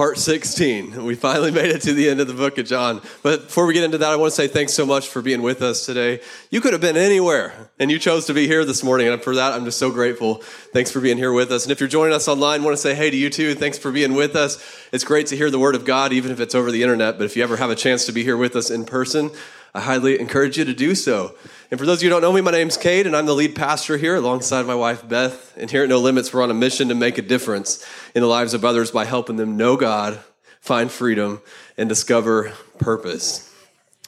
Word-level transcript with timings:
Part 0.00 0.16
16. 0.16 1.04
We 1.04 1.14
finally 1.14 1.50
made 1.50 1.66
it 1.66 1.82
to 1.82 1.92
the 1.92 2.08
end 2.08 2.20
of 2.20 2.26
the 2.26 2.32
book 2.32 2.56
of 2.56 2.64
John. 2.64 3.02
But 3.22 3.48
before 3.48 3.66
we 3.66 3.74
get 3.74 3.84
into 3.84 3.98
that, 3.98 4.08
I 4.08 4.16
want 4.16 4.30
to 4.30 4.34
say 4.34 4.48
thanks 4.48 4.72
so 4.72 4.86
much 4.86 5.08
for 5.08 5.20
being 5.20 5.42
with 5.42 5.60
us 5.60 5.84
today. 5.84 6.22
You 6.48 6.62
could 6.62 6.72
have 6.72 6.80
been 6.80 6.96
anywhere, 6.96 7.68
and 7.78 7.90
you 7.90 7.98
chose 7.98 8.24
to 8.24 8.32
be 8.32 8.46
here 8.46 8.64
this 8.64 8.82
morning. 8.82 9.08
And 9.08 9.22
for 9.22 9.34
that, 9.34 9.52
I'm 9.52 9.66
just 9.66 9.78
so 9.78 9.90
grateful. 9.90 10.36
Thanks 10.72 10.90
for 10.90 11.02
being 11.02 11.18
here 11.18 11.34
with 11.34 11.52
us. 11.52 11.66
And 11.66 11.70
if 11.70 11.80
you're 11.80 11.88
joining 11.90 12.14
us 12.14 12.28
online, 12.28 12.62
I 12.62 12.64
want 12.64 12.78
to 12.78 12.80
say 12.80 12.94
hey 12.94 13.10
to 13.10 13.16
you 13.16 13.28
too. 13.28 13.54
Thanks 13.54 13.76
for 13.76 13.92
being 13.92 14.14
with 14.14 14.36
us. 14.36 14.56
It's 14.90 15.04
great 15.04 15.26
to 15.26 15.36
hear 15.36 15.50
the 15.50 15.58
Word 15.58 15.74
of 15.74 15.84
God, 15.84 16.14
even 16.14 16.32
if 16.32 16.40
it's 16.40 16.54
over 16.54 16.70
the 16.70 16.82
internet. 16.82 17.18
But 17.18 17.24
if 17.24 17.36
you 17.36 17.42
ever 17.42 17.58
have 17.58 17.68
a 17.68 17.76
chance 17.76 18.06
to 18.06 18.12
be 18.12 18.24
here 18.24 18.38
with 18.38 18.56
us 18.56 18.70
in 18.70 18.86
person, 18.86 19.30
I 19.74 19.80
highly 19.80 20.18
encourage 20.18 20.58
you 20.58 20.64
to 20.64 20.74
do 20.74 20.94
so. 20.94 21.34
And 21.70 21.78
for 21.78 21.86
those 21.86 21.98
of 21.98 22.02
you 22.02 22.08
who 22.08 22.14
don't 22.14 22.22
know 22.22 22.32
me, 22.32 22.40
my 22.40 22.50
name's 22.50 22.76
Cade, 22.76 23.06
and 23.06 23.16
I'm 23.16 23.26
the 23.26 23.34
lead 23.34 23.54
pastor 23.54 23.96
here 23.96 24.16
alongside 24.16 24.66
my 24.66 24.74
wife, 24.74 25.08
Beth. 25.08 25.56
And 25.56 25.70
here 25.70 25.84
at 25.84 25.88
No 25.88 25.98
Limits, 25.98 26.32
we're 26.34 26.42
on 26.42 26.50
a 26.50 26.54
mission 26.54 26.88
to 26.88 26.94
make 26.96 27.18
a 27.18 27.22
difference 27.22 27.86
in 28.14 28.22
the 28.22 28.26
lives 28.26 28.52
of 28.52 28.64
others 28.64 28.90
by 28.90 29.04
helping 29.04 29.36
them 29.36 29.56
know 29.56 29.76
God, 29.76 30.18
find 30.60 30.90
freedom, 30.90 31.40
and 31.78 31.88
discover 31.88 32.52
purpose. 32.78 33.54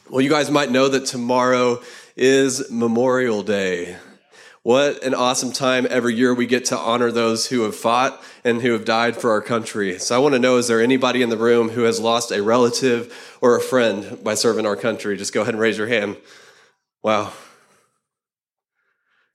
Well, 0.09 0.19
you 0.19 0.29
guys 0.29 0.51
might 0.51 0.71
know 0.71 0.89
that 0.89 1.05
tomorrow 1.05 1.81
is 2.17 2.69
Memorial 2.69 3.41
Day. 3.41 3.95
What 4.63 5.03
an 5.03 5.13
awesome 5.13 5.51
time 5.51 5.85
every 5.89 6.15
year 6.15 6.33
we 6.33 6.45
get 6.45 6.63
to 6.65 6.77
honor 6.77 7.11
those 7.11 7.47
who 7.47 7.63
have 7.63 7.75
fought 7.75 8.23
and 8.45 8.61
who 8.61 8.71
have 8.71 8.85
died 8.85 9.17
for 9.17 9.31
our 9.31 9.41
country. 9.41 9.99
So 9.99 10.15
I 10.15 10.19
want 10.19 10.35
to 10.35 10.39
know 10.39 10.55
is 10.55 10.69
there 10.69 10.81
anybody 10.81 11.21
in 11.21 11.27
the 11.27 11.35
room 11.35 11.67
who 11.67 11.81
has 11.81 11.99
lost 11.99 12.31
a 12.31 12.41
relative 12.41 13.37
or 13.41 13.57
a 13.57 13.61
friend 13.61 14.23
by 14.23 14.35
serving 14.35 14.65
our 14.65 14.77
country? 14.77 15.17
Just 15.17 15.33
go 15.33 15.41
ahead 15.41 15.53
and 15.53 15.61
raise 15.61 15.77
your 15.77 15.87
hand. 15.87 16.15
Wow. 17.01 17.33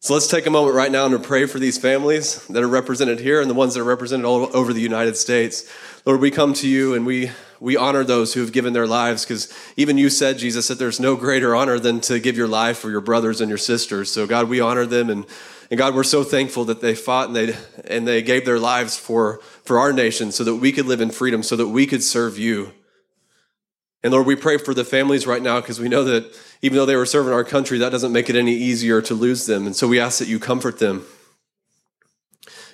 So 0.01 0.15
let's 0.15 0.29
take 0.29 0.47
a 0.47 0.51
moment 0.51 0.75
right 0.75 0.91
now 0.91 1.05
and 1.05 1.23
pray 1.23 1.45
for 1.45 1.59
these 1.59 1.77
families 1.77 2.47
that 2.47 2.63
are 2.63 2.69
represented 2.69 3.21
here 3.21 3.43
and 3.43 3.51
the 3.51 3.55
ones 3.55 3.75
that 3.75 3.81
are 3.81 3.85
represented 3.85 4.25
all 4.25 4.49
over 4.57 4.73
the 4.73 4.81
United 4.81 5.19
States. 5.19 5.71
Lord, 6.07 6.23
we 6.23 6.31
come 6.31 6.55
to 6.55 6.67
you 6.67 6.95
and 6.95 7.05
we, 7.05 7.33
we 7.61 7.77
honor 7.77 8.05
those 8.05 8.35
who 8.35 8.41
have 8.41 8.53
given 8.53 8.73
their 8.73 8.87
lives 8.87 9.25
because 9.25 9.53
even 9.77 9.99
you 9.99 10.11
said, 10.11 10.39
Jesus, 10.39 10.69
that 10.69 10.79
there's 10.79 11.01
no 11.01 11.17
greater 11.17 11.55
honor 11.55 11.79
than 11.79 12.01
to 12.03 12.19
give 12.19 12.37
your 12.37 12.49
life 12.49 12.79
for 12.79 12.91
your 12.91 13.01
brothers 13.01 13.41
and 13.41 13.49
your 13.49 13.59
sisters. 13.59 14.11
So, 14.11 14.27
God, 14.27 14.49
we 14.49 14.61
honor 14.61 14.87
them 14.87 15.11
and, 15.11 15.27
and 15.71 15.79
God, 15.79 15.95
we're 15.95 16.05
so 16.05 16.25
thankful 16.25 16.65
that 16.67 16.81
they 16.81 16.95
fought 16.95 17.29
and 17.29 17.37
they, 17.37 17.57
and 17.85 18.07
they 18.07 18.23
gave 18.23 18.45
their 18.45 18.59
lives 18.59 18.97
for, 18.97 19.41
for 19.65 19.79
our 19.79 19.93
nation 19.93 20.33
so 20.33 20.45
that 20.45 20.57
we 20.57 20.73
could 20.73 20.87
live 20.87 21.01
in 21.01 21.11
freedom, 21.11 21.43
so 21.43 21.57
that 21.57 21.69
we 21.69 21.87
could 21.87 22.03
serve 22.03 22.39
you. 22.39 22.73
And 24.03 24.13
Lord, 24.13 24.27
we 24.27 24.37
pray 24.37 24.59
for 24.59 24.75
the 24.75 24.85
families 24.85 25.27
right 25.27 25.43
now 25.43 25.61
because 25.61 25.81
we 25.81 25.89
know 25.89 26.05
that 26.05 26.33
even 26.63 26.77
though 26.77 26.87
they 26.87 26.97
were 26.97 27.07
serving 27.07 27.33
our 27.33 27.45
country, 27.45 27.79
that 27.79 27.91
doesn't 27.91 28.13
make 28.13 28.31
it 28.31 28.37
any 28.37 28.55
easier 28.55 29.03
to 29.03 29.15
lose 29.15 29.47
them. 29.47 29.67
And 29.67 29.75
so 29.75 29.89
we 29.89 29.99
ask 29.99 30.21
that 30.21 30.29
you 30.29 30.39
comfort 30.39 30.79
them 30.79 31.05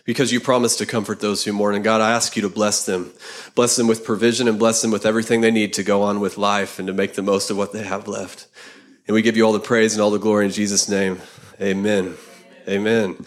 because 0.05 0.33
you 0.33 0.41
promised 0.41 0.79
to 0.79 0.87
comfort 0.87 1.21
those 1.21 1.45
who 1.45 1.53
mourn. 1.53 1.75
And 1.75 1.83
God, 1.83 2.01
I 2.01 2.13
ask 2.13 2.37
you 2.37 2.43
to 2.43 2.49
bless 2.49 2.85
them. 2.85 3.13
Bless 3.55 3.77
them 3.77 3.87
with 3.87 4.05
provision 4.05 4.49
and 4.49 4.59
bless 4.59 4.83
them 4.83 4.91
with 4.91 5.07
everything 5.07 5.41
they 5.41 5.51
need 5.51 5.73
to 5.75 5.83
go 5.83 6.03
on 6.03 6.21
with 6.21 6.37
life 6.37 6.79
and 6.79 6.87
to 6.89 6.93
make 6.93 7.15
the 7.15 7.23
most 7.23 7.51
of 7.51 7.57
what 7.57 7.73
they 7.73 7.83
have 7.83 8.07
left. 8.07 8.47
And 9.07 9.15
we 9.15 9.23
give 9.23 9.37
you 9.37 9.45
all 9.45 9.53
the 9.53 9.61
praise 9.61 9.95
and 9.95 10.03
all 10.03 10.11
the 10.11 10.19
glory 10.19 10.47
in 10.47 10.51
Jesus' 10.51 10.89
name. 10.89 11.21
Amen. 11.61 12.17
Amen. 12.69 13.25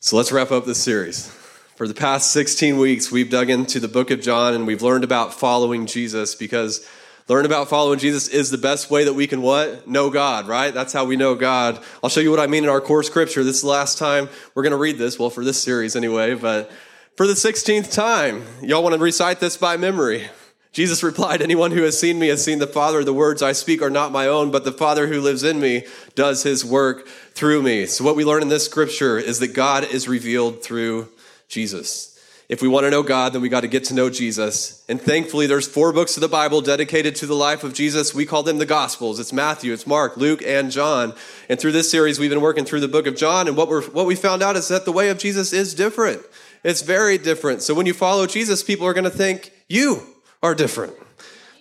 So 0.00 0.16
let's 0.16 0.32
wrap 0.32 0.50
up 0.50 0.66
this 0.66 0.82
series. 0.82 1.28
For 1.76 1.86
the 1.86 1.94
past 1.94 2.32
16 2.32 2.78
weeks, 2.78 3.10
we've 3.10 3.30
dug 3.30 3.50
into 3.50 3.80
the 3.80 3.88
book 3.88 4.10
of 4.10 4.22
John 4.22 4.54
and 4.54 4.66
we've 4.66 4.82
learned 4.82 5.04
about 5.04 5.34
following 5.34 5.86
Jesus 5.86 6.34
because 6.34 6.86
Learn 7.28 7.44
about 7.44 7.68
following 7.68 7.98
Jesus 7.98 8.28
is 8.28 8.52
the 8.52 8.58
best 8.58 8.88
way 8.88 9.02
that 9.02 9.14
we 9.14 9.26
can 9.26 9.42
what? 9.42 9.88
Know 9.88 10.10
God, 10.10 10.46
right? 10.46 10.72
That's 10.72 10.92
how 10.92 11.04
we 11.04 11.16
know 11.16 11.34
God. 11.34 11.82
I'll 12.00 12.08
show 12.08 12.20
you 12.20 12.30
what 12.30 12.38
I 12.38 12.46
mean 12.46 12.62
in 12.62 12.70
our 12.70 12.80
core 12.80 13.02
scripture. 13.02 13.42
This 13.42 13.56
is 13.56 13.62
the 13.62 13.68
last 13.68 13.98
time 13.98 14.28
we're 14.54 14.62
going 14.62 14.70
to 14.70 14.76
read 14.76 14.96
this, 14.96 15.18
well, 15.18 15.30
for 15.30 15.42
this 15.42 15.60
series 15.60 15.96
anyway, 15.96 16.34
but 16.34 16.70
for 17.16 17.26
the 17.26 17.32
16th 17.32 17.92
time, 17.92 18.44
y'all 18.62 18.82
want 18.82 18.94
to 18.94 19.00
recite 19.00 19.40
this 19.40 19.56
by 19.56 19.76
memory. 19.76 20.28
Jesus 20.70 21.02
replied, 21.02 21.42
Anyone 21.42 21.72
who 21.72 21.82
has 21.82 21.98
seen 21.98 22.18
me 22.18 22.28
has 22.28 22.44
seen 22.44 22.60
the 22.60 22.66
Father. 22.66 23.02
The 23.02 23.12
words 23.12 23.42
I 23.42 23.52
speak 23.52 23.82
are 23.82 23.90
not 23.90 24.12
my 24.12 24.28
own, 24.28 24.52
but 24.52 24.64
the 24.64 24.70
Father 24.70 25.08
who 25.08 25.20
lives 25.20 25.42
in 25.42 25.58
me 25.58 25.84
does 26.14 26.44
his 26.44 26.64
work 26.64 27.08
through 27.32 27.62
me. 27.62 27.86
So, 27.86 28.04
what 28.04 28.14
we 28.14 28.24
learn 28.24 28.42
in 28.42 28.50
this 28.50 28.66
scripture 28.66 29.18
is 29.18 29.40
that 29.40 29.54
God 29.54 29.84
is 29.84 30.06
revealed 30.06 30.62
through 30.62 31.08
Jesus. 31.48 32.15
If 32.48 32.62
we 32.62 32.68
want 32.68 32.84
to 32.84 32.90
know 32.90 33.02
God, 33.02 33.32
then 33.32 33.42
we 33.42 33.48
got 33.48 33.62
to 33.62 33.68
get 33.68 33.84
to 33.86 33.94
know 33.94 34.08
Jesus. 34.08 34.84
And 34.88 35.00
thankfully, 35.00 35.48
there's 35.48 35.66
four 35.66 35.92
books 35.92 36.16
of 36.16 36.20
the 36.20 36.28
Bible 36.28 36.60
dedicated 36.60 37.16
to 37.16 37.26
the 37.26 37.34
life 37.34 37.64
of 37.64 37.74
Jesus. 37.74 38.14
We 38.14 38.24
call 38.24 38.44
them 38.44 38.58
the 38.58 38.66
Gospels. 38.66 39.18
It's 39.18 39.32
Matthew, 39.32 39.72
it's 39.72 39.86
Mark, 39.86 40.16
Luke, 40.16 40.42
and 40.46 40.70
John. 40.70 41.12
And 41.48 41.58
through 41.58 41.72
this 41.72 41.90
series, 41.90 42.20
we've 42.20 42.30
been 42.30 42.40
working 42.40 42.64
through 42.64 42.80
the 42.80 42.88
book 42.88 43.08
of 43.08 43.16
John. 43.16 43.48
And 43.48 43.56
what, 43.56 43.68
we're, 43.68 43.82
what 43.82 44.06
we 44.06 44.14
found 44.14 44.44
out 44.44 44.54
is 44.54 44.68
that 44.68 44.84
the 44.84 44.92
way 44.92 45.08
of 45.08 45.18
Jesus 45.18 45.52
is 45.52 45.74
different. 45.74 46.22
It's 46.62 46.82
very 46.82 47.18
different. 47.18 47.62
So 47.62 47.74
when 47.74 47.86
you 47.86 47.94
follow 47.94 48.26
Jesus, 48.28 48.62
people 48.62 48.86
are 48.86 48.94
going 48.94 49.04
to 49.04 49.10
think 49.10 49.52
you 49.68 50.02
are 50.40 50.54
different. 50.54 50.94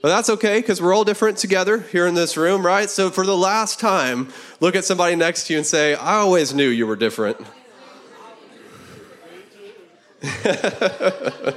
But 0.03 0.09
that's 0.09 0.29
okay 0.29 0.59
because 0.59 0.79
we're 0.79 0.94
all 0.94 1.03
different 1.03 1.40
together 1.40 1.79
here 1.79 2.06
in 2.06 2.13
this 2.13 2.38
room, 2.38 2.63
right? 2.63 2.91
So 2.91 3.09
for 3.09 3.25
the 3.25 3.35
last 3.35 3.79
time, 3.79 4.31
look 4.59 4.75
at 4.75 4.85
somebody 4.85 5.16
next 5.16 5.47
to 5.47 5.53
you 5.53 5.57
and 5.57 5.66
say, 5.66 5.96
I 5.96 6.17
always 6.17 6.53
knew 6.53 6.69
you 6.69 6.85
were 6.85 6.96
different. 6.96 7.38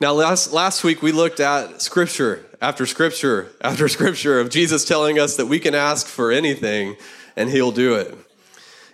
now, 0.00 0.12
last, 0.12 0.52
last 0.52 0.82
week 0.82 1.00
we 1.02 1.12
looked 1.12 1.38
at 1.38 1.80
scripture 1.80 2.44
after 2.60 2.84
scripture 2.86 3.52
after 3.60 3.86
scripture 3.86 4.40
of 4.40 4.50
Jesus 4.50 4.84
telling 4.84 5.20
us 5.20 5.36
that 5.36 5.46
we 5.46 5.60
can 5.60 5.74
ask 5.74 6.06
for 6.06 6.32
anything 6.32 6.96
and 7.36 7.48
he'll 7.50 7.70
do 7.70 7.94
it. 7.94 8.12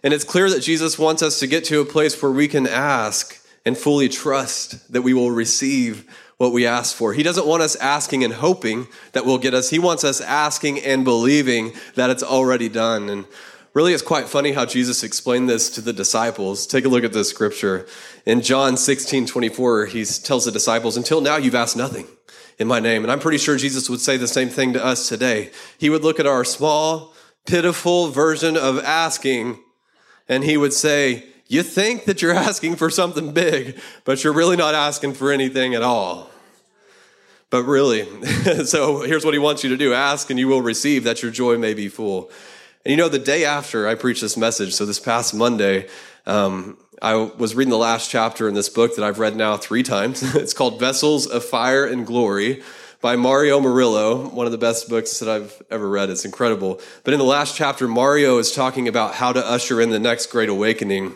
And 0.03 0.13
it's 0.13 0.25
clear 0.25 0.51
that 0.51 0.61
Jesus 0.61 0.99
wants 0.99 1.23
us 1.23 1.39
to 1.41 1.47
get 1.47 1.65
to 1.67 1.81
a 1.81 1.85
place 1.87 2.21
where 2.21 2.33
we 2.33 2.49
can 2.49 2.67
ask 2.67 3.39
and 3.65 3.79
fully 3.79 4.09
trust 4.09 4.93
that 4.93 5.03
we 5.03 5.15
will 5.15 5.31
receive 5.31 6.05
what 6.37 6.53
we 6.53 6.67
ask 6.67 6.95
for. 6.95 7.15
He 7.15 7.23
doesn't 7.23 7.47
want 7.47 7.63
us 7.63 7.77
asking 7.77 8.25
and 8.25 8.35
hoping 8.35 8.89
that 9.13 9.25
we'll 9.25 9.39
get 9.39 9.55
us. 9.55 9.71
He 9.71 9.79
wants 9.79 10.03
us 10.03 10.21
asking 10.21 10.81
and 10.81 11.05
believing 11.05 11.73
that 11.95 12.11
it's 12.11 12.25
already 12.25 12.69
done. 12.69 13.09
And 13.09 13.27
Really, 13.75 13.95
it's 13.95 14.03
quite 14.03 14.29
funny 14.29 14.53
how 14.53 14.67
Jesus 14.67 15.03
explained 15.03 15.49
this 15.49 15.71
to 15.71 15.81
the 15.81 15.95
disciples. 15.95 16.67
Take 16.67 16.85
a 16.85 16.91
look 16.91 17.05
at 17.05 17.15
this 17.15 17.31
scripture. 17.31 17.87
In 18.27 18.43
John 18.43 18.77
16, 18.77 19.27
24, 19.27 19.87
he 19.87 20.05
tells 20.05 20.45
the 20.45 20.53
disciples, 20.53 20.99
Until 20.99 21.23
now, 21.23 21.37
you've 21.37 21.55
asked 21.55 21.77
nothing 21.77 22.07
in 22.59 22.69
my 22.69 22.81
name. 22.81 23.03
And 23.03 23.11
I'm 23.11 23.19
pretty 23.19 23.39
sure 23.39 23.57
Jesus 23.57 23.89
would 23.89 24.01
say 24.01 24.19
the 24.19 24.29
same 24.29 24.51
thing 24.51 24.75
to 24.75 24.85
us 24.85 25.09
today. 25.09 25.51
He 25.79 25.89
would 25.89 26.03
look 26.03 26.21
at 26.21 26.27
our 26.27 26.45
small, 26.45 27.15
pitiful 27.47 28.09
version 28.09 28.59
of 28.59 28.79
asking, 28.85 29.59
and 30.29 30.45
he 30.45 30.59
would 30.59 30.75
say, 30.75 31.25
You 31.49 31.63
think 31.63 32.05
that 32.05 32.21
you're 32.21 32.35
asking 32.35 32.77
for 32.77 32.91
something 32.91 33.33
big, 33.33 33.81
but 34.05 34.23
you're 34.23 34.35
really 34.35 34.57
not 34.57 34.75
asking 34.75 35.15
for 35.15 35.33
anything 35.33 35.75
at 35.75 35.83
all. 35.83 36.29
But 37.49 37.65
really, 37.65 38.05
so 38.65 39.01
here's 39.01 39.25
what 39.25 39.33
he 39.35 39.41
wants 39.41 39.65
you 39.65 39.71
to 39.71 39.79
do 39.79 39.95
ask, 39.95 40.29
and 40.29 40.39
you 40.39 40.49
will 40.49 40.63
receive, 40.63 41.05
that 41.05 41.23
your 41.23 41.33
joy 41.33 41.57
may 41.57 41.73
be 41.73 41.89
full. 41.89 42.31
And 42.85 42.91
you 42.91 42.97
know, 42.97 43.09
the 43.09 43.19
day 43.19 43.45
after 43.45 43.87
I 43.87 43.95
preached 43.95 44.23
this 44.23 44.37
message, 44.37 44.75
so 44.75 44.85
this 44.85 44.99
past 44.99 45.35
Monday, 45.35 45.89
um, 46.27 46.77
I 47.01 47.15
was 47.15 47.55
reading 47.55 47.71
the 47.71 47.79
last 47.79 48.11
chapter 48.11 48.49
in 48.49 48.55
this 48.55 48.69
book 48.69 48.97
that 48.97 49.05
I've 49.05 49.21
read 49.21 49.37
now 49.37 49.57
three 49.57 49.85
times. 49.85 50.23
it's 50.35 50.53
called 50.53 50.81
Vessels 50.81 51.27
of 51.27 51.45
Fire 51.45 51.85
and 51.85 52.05
Glory 52.05 52.63
by 53.01 53.15
Mario 53.15 53.61
Murillo, 53.61 54.29
one 54.29 54.47
of 54.47 54.53
the 54.53 54.59
best 54.59 54.89
books 54.89 55.21
that 55.21 55.29
I've 55.29 55.63
ever 55.71 55.89
read. 55.89 56.11
It's 56.11 56.25
incredible. 56.25 56.81
But 57.05 57.15
in 57.15 57.19
the 57.19 57.25
last 57.25 57.57
chapter, 57.57 57.87
Mario 57.87 58.39
is 58.39 58.53
talking 58.53 58.89
about 58.89 59.15
how 59.15 59.33
to 59.33 59.45
usher 59.45 59.81
in 59.81 59.91
the 59.91 59.99
next 59.99 60.27
great 60.27 60.49
awakening. 60.49 61.15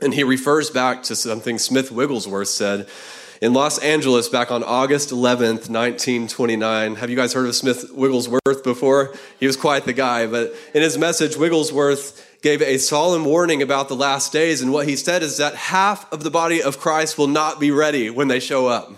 And 0.00 0.12
he 0.12 0.24
refers 0.24 0.70
back 0.70 1.04
to 1.04 1.16
something 1.16 1.58
Smith 1.58 1.90
Wigglesworth 1.92 2.48
said 2.48 2.88
in 3.40 3.52
Los 3.52 3.78
Angeles 3.78 4.28
back 4.28 4.50
on 4.50 4.62
August 4.62 5.10
11th, 5.10 5.68
1929. 5.68 6.96
Have 6.96 7.10
you 7.10 7.16
guys 7.16 7.32
heard 7.32 7.46
of 7.46 7.54
Smith 7.54 7.90
Wigglesworth 7.92 8.64
before? 8.64 9.14
He 9.38 9.46
was 9.46 9.56
quite 9.56 9.84
the 9.84 9.92
guy, 9.92 10.26
but 10.26 10.54
in 10.74 10.82
his 10.82 10.96
message, 10.98 11.36
Wigglesworth 11.36 12.40
gave 12.42 12.62
a 12.62 12.78
solemn 12.78 13.24
warning 13.24 13.62
about 13.62 13.88
the 13.88 13.96
last 13.96 14.32
days, 14.32 14.62
and 14.62 14.72
what 14.72 14.88
he 14.88 14.96
said 14.96 15.22
is 15.22 15.38
that 15.38 15.54
half 15.54 16.10
of 16.12 16.22
the 16.22 16.30
body 16.30 16.62
of 16.62 16.78
Christ 16.78 17.18
will 17.18 17.26
not 17.26 17.60
be 17.60 17.70
ready 17.70 18.10
when 18.10 18.28
they 18.28 18.40
show 18.40 18.66
up. 18.66 18.92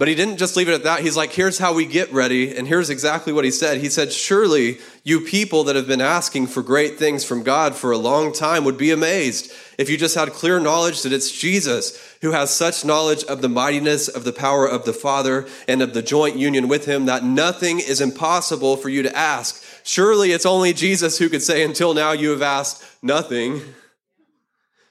But 0.00 0.08
he 0.08 0.14
didn't 0.14 0.38
just 0.38 0.56
leave 0.56 0.70
it 0.70 0.72
at 0.72 0.84
that. 0.84 1.00
He's 1.00 1.14
like, 1.14 1.30
here's 1.30 1.58
how 1.58 1.74
we 1.74 1.84
get 1.84 2.10
ready. 2.10 2.56
And 2.56 2.66
here's 2.66 2.88
exactly 2.88 3.34
what 3.34 3.44
he 3.44 3.50
said. 3.50 3.82
He 3.82 3.90
said, 3.90 4.14
Surely 4.14 4.78
you 5.04 5.20
people 5.20 5.62
that 5.64 5.76
have 5.76 5.86
been 5.86 6.00
asking 6.00 6.46
for 6.46 6.62
great 6.62 6.98
things 6.98 7.22
from 7.22 7.42
God 7.42 7.74
for 7.74 7.90
a 7.90 7.98
long 7.98 8.32
time 8.32 8.64
would 8.64 8.78
be 8.78 8.92
amazed 8.92 9.52
if 9.76 9.90
you 9.90 9.98
just 9.98 10.14
had 10.14 10.32
clear 10.32 10.58
knowledge 10.58 11.02
that 11.02 11.12
it's 11.12 11.30
Jesus 11.30 12.16
who 12.22 12.30
has 12.30 12.50
such 12.50 12.82
knowledge 12.82 13.24
of 13.24 13.42
the 13.42 13.50
mightiness 13.50 14.08
of 14.08 14.24
the 14.24 14.32
power 14.32 14.66
of 14.66 14.86
the 14.86 14.94
Father 14.94 15.46
and 15.68 15.82
of 15.82 15.92
the 15.92 16.00
joint 16.00 16.36
union 16.36 16.66
with 16.66 16.86
him 16.86 17.04
that 17.04 17.22
nothing 17.22 17.78
is 17.78 18.00
impossible 18.00 18.78
for 18.78 18.88
you 18.88 19.02
to 19.02 19.14
ask. 19.14 19.62
Surely 19.84 20.32
it's 20.32 20.46
only 20.46 20.72
Jesus 20.72 21.18
who 21.18 21.28
could 21.28 21.42
say, 21.42 21.62
Until 21.62 21.92
now 21.92 22.12
you 22.12 22.30
have 22.30 22.40
asked 22.40 22.82
nothing. 23.02 23.60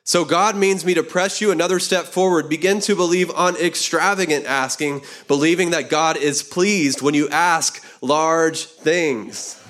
So 0.10 0.26
God 0.26 0.56
means 0.56 0.84
me 0.84 0.96
to 0.96 1.04
press 1.04 1.40
you 1.40 1.52
another 1.52 1.78
step 1.78 2.06
forward. 2.06 2.50
Begin 2.50 2.80
to 2.80 2.96
believe 2.96 3.30
on 3.30 3.56
extravagant 3.58 4.44
asking, 4.48 5.04
believing 5.28 5.70
that 5.70 5.92
God 5.92 6.18
is 6.18 6.42
pleased 6.42 7.04
when 7.04 7.14
you 7.14 7.30
ask 7.30 7.86
large 8.02 8.66
things. 8.66 9.62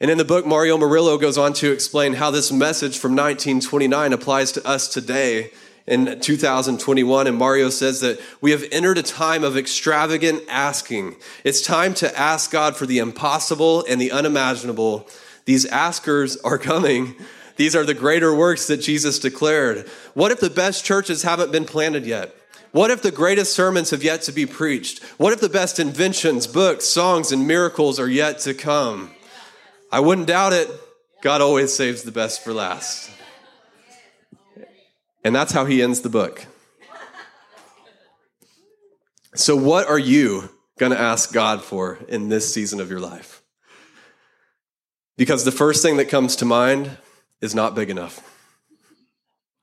And 0.00 0.10
in 0.10 0.18
the 0.18 0.24
book, 0.24 0.44
Mario 0.44 0.76
Murillo 0.76 1.18
goes 1.18 1.38
on 1.38 1.52
to 1.52 1.70
explain 1.70 2.14
how 2.14 2.32
this 2.32 2.50
message 2.50 2.98
from 2.98 3.12
1929 3.12 4.12
applies 4.12 4.50
to 4.50 4.66
us 4.66 4.88
today 4.88 5.52
in 5.86 6.18
2021. 6.18 7.28
And 7.28 7.36
Mario 7.36 7.70
says 7.70 8.00
that 8.00 8.20
we 8.40 8.50
have 8.50 8.64
entered 8.72 8.98
a 8.98 9.04
time 9.04 9.44
of 9.44 9.56
extravagant 9.56 10.42
asking. 10.48 11.14
It's 11.44 11.62
time 11.62 11.94
to 11.94 12.18
ask 12.18 12.50
God 12.50 12.74
for 12.74 12.86
the 12.86 12.98
impossible 12.98 13.84
and 13.88 14.00
the 14.00 14.10
unimaginable. 14.10 15.08
These 15.44 15.64
askers 15.66 16.36
are 16.38 16.58
coming 16.58 17.14
these 17.56 17.76
are 17.76 17.84
the 17.84 17.94
greater 17.94 18.34
works 18.34 18.66
that 18.66 18.78
Jesus 18.78 19.18
declared. 19.18 19.88
What 20.14 20.32
if 20.32 20.40
the 20.40 20.50
best 20.50 20.84
churches 20.84 21.22
haven't 21.22 21.52
been 21.52 21.64
planted 21.64 22.06
yet? 22.06 22.34
What 22.72 22.90
if 22.90 23.02
the 23.02 23.12
greatest 23.12 23.52
sermons 23.52 23.90
have 23.90 24.02
yet 24.02 24.22
to 24.22 24.32
be 24.32 24.46
preached? 24.46 25.02
What 25.16 25.32
if 25.32 25.40
the 25.40 25.48
best 25.48 25.78
inventions, 25.78 26.48
books, 26.48 26.84
songs, 26.84 27.30
and 27.30 27.46
miracles 27.46 28.00
are 28.00 28.08
yet 28.08 28.40
to 28.40 28.54
come? 28.54 29.12
I 29.92 30.00
wouldn't 30.00 30.26
doubt 30.26 30.52
it. 30.52 30.68
God 31.22 31.40
always 31.40 31.72
saves 31.72 32.02
the 32.02 32.10
best 32.10 32.42
for 32.42 32.52
last. 32.52 33.10
And 35.22 35.34
that's 35.34 35.52
how 35.52 35.66
he 35.66 35.82
ends 35.82 36.00
the 36.00 36.08
book. 36.08 36.46
So, 39.36 39.56
what 39.56 39.86
are 39.88 39.98
you 39.98 40.50
going 40.78 40.92
to 40.92 41.00
ask 41.00 41.32
God 41.32 41.62
for 41.62 41.98
in 42.08 42.28
this 42.28 42.52
season 42.52 42.80
of 42.80 42.90
your 42.90 43.00
life? 43.00 43.42
Because 45.16 45.44
the 45.44 45.52
first 45.52 45.82
thing 45.82 45.96
that 45.98 46.08
comes 46.08 46.36
to 46.36 46.44
mind 46.44 46.98
is 47.44 47.54
not 47.54 47.74
big 47.74 47.90
enough. 47.90 48.22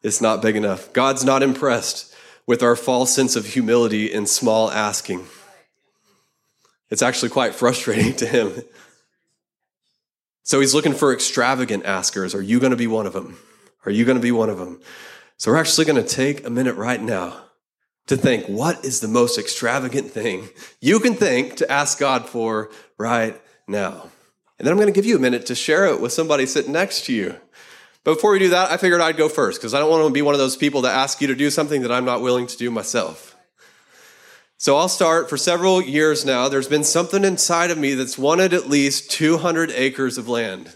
It's 0.04 0.22
not 0.22 0.42
big 0.42 0.56
enough. 0.56 0.94
God's 0.94 1.26
not 1.26 1.42
impressed 1.42 2.14
with 2.46 2.62
our 2.62 2.76
false 2.76 3.14
sense 3.14 3.36
of 3.36 3.48
humility 3.48 4.14
and 4.14 4.30
small 4.30 4.70
asking. 4.70 5.26
It's 6.92 7.02
actually 7.02 7.30
quite 7.30 7.56
frustrating 7.56 8.16
to 8.18 8.28
him. 8.28 8.62
So 10.44 10.60
he's 10.60 10.76
looking 10.76 10.94
for 10.94 11.12
extravagant 11.12 11.86
askers. 11.86 12.36
Are 12.36 12.42
you 12.42 12.60
going 12.60 12.72
to 12.72 12.78
be 12.78 12.88
one 12.88 13.08
of 13.08 13.14
them? 13.14 13.38
Are 13.86 13.92
you 13.92 14.06
going 14.06 14.18
to 14.18 14.22
be 14.22 14.32
one 14.32 14.50
of 14.50 14.60
them? 14.60 14.80
So 15.38 15.52
we're 15.52 15.58
actually 15.58 15.86
going 15.86 16.04
to 16.04 16.08
take 16.08 16.46
a 16.46 16.52
minute 16.52 16.76
right 16.76 17.02
now 17.02 17.46
to 18.08 18.16
think 18.16 18.46
what 18.46 18.86
is 18.86 19.00
the 19.00 19.08
most 19.08 19.40
extravagant 19.40 20.12
thing 20.12 20.50
you 20.82 21.00
can 21.00 21.16
think 21.16 21.56
to 21.58 21.72
ask 21.72 21.98
God 21.98 22.30
for 22.30 22.70
right 23.00 23.42
now? 23.68 24.12
And 24.60 24.68
then 24.68 24.74
I'm 24.74 24.78
going 24.78 24.94
to 24.94 24.96
give 24.96 25.08
you 25.08 25.16
a 25.16 25.20
minute 25.20 25.48
to 25.48 25.56
share 25.56 25.88
it 25.88 26.00
with 26.00 26.14
somebody 26.14 26.46
sitting 26.46 26.72
next 26.72 27.06
to 27.06 27.14
you. 27.14 27.36
But 28.04 28.16
before 28.16 28.32
we 28.32 28.40
do 28.40 28.50
that, 28.50 28.72
I 28.72 28.78
figured 28.78 29.02
I'd 29.02 29.18
go 29.18 29.30
first 29.30 29.60
because 29.60 29.74
I 29.74 29.80
don't 29.80 29.90
want 29.90 30.06
to 30.08 30.14
be 30.14 30.24
one 30.24 30.34
of 30.34 30.40
those 30.40 30.58
people 30.58 30.82
that 30.82 30.96
ask 30.96 31.22
you 31.22 31.28
to 31.28 31.36
do 31.36 31.52
something 31.52 31.84
that 31.84 31.92
I'm 31.92 32.06
not 32.06 32.22
willing 32.22 32.48
to 32.48 32.58
do 32.58 32.72
myself. 32.72 33.36
So 34.58 34.78
I'll 34.78 34.90
start. 34.90 35.30
For 35.30 35.38
several 35.38 35.82
years 35.82 36.26
now, 36.26 36.48
there's 36.48 36.68
been 36.68 36.84
something 36.84 37.24
inside 37.24 37.72
of 37.72 37.78
me 37.78 37.94
that's 37.94 38.18
wanted 38.18 38.54
at 38.54 38.70
least 38.70 39.12
200 39.12 39.72
acres 39.72 40.18
of 40.18 40.28
land. 40.28 40.76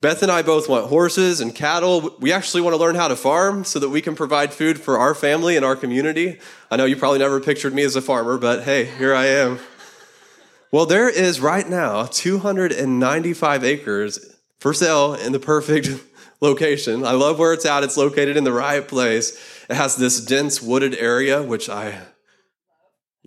Beth 0.00 0.22
and 0.22 0.30
I 0.30 0.42
both 0.42 0.68
want 0.68 0.88
horses 0.88 1.40
and 1.40 1.54
cattle. 1.54 2.14
We 2.20 2.30
actually 2.30 2.60
want 2.60 2.74
to 2.74 2.78
learn 2.78 2.94
how 2.94 3.08
to 3.08 3.16
farm 3.16 3.64
so 3.64 3.78
that 3.78 3.88
we 3.88 4.02
can 4.02 4.14
provide 4.14 4.52
food 4.52 4.78
for 4.78 4.98
our 4.98 5.14
family 5.14 5.56
and 5.56 5.64
our 5.64 5.76
community. 5.76 6.38
I 6.70 6.76
know 6.76 6.84
you 6.84 6.96
probably 6.96 7.20
never 7.20 7.40
pictured 7.40 7.72
me 7.72 7.84
as 7.84 7.96
a 7.96 8.02
farmer, 8.02 8.36
but 8.36 8.64
hey, 8.64 8.84
here 8.84 9.14
I 9.14 9.24
am. 9.26 9.60
Well, 10.70 10.84
there 10.84 11.08
is 11.08 11.40
right 11.40 11.66
now 11.66 12.04
295 12.04 13.64
acres 13.64 14.33
for 14.58 14.72
sale 14.72 15.14
in 15.14 15.32
the 15.32 15.38
perfect 15.38 15.88
location. 16.40 17.04
I 17.04 17.12
love 17.12 17.38
where 17.38 17.52
it's 17.52 17.66
at. 17.66 17.84
It's 17.84 17.96
located 17.96 18.36
in 18.36 18.44
the 18.44 18.52
right 18.52 18.86
place. 18.86 19.38
It 19.68 19.74
has 19.76 19.96
this 19.96 20.20
dense 20.24 20.62
wooded 20.62 20.94
area, 20.94 21.42
which 21.42 21.68
I 21.68 22.02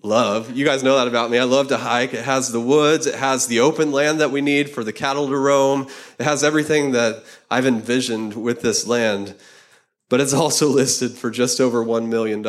love. 0.04 0.56
You 0.56 0.66
guys 0.66 0.84
know 0.84 0.98
that 0.98 1.08
about 1.08 1.30
me. 1.30 1.38
I 1.38 1.44
love 1.44 1.68
to 1.70 1.78
hike. 1.78 2.14
It 2.14 2.26
has 2.26 2.52
the 2.52 2.62
woods, 2.62 3.08
it 3.08 3.16
has 3.16 3.48
the 3.48 3.60
open 3.60 3.92
land 3.92 4.20
that 4.22 4.32
we 4.32 4.42
need 4.42 4.70
for 4.70 4.84
the 4.84 4.94
cattle 4.94 5.28
to 5.28 5.38
roam. 5.38 5.88
It 6.20 6.24
has 6.24 6.44
everything 6.44 6.92
that 6.92 7.24
I've 7.50 7.66
envisioned 7.66 8.36
with 8.36 8.62
this 8.62 8.88
land. 8.88 9.36
But 10.10 10.22
it's 10.22 10.34
also 10.36 10.68
listed 10.68 11.12
for 11.12 11.30
just 11.30 11.60
over 11.60 11.84
$1 11.84 12.08
million. 12.08 12.44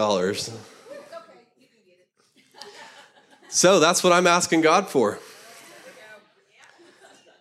So 3.50 3.80
that's 3.80 4.04
what 4.04 4.12
I'm 4.12 4.26
asking 4.26 4.60
God 4.60 4.88
for. 4.88 5.18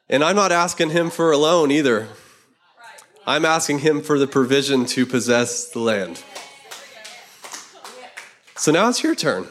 And 0.09 0.23
I'm 0.23 0.35
not 0.35 0.51
asking 0.51 0.91
him 0.91 1.09
for 1.09 1.31
a 1.31 1.37
loan 1.37 1.69
either. 1.69 2.07
I'm 3.25 3.43
asking 3.43 3.79
him 3.79 4.01
for 4.01 4.17
the 4.17 4.27
provision 4.27 4.85
to 4.87 5.05
possess 5.05 5.69
the 5.69 5.79
land. 5.79 6.23
So 8.55 8.71
now 8.71 8.87
it's 8.87 9.03
your 9.03 9.15
turn. 9.15 9.47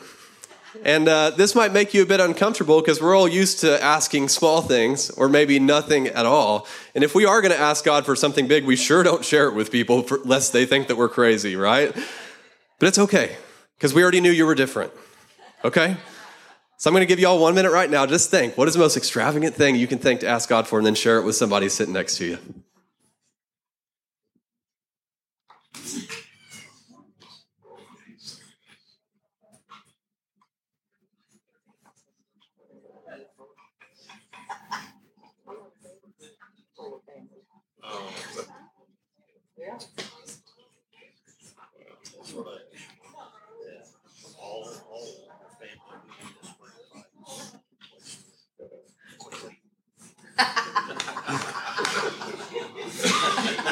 And 0.82 1.08
uh, 1.08 1.30
this 1.30 1.54
might 1.54 1.72
make 1.72 1.94
you 1.94 2.02
a 2.02 2.06
bit 2.06 2.20
uncomfortable 2.20 2.80
because 2.80 3.00
we're 3.00 3.16
all 3.16 3.28
used 3.28 3.60
to 3.60 3.82
asking 3.82 4.28
small 4.28 4.62
things 4.62 5.10
or 5.10 5.28
maybe 5.28 5.58
nothing 5.58 6.08
at 6.08 6.26
all. 6.26 6.66
And 6.94 7.04
if 7.04 7.14
we 7.14 7.24
are 7.26 7.40
going 7.42 7.52
to 7.52 7.58
ask 7.58 7.84
God 7.84 8.06
for 8.06 8.16
something 8.16 8.46
big, 8.46 8.64
we 8.64 8.76
sure 8.76 9.02
don't 9.02 9.24
share 9.24 9.48
it 9.48 9.54
with 9.54 9.70
people 9.70 10.02
for, 10.02 10.18
lest 10.24 10.52
they 10.52 10.64
think 10.64 10.88
that 10.88 10.96
we're 10.96 11.08
crazy, 11.08 11.56
right? 11.56 11.94
But 12.78 12.86
it's 12.86 12.98
okay 12.98 13.36
because 13.76 13.94
we 13.94 14.02
already 14.02 14.20
knew 14.20 14.30
you 14.30 14.46
were 14.46 14.54
different. 14.54 14.92
Okay? 15.64 15.96
So 16.78 16.90
I'm 16.90 16.94
going 16.94 17.00
to 17.00 17.06
give 17.06 17.18
you 17.18 17.26
all 17.26 17.38
one 17.38 17.54
minute 17.54 17.72
right 17.72 17.88
now. 17.88 18.04
Just 18.04 18.30
think 18.30 18.58
what 18.58 18.68
is 18.68 18.74
the 18.74 18.80
most 18.80 18.96
extravagant 18.96 19.54
thing 19.54 19.76
you 19.76 19.86
can 19.86 19.98
think 19.98 20.20
to 20.20 20.28
ask 20.28 20.48
God 20.48 20.68
for, 20.68 20.78
and 20.78 20.86
then 20.86 20.94
share 20.94 21.18
it 21.18 21.24
with 21.24 21.34
somebody 21.34 21.68
sitting 21.70 21.94
next 21.94 22.18
to 22.18 22.26
you. 22.26 22.38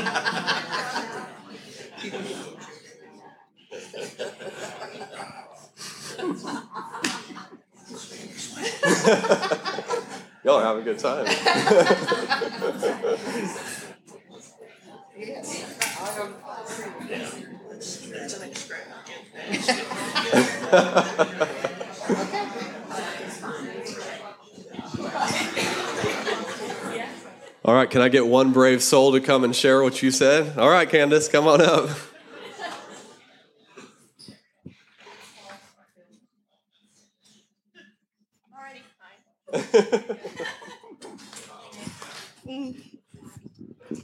Y'all 10.45 10.57
are 10.57 10.65
having 10.65 10.83
a 10.83 10.85
good 10.85 10.99
time. 10.99 11.27
All 20.73 20.95
can 27.95 28.03
I 28.03 28.09
get 28.09 28.27
one 28.27 28.51
brave 28.51 28.83
soul 28.83 29.13
to 29.13 29.21
come 29.21 29.45
and 29.45 29.55
share 29.55 29.81
what 29.81 30.03
you 30.03 30.11
said? 30.11 30.59
All 30.59 30.69
right, 30.69 30.91
Candace, 30.91 31.29
come 31.29 31.47
on 31.47 31.61
up. 31.61 31.89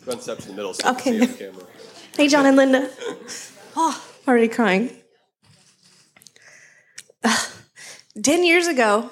Run 0.06 0.20
steps 0.20 0.46
in 0.46 0.52
the 0.52 0.56
middle 0.56 0.72
so 0.72 0.88
Okay. 0.90 1.14
you 1.14 1.26
can 1.26 1.28
see 1.36 1.48
on 1.48 1.52
the 1.54 1.58
camera. 1.58 1.70
Hey, 2.16 2.28
John 2.28 2.46
and 2.46 2.56
Linda. 2.56 2.88
Oh, 3.74 4.00
I'm 4.22 4.28
already 4.28 4.46
crying. 4.46 4.90
Uh, 7.24 7.36
Ten 8.22 8.44
years 8.44 8.68
ago, 8.68 9.10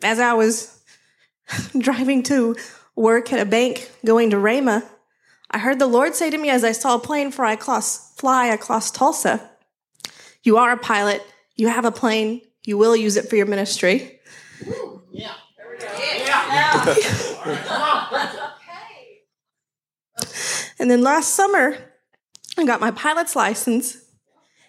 as 0.00 0.20
I 0.20 0.34
was 0.34 0.80
driving 1.76 2.22
to 2.24 2.54
work 2.96 3.32
at 3.32 3.40
a 3.40 3.44
bank 3.44 3.90
going 4.04 4.30
to 4.30 4.38
Rama, 4.38 4.84
I 5.50 5.58
heard 5.58 5.78
the 5.78 5.86
Lord 5.86 6.14
say 6.14 6.30
to 6.30 6.38
me 6.38 6.48
as 6.48 6.64
I 6.64 6.72
saw 6.72 6.96
a 6.96 6.98
plane 6.98 7.30
fly 7.30 7.52
across, 7.52 8.14
fly 8.14 8.46
across 8.46 8.90
Tulsa, 8.90 9.50
You 10.42 10.56
are 10.56 10.72
a 10.72 10.78
pilot. 10.78 11.22
You 11.56 11.68
have 11.68 11.84
a 11.84 11.92
plane. 11.92 12.40
You 12.64 12.78
will 12.78 12.96
use 12.96 13.16
it 13.16 13.28
for 13.28 13.36
your 13.36 13.46
ministry. 13.46 14.20
Yeah. 15.12 15.34
and 20.78 20.90
then 20.90 21.02
last 21.02 21.34
summer, 21.34 21.76
I 22.56 22.64
got 22.64 22.80
my 22.80 22.90
pilot's 22.90 23.36
license. 23.36 23.98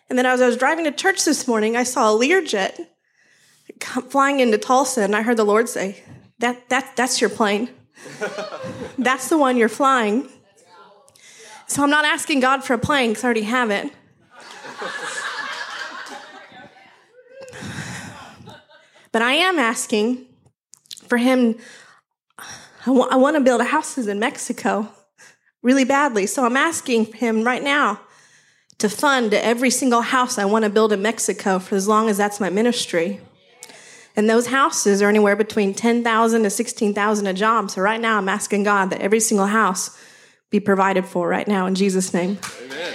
And 0.10 0.18
then 0.18 0.26
as 0.26 0.42
I 0.42 0.48
was 0.48 0.58
driving 0.58 0.86
to 0.86 0.92
church 0.92 1.24
this 1.26 1.48
morning, 1.48 1.76
I 1.76 1.84
saw 1.84 2.14
a 2.14 2.20
Learjet 2.20 2.88
flying 4.10 4.40
into 4.40 4.58
Tulsa, 4.58 5.02
and 5.02 5.16
I 5.16 5.22
heard 5.22 5.38
the 5.38 5.46
Lord 5.46 5.70
say, 5.70 6.04
"That 6.40 6.70
that 6.70 6.96
that's 6.96 7.22
your 7.22 7.30
plane. 7.30 7.70
that's 8.98 9.30
the 9.30 9.38
one 9.38 9.58
you're 9.58 9.70
flying." 9.70 10.30
So 11.68 11.82
I'm 11.82 11.90
not 11.90 12.06
asking 12.06 12.40
God 12.40 12.64
for 12.64 12.74
a 12.74 12.78
plane 12.78 13.10
because 13.12 13.24
I 13.24 13.28
already 13.28 13.42
have 13.44 13.72
it. 13.72 13.92
but 19.12 19.22
I 19.22 19.34
am 19.34 19.58
asking 19.58 20.26
for 21.08 21.18
Him. 21.18 21.56
I, 22.38 22.88
w- 22.88 23.08
I 23.10 23.16
want 23.16 23.38
to 23.38 23.42
build 23.42 23.62
houses 23.62 24.08
in 24.08 24.20
Mexico 24.20 24.90
really 25.64 25.86
badly. 25.86 26.28
So 26.28 26.46
I'm 26.46 26.58
asking 26.58 27.06
Him 27.14 27.44
right 27.44 27.64
now 27.64 28.02
to 28.78 28.90
fund 28.90 29.34
every 29.34 29.70
single 29.70 30.02
house 30.02 30.38
I 30.38 30.46
want 30.46 30.66
to 30.66 30.70
build 30.70 30.92
in 30.92 31.02
Mexico 31.02 31.58
for 31.58 31.76
as 31.76 31.88
long 31.88 32.10
as 32.10 32.18
that's 32.18 32.40
my 32.40 32.50
ministry. 32.50 33.22
And 34.16 34.30
those 34.30 34.48
houses 34.48 35.02
are 35.02 35.10
anywhere 35.10 35.36
between 35.36 35.74
10,000 35.74 36.44
to 36.44 36.50
16,000 36.50 37.28
a 37.28 37.34
job. 37.34 37.72
So 37.72 37.82
right 37.82 38.00
now 38.00 38.18
I'm 38.18 38.30
asking 38.30 38.64
God 38.64 38.92
that 38.92 39.02
every 39.02 39.20
single 39.20 39.48
house 39.48 39.98
be 40.52 40.60
provided 40.60 41.06
for 41.06 41.28
right 41.28 41.48
now 41.48 41.66
in 41.66 41.74
Jesus' 41.74 42.14
name. 42.14 42.38
Amen. 42.64 42.94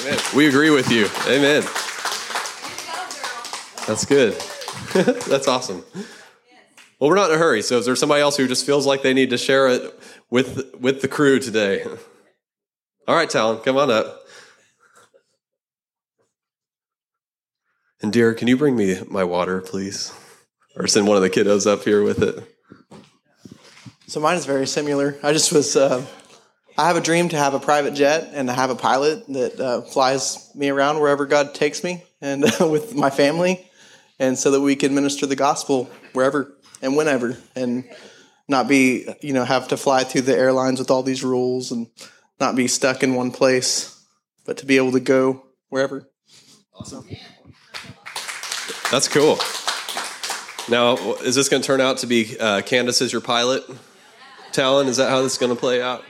Amen. 0.00 0.18
We 0.34 0.46
agree 0.46 0.70
with 0.70 0.90
you. 0.92 1.06
Amen. 1.26 1.62
That's 3.86 4.04
good. 4.04 4.34
That's 5.28 5.48
awesome. 5.48 5.84
Well, 7.00 7.10
we're 7.10 7.16
not 7.16 7.30
in 7.30 7.36
a 7.36 7.38
hurry. 7.38 7.62
So, 7.62 7.78
is 7.78 7.86
there 7.86 7.96
somebody 7.96 8.22
else 8.22 8.36
who 8.36 8.46
just 8.46 8.64
feels 8.64 8.86
like 8.86 9.02
they 9.02 9.12
need 9.12 9.30
to 9.30 9.38
share 9.38 9.68
it 9.68 9.98
with 10.30 10.74
with 10.78 11.02
the 11.02 11.08
crew 11.08 11.38
today? 11.38 11.84
All 13.06 13.14
right, 13.14 13.28
Talon, 13.28 13.58
come 13.58 13.76
on 13.76 13.90
up. 13.90 14.20
And 18.00 18.12
dear, 18.12 18.34
can 18.34 18.48
you 18.48 18.56
bring 18.56 18.76
me 18.76 19.00
my 19.08 19.24
water, 19.24 19.60
please? 19.60 20.12
Or 20.76 20.86
send 20.86 21.06
one 21.06 21.16
of 21.16 21.22
the 21.22 21.30
kiddos 21.30 21.66
up 21.66 21.84
here 21.84 22.02
with 22.02 22.22
it. 22.22 22.42
So 24.06 24.20
mine 24.20 24.36
is 24.36 24.46
very 24.46 24.66
similar. 24.66 25.16
I 25.22 25.32
just 25.32 25.52
was, 25.52 25.76
uh, 25.76 26.04
I 26.76 26.88
have 26.88 26.96
a 26.96 27.00
dream 27.00 27.28
to 27.30 27.36
have 27.36 27.54
a 27.54 27.60
private 27.60 27.94
jet 27.94 28.30
and 28.32 28.48
to 28.48 28.54
have 28.54 28.70
a 28.70 28.74
pilot 28.74 29.26
that 29.28 29.60
uh, 29.60 29.80
flies 29.82 30.50
me 30.54 30.68
around 30.68 31.00
wherever 31.00 31.26
God 31.26 31.54
takes 31.54 31.84
me 31.84 32.02
and 32.20 32.44
uh, 32.44 32.68
with 32.68 32.94
my 32.94 33.10
family, 33.10 33.70
and 34.18 34.38
so 34.38 34.50
that 34.50 34.60
we 34.60 34.76
can 34.76 34.94
minister 34.94 35.26
the 35.26 35.36
gospel 35.36 35.90
wherever 36.12 36.56
and 36.82 36.96
whenever, 36.96 37.36
and 37.54 37.84
not 38.48 38.68
be, 38.68 39.08
you 39.20 39.32
know, 39.32 39.44
have 39.44 39.68
to 39.68 39.76
fly 39.76 40.04
through 40.04 40.22
the 40.22 40.36
airlines 40.36 40.78
with 40.78 40.90
all 40.90 41.02
these 41.02 41.24
rules 41.24 41.72
and 41.72 41.88
not 42.40 42.56
be 42.56 42.68
stuck 42.68 43.02
in 43.02 43.14
one 43.14 43.30
place, 43.30 44.04
but 44.44 44.58
to 44.58 44.66
be 44.66 44.76
able 44.76 44.92
to 44.92 45.00
go 45.00 45.46
wherever. 45.68 46.08
Awesome. 46.74 47.08
That's 48.90 49.08
cool. 49.08 49.38
Now, 50.68 50.96
is 51.16 51.34
this 51.34 51.48
going 51.48 51.62
to 51.62 51.66
turn 51.66 51.80
out 51.80 51.98
to 51.98 52.06
be 52.06 52.38
uh, 52.38 52.62
Candace 52.62 53.02
as 53.02 53.12
your 53.12 53.20
pilot? 53.20 53.64
Talon, 54.52 54.86
is 54.86 54.96
that 54.96 55.10
how 55.10 55.20
this 55.22 55.32
is 55.32 55.38
going 55.38 55.54
to 55.54 55.58
play 55.58 55.82
out? 55.82 56.02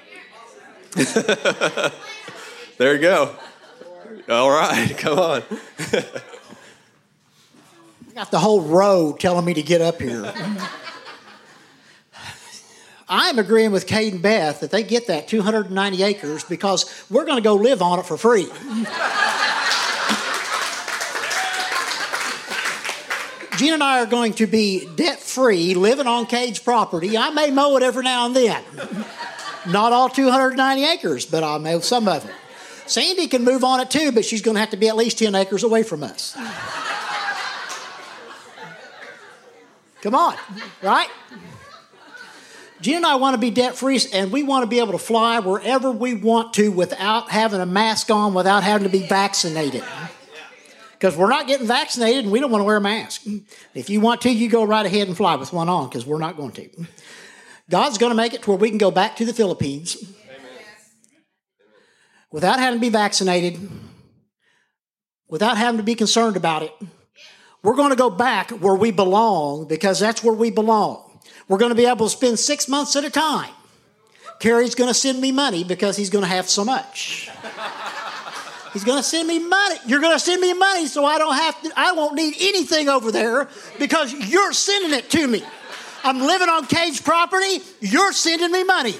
there 2.78 2.94
you 2.94 3.00
go. 3.00 3.34
All 4.28 4.50
right, 4.50 4.96
come 4.98 5.18
on. 5.18 5.42
I 5.78 6.04
got 8.14 8.30
the 8.30 8.38
whole 8.38 8.62
row 8.62 9.16
telling 9.18 9.44
me 9.44 9.54
to 9.54 9.62
get 9.62 9.80
up 9.80 10.00
here. 10.00 10.32
I'm 13.08 13.38
agreeing 13.38 13.72
with 13.72 13.86
Cade 13.86 14.14
and 14.14 14.22
Beth 14.22 14.60
that 14.60 14.70
they 14.70 14.82
get 14.82 15.08
that 15.08 15.26
290 15.26 16.02
acres 16.02 16.44
because 16.44 17.04
we're 17.10 17.24
going 17.24 17.36
to 17.36 17.42
go 17.42 17.54
live 17.54 17.82
on 17.82 17.98
it 17.98 18.06
for 18.06 18.16
free. 18.16 18.48
Gina 23.56 23.74
and 23.74 23.82
I 23.82 24.02
are 24.02 24.06
going 24.06 24.32
to 24.34 24.46
be 24.46 24.86
debt 24.96 25.20
free, 25.20 25.74
living 25.74 26.06
on 26.06 26.26
Cade's 26.26 26.58
property. 26.58 27.16
I 27.16 27.30
may 27.30 27.50
mow 27.50 27.76
it 27.76 27.82
every 27.82 28.02
now 28.02 28.26
and 28.26 28.34
then. 28.34 28.62
Not 29.68 29.92
all 29.92 30.08
290 30.08 30.84
acres, 30.84 31.24
but 31.24 31.42
I'll 31.42 31.58
mow 31.58 31.80
some 31.80 32.08
of 32.08 32.24
it. 32.24 32.34
Sandy 32.86 33.28
can 33.28 33.44
move 33.44 33.64
on 33.64 33.80
it 33.80 33.90
too, 33.90 34.12
but 34.12 34.24
she's 34.24 34.42
going 34.42 34.56
to 34.56 34.60
have 34.60 34.70
to 34.70 34.76
be 34.76 34.88
at 34.88 34.96
least 34.96 35.18
10 35.18 35.34
acres 35.34 35.62
away 35.62 35.82
from 35.82 36.02
us. 36.02 36.36
Come 40.02 40.14
on, 40.14 40.36
right? 40.82 41.08
Gene 42.82 42.96
and 42.96 43.06
I 43.06 43.14
want 43.14 43.32
to 43.34 43.38
be 43.38 43.50
debt 43.50 43.76
free, 43.76 43.98
and 44.12 44.30
we 44.30 44.42
want 44.42 44.64
to 44.64 44.66
be 44.66 44.80
able 44.80 44.92
to 44.92 44.98
fly 44.98 45.38
wherever 45.38 45.90
we 45.90 46.12
want 46.12 46.52
to 46.54 46.70
without 46.70 47.30
having 47.30 47.60
a 47.60 47.66
mask 47.66 48.10
on, 48.10 48.34
without 48.34 48.62
having 48.62 48.86
to 48.86 48.92
be 48.92 49.06
vaccinated. 49.06 49.82
Because 50.94 51.16
we're 51.16 51.28
not 51.28 51.46
getting 51.46 51.66
vaccinated 51.66 52.24
and 52.24 52.32
we 52.32 52.40
don't 52.40 52.50
want 52.50 52.62
to 52.62 52.64
wear 52.64 52.76
a 52.76 52.80
mask. 52.80 53.26
If 53.74 53.90
you 53.90 54.00
want 54.00 54.22
to, 54.22 54.30
you 54.30 54.48
go 54.48 54.64
right 54.64 54.86
ahead 54.86 55.06
and 55.08 55.16
fly 55.16 55.36
with 55.36 55.52
one 55.52 55.68
on, 55.68 55.88
because 55.88 56.06
we're 56.06 56.18
not 56.18 56.36
going 56.36 56.52
to. 56.52 56.68
God's 57.70 57.98
going 57.98 58.10
to 58.10 58.16
make 58.16 58.34
it 58.34 58.42
to 58.42 58.50
where 58.50 58.58
we 58.58 58.68
can 58.68 58.78
go 58.78 58.90
back 58.90 59.16
to 59.16 59.24
the 59.24 59.34
Philippines 59.34 59.96
without 62.30 62.58
having 62.58 62.78
to 62.78 62.80
be 62.80 62.90
vaccinated, 62.90 63.58
without 65.28 65.56
having 65.56 65.78
to 65.78 65.84
be 65.84 65.94
concerned 65.94 66.36
about 66.36 66.62
it. 66.62 66.72
We're 67.62 67.76
going 67.76 67.90
to 67.90 67.96
go 67.96 68.10
back 68.10 68.50
where 68.50 68.74
we 68.74 68.90
belong 68.90 69.66
because 69.66 69.98
that's 69.98 70.22
where 70.22 70.34
we 70.34 70.50
belong. 70.50 71.20
We're 71.48 71.58
going 71.58 71.70
to 71.70 71.74
be 71.74 71.86
able 71.86 72.06
to 72.06 72.10
spend 72.10 72.38
six 72.38 72.68
months 72.68 72.96
at 72.96 73.04
a 73.04 73.10
time. 73.10 73.52
Carrie's 74.38 74.74
going 74.74 74.88
to 74.88 74.94
send 74.94 75.20
me 75.20 75.32
money 75.32 75.64
because 75.64 75.96
he's 75.96 76.10
going 76.10 76.24
to 76.24 76.28
have 76.28 76.48
so 76.48 76.64
much. 76.64 77.30
He's 78.74 78.84
going 78.84 78.98
to 78.98 79.04
send 79.04 79.28
me 79.28 79.38
money. 79.38 79.76
You're 79.86 80.00
going 80.00 80.14
to 80.14 80.20
send 80.20 80.42
me 80.42 80.52
money 80.52 80.88
so 80.88 81.04
I 81.04 81.16
don't 81.16 81.34
have 81.34 81.62
to, 81.62 81.72
I 81.76 81.92
won't 81.92 82.16
need 82.16 82.34
anything 82.40 82.88
over 82.88 83.12
there 83.12 83.48
because 83.78 84.12
you're 84.12 84.52
sending 84.52 84.92
it 84.98 85.08
to 85.10 85.28
me. 85.28 85.44
I'm 86.02 86.20
living 86.20 86.48
on 86.48 86.66
Cade's 86.66 87.00
property. 87.00 87.60
You're 87.80 88.12
sending 88.12 88.50
me 88.50 88.64
money. 88.64 88.94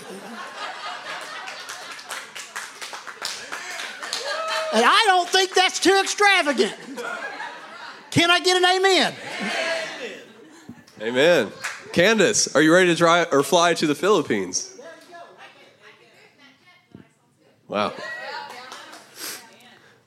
And 4.73 4.85
I 4.85 5.03
don't 5.07 5.29
think 5.29 5.55
that's 5.55 5.81
too 5.81 6.01
extravagant. 6.01 6.75
Can 8.11 8.31
I 8.31 8.39
get 8.39 8.57
an 8.57 8.65
amen? 8.65 9.15
Amen. 11.01 11.53
Candace, 11.93 12.55
are 12.55 12.63
you 12.63 12.73
ready 12.73 12.87
to 12.87 12.95
drive 12.95 13.29
or 13.33 13.43
fly 13.43 13.75
to 13.75 13.89
the 13.89 13.95
Philippines? 13.95 14.71
Wow. 17.67 17.93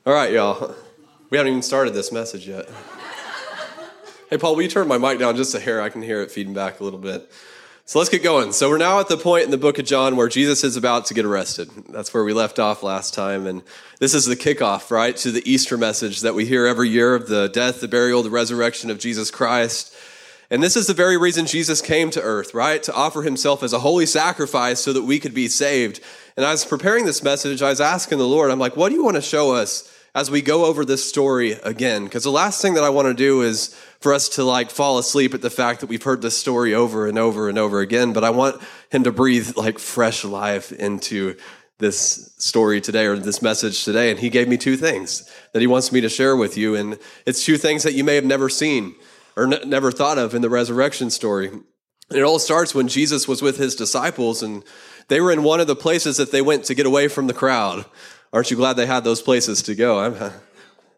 All 0.08 0.14
right, 0.14 0.32
y'all. 0.32 0.74
We 1.28 1.36
haven't 1.36 1.50
even 1.50 1.60
started 1.60 1.92
this 1.92 2.10
message 2.10 2.48
yet. 2.48 2.66
Hey, 4.30 4.38
Paul, 4.38 4.56
will 4.56 4.62
you 4.62 4.68
turn 4.68 4.88
my 4.88 4.96
mic 4.96 5.18
down 5.18 5.36
just 5.36 5.54
a 5.54 5.60
hair? 5.60 5.82
I 5.82 5.90
can 5.90 6.00
hear 6.00 6.22
it 6.22 6.30
feeding 6.30 6.54
back 6.54 6.80
a 6.80 6.84
little 6.84 6.98
bit. 6.98 7.30
So 7.84 7.98
let's 7.98 8.08
get 8.08 8.22
going. 8.22 8.52
So 8.52 8.70
we're 8.70 8.78
now 8.78 9.00
at 9.00 9.08
the 9.08 9.18
point 9.18 9.44
in 9.44 9.50
the 9.50 9.58
book 9.58 9.78
of 9.78 9.84
John 9.84 10.16
where 10.16 10.28
Jesus 10.28 10.64
is 10.64 10.78
about 10.78 11.04
to 11.06 11.14
get 11.14 11.26
arrested. 11.26 11.68
That's 11.90 12.14
where 12.14 12.24
we 12.24 12.32
left 12.32 12.58
off 12.58 12.82
last 12.82 13.12
time. 13.12 13.46
And 13.46 13.62
this 14.00 14.14
is 14.14 14.24
the 14.24 14.34
kickoff, 14.34 14.90
right, 14.90 15.14
to 15.18 15.30
the 15.30 15.42
Easter 15.44 15.76
message 15.76 16.22
that 16.22 16.32
we 16.32 16.46
hear 16.46 16.64
every 16.64 16.88
year 16.88 17.14
of 17.14 17.28
the 17.28 17.50
death, 17.50 17.82
the 17.82 17.86
burial, 17.86 18.22
the 18.22 18.30
resurrection 18.30 18.90
of 18.90 18.98
Jesus 18.98 19.30
Christ. 19.30 19.94
And 20.48 20.62
this 20.62 20.74
is 20.74 20.86
the 20.86 20.94
very 20.94 21.18
reason 21.18 21.44
Jesus 21.44 21.82
came 21.82 22.08
to 22.12 22.22
earth, 22.22 22.54
right? 22.54 22.82
To 22.84 22.94
offer 22.94 23.20
himself 23.20 23.62
as 23.62 23.74
a 23.74 23.80
holy 23.80 24.06
sacrifice 24.06 24.80
so 24.80 24.94
that 24.94 25.02
we 25.02 25.20
could 25.20 25.34
be 25.34 25.48
saved. 25.48 26.00
And 26.34 26.46
I 26.46 26.52
was 26.52 26.64
preparing 26.64 27.04
this 27.04 27.22
message, 27.22 27.60
I 27.60 27.68
was 27.68 27.82
asking 27.82 28.16
the 28.16 28.26
Lord, 28.26 28.50
I'm 28.50 28.58
like, 28.58 28.74
what 28.74 28.88
do 28.88 28.94
you 28.94 29.04
want 29.04 29.16
to 29.16 29.20
show 29.20 29.52
us 29.52 29.94
as 30.18 30.32
we 30.32 30.42
go 30.42 30.64
over 30.64 30.84
this 30.84 31.08
story 31.08 31.52
again? 31.52 32.04
Because 32.04 32.24
the 32.24 32.30
last 32.30 32.60
thing 32.60 32.74
that 32.74 32.82
I 32.82 32.90
want 32.90 33.06
to 33.06 33.14
do 33.14 33.42
is 33.42 33.68
for 34.00 34.12
us 34.12 34.28
to 34.30 34.42
like 34.42 34.68
fall 34.70 34.98
asleep 34.98 35.32
at 35.32 35.42
the 35.42 35.50
fact 35.50 35.80
that 35.80 35.86
we've 35.86 36.02
heard 36.02 36.22
this 36.22 36.36
story 36.36 36.74
over 36.74 37.06
and 37.06 37.16
over 37.16 37.48
and 37.48 37.56
over 37.56 37.78
again. 37.80 38.12
But 38.12 38.24
I 38.24 38.30
want 38.30 38.60
him 38.90 39.04
to 39.04 39.12
breathe 39.12 39.56
like 39.56 39.78
fresh 39.78 40.24
life 40.24 40.72
into 40.72 41.36
this 41.78 42.34
story 42.36 42.80
today 42.80 43.06
or 43.06 43.16
this 43.16 43.40
message 43.40 43.84
today. 43.84 44.10
And 44.10 44.18
he 44.18 44.28
gave 44.28 44.48
me 44.48 44.56
two 44.56 44.76
things 44.76 45.30
that 45.52 45.60
he 45.60 45.68
wants 45.68 45.92
me 45.92 46.00
to 46.00 46.08
share 46.08 46.34
with 46.34 46.56
you. 46.56 46.74
And 46.74 46.98
it's 47.24 47.44
two 47.44 47.56
things 47.56 47.84
that 47.84 47.94
you 47.94 48.02
may 48.02 48.16
have 48.16 48.24
never 48.24 48.48
seen 48.48 48.96
or 49.36 49.44
n- 49.44 49.70
never 49.70 49.92
thought 49.92 50.18
of 50.18 50.34
in 50.34 50.42
the 50.42 50.50
resurrection 50.50 51.10
story. 51.10 51.46
And 51.46 51.64
it 52.10 52.22
all 52.22 52.40
starts 52.40 52.74
when 52.74 52.88
Jesus 52.88 53.28
was 53.28 53.40
with 53.40 53.56
his 53.56 53.76
disciples 53.76 54.42
and 54.42 54.64
they 55.06 55.20
were 55.20 55.30
in 55.30 55.44
one 55.44 55.60
of 55.60 55.68
the 55.68 55.76
places 55.76 56.16
that 56.16 56.32
they 56.32 56.42
went 56.42 56.64
to 56.64 56.74
get 56.74 56.86
away 56.86 57.06
from 57.06 57.28
the 57.28 57.34
crowd. 57.34 57.84
Aren't 58.32 58.50
you 58.50 58.56
glad 58.56 58.74
they 58.74 58.86
had 58.86 59.04
those 59.04 59.22
places 59.22 59.62
to 59.62 59.74
go? 59.74 59.98
I'm, 59.98 60.14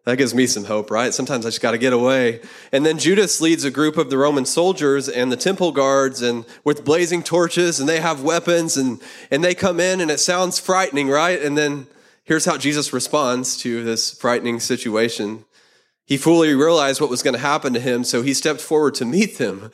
that 0.04 0.16
gives 0.16 0.34
me 0.34 0.46
some 0.46 0.64
hope, 0.64 0.90
right? 0.90 1.14
Sometimes 1.14 1.46
I 1.46 1.50
just 1.50 1.60
got 1.60 1.72
to 1.72 1.78
get 1.78 1.92
away. 1.92 2.40
And 2.72 2.84
then 2.84 2.98
Judas 2.98 3.40
leads 3.40 3.64
a 3.64 3.70
group 3.70 3.96
of 3.96 4.10
the 4.10 4.18
Roman 4.18 4.44
soldiers 4.44 5.08
and 5.08 5.30
the 5.30 5.36
temple 5.36 5.72
guards 5.72 6.22
and 6.22 6.44
with 6.64 6.84
blazing 6.84 7.22
torches 7.22 7.78
and 7.78 7.88
they 7.88 8.00
have 8.00 8.22
weapons 8.22 8.76
and, 8.76 9.00
and 9.30 9.44
they 9.44 9.54
come 9.54 9.78
in 9.78 10.00
and 10.00 10.10
it 10.10 10.18
sounds 10.18 10.58
frightening, 10.58 11.08
right? 11.08 11.40
And 11.40 11.56
then 11.56 11.86
here's 12.24 12.44
how 12.44 12.56
Jesus 12.56 12.92
responds 12.92 13.56
to 13.58 13.84
this 13.84 14.12
frightening 14.12 14.58
situation. 14.58 15.44
He 16.06 16.16
fully 16.16 16.54
realized 16.54 17.00
what 17.00 17.10
was 17.10 17.22
going 17.22 17.34
to 17.34 17.40
happen 17.40 17.72
to 17.74 17.78
him, 17.78 18.02
so 18.02 18.22
he 18.22 18.34
stepped 18.34 18.60
forward 18.60 18.94
to 18.96 19.04
meet 19.04 19.38
them. 19.38 19.70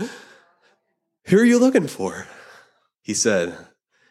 Who 1.29 1.39
are 1.39 1.45
you 1.45 1.59
looking 1.59 1.89
for? 1.89 2.27
He 3.01 3.15
said. 3.15 3.57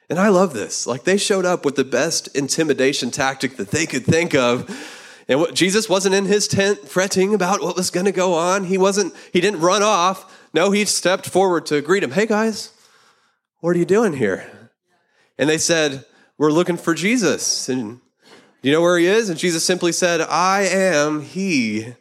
And 0.10 0.20
I 0.20 0.30
love 0.30 0.54
this. 0.54 0.86
Like 0.86 1.04
they 1.04 1.18
showed 1.18 1.46
up 1.46 1.66
with 1.66 1.76
the 1.76 1.84
best 1.84 2.28
intimidation 2.36 3.12
tactic 3.12 3.58
that 3.58 3.72
they 3.72 3.86
could 3.86 4.06
think 4.06 4.36
of. 4.36 4.70
And 5.28 5.40
what, 5.40 5.56
Jesus 5.56 5.90
wasn't 5.90 6.14
in 6.14 6.26
his 6.26 6.48
tent 6.48 6.88
fretting 6.88 7.34
about 7.34 7.62
what 7.62 7.76
was 7.76 7.90
going 7.90 8.06
to 8.06 8.12
go 8.12 8.36
on. 8.36 8.66
He 8.66 8.78
wasn't 8.78 9.14
he 9.34 9.42
didn't 9.42 9.62
run 9.62 9.82
off. 9.82 10.32
No, 10.54 10.72
he 10.72 10.86
stepped 10.86 11.28
forward 11.28 11.66
to 11.68 11.82
greet 11.82 12.04
him. 12.04 12.12
Hey 12.12 12.28
guys, 12.28 12.72
what 13.62 13.76
are 13.76 13.80
you 13.80 13.86
doing 13.86 14.14
here? 14.14 14.70
And 15.38 15.50
they 15.50 15.58
said, 15.58 16.06
"We're 16.38 16.52
looking 16.52 16.78
for 16.78 16.94
Jesus." 16.94 17.68
And 17.68 18.00
you 18.62 18.72
know 18.72 18.82
where 18.82 18.98
he 18.98 19.08
is? 19.08 19.30
And 19.30 19.40
Jesus 19.40 19.66
simply 19.66 19.92
said, 19.92 20.22
"I 20.22 20.62
am 20.62 21.22
he." 21.22 21.96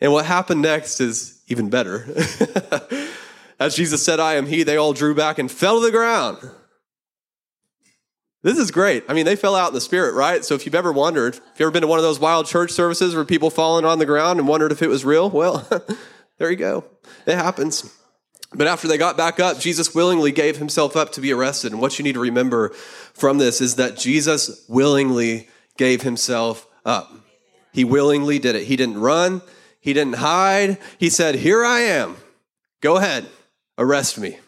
And 0.00 0.12
what 0.12 0.24
happened 0.24 0.62
next 0.62 1.00
is 1.00 1.40
even 1.46 1.70
better. 1.70 2.06
As 3.60 3.76
Jesus 3.76 4.02
said, 4.02 4.18
I 4.18 4.34
am 4.34 4.46
he, 4.46 4.64
they 4.64 4.76
all 4.76 4.92
drew 4.92 5.14
back 5.14 5.38
and 5.38 5.48
fell 5.48 5.78
to 5.78 5.86
the 5.86 5.92
ground. 5.92 6.38
This 8.42 8.58
is 8.58 8.72
great. 8.72 9.04
I 9.08 9.14
mean, 9.14 9.24
they 9.24 9.36
fell 9.36 9.54
out 9.54 9.68
in 9.68 9.74
the 9.74 9.80
spirit, 9.80 10.14
right? 10.14 10.44
So 10.44 10.54
if 10.54 10.66
you've 10.66 10.74
ever 10.74 10.92
wondered, 10.92 11.36
if 11.36 11.42
you've 11.54 11.60
ever 11.62 11.70
been 11.70 11.82
to 11.82 11.86
one 11.86 12.00
of 12.00 12.02
those 12.02 12.18
wild 12.18 12.46
church 12.46 12.72
services 12.72 13.14
where 13.14 13.24
people 13.24 13.50
falling 13.50 13.84
on 13.84 14.00
the 14.00 14.06
ground 14.06 14.40
and 14.40 14.48
wondered 14.48 14.72
if 14.72 14.82
it 14.82 14.88
was 14.88 15.04
real, 15.04 15.30
well, 15.30 15.66
there 16.38 16.50
you 16.50 16.56
go. 16.56 16.84
It 17.24 17.36
happens. 17.36 17.96
But 18.54 18.66
after 18.66 18.88
they 18.88 18.98
got 18.98 19.16
back 19.16 19.38
up, 19.38 19.60
Jesus 19.60 19.94
willingly 19.94 20.32
gave 20.32 20.56
himself 20.56 20.96
up 20.96 21.12
to 21.12 21.20
be 21.20 21.32
arrested. 21.32 21.72
And 21.72 21.80
what 21.80 21.98
you 21.98 22.02
need 22.02 22.14
to 22.14 22.20
remember 22.20 22.70
from 23.14 23.38
this 23.38 23.60
is 23.60 23.76
that 23.76 23.96
Jesus 23.96 24.64
willingly 24.68 25.48
gave 25.78 26.02
himself 26.02 26.66
up. 26.84 27.12
He 27.72 27.84
willingly 27.84 28.38
did 28.38 28.56
it. 28.56 28.64
He 28.64 28.76
didn't 28.76 29.00
run, 29.00 29.40
he 29.80 29.92
didn't 29.92 30.16
hide. 30.16 30.78
He 30.98 31.08
said, 31.08 31.36
Here 31.36 31.64
I 31.64 31.80
am. 31.80 32.16
Go 32.80 32.96
ahead, 32.96 33.26
arrest 33.78 34.18
me. 34.18 34.38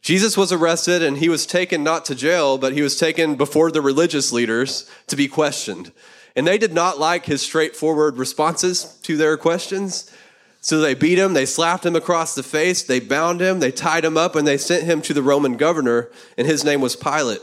Jesus 0.00 0.36
was 0.36 0.52
arrested 0.52 1.02
and 1.02 1.18
he 1.18 1.28
was 1.28 1.46
taken 1.46 1.82
not 1.82 2.04
to 2.06 2.14
jail, 2.14 2.56
but 2.58 2.72
he 2.72 2.82
was 2.82 2.98
taken 2.98 3.34
before 3.34 3.70
the 3.70 3.80
religious 3.80 4.32
leaders 4.32 4.88
to 5.08 5.16
be 5.16 5.28
questioned. 5.28 5.92
And 6.36 6.46
they 6.46 6.58
did 6.58 6.72
not 6.72 6.98
like 6.98 7.26
his 7.26 7.42
straightforward 7.42 8.16
responses 8.16 8.98
to 9.02 9.16
their 9.16 9.36
questions. 9.36 10.10
So 10.60 10.80
they 10.80 10.94
beat 10.94 11.18
him, 11.18 11.34
they 11.34 11.46
slapped 11.46 11.86
him 11.86 11.96
across 11.96 12.34
the 12.34 12.42
face, 12.42 12.82
they 12.82 13.00
bound 13.00 13.40
him, 13.40 13.60
they 13.60 13.70
tied 13.70 14.04
him 14.04 14.16
up, 14.16 14.34
and 14.34 14.46
they 14.46 14.58
sent 14.58 14.84
him 14.84 15.02
to 15.02 15.14
the 15.14 15.22
Roman 15.22 15.56
governor, 15.56 16.10
and 16.36 16.46
his 16.46 16.64
name 16.64 16.80
was 16.80 16.96
Pilate. 16.96 17.40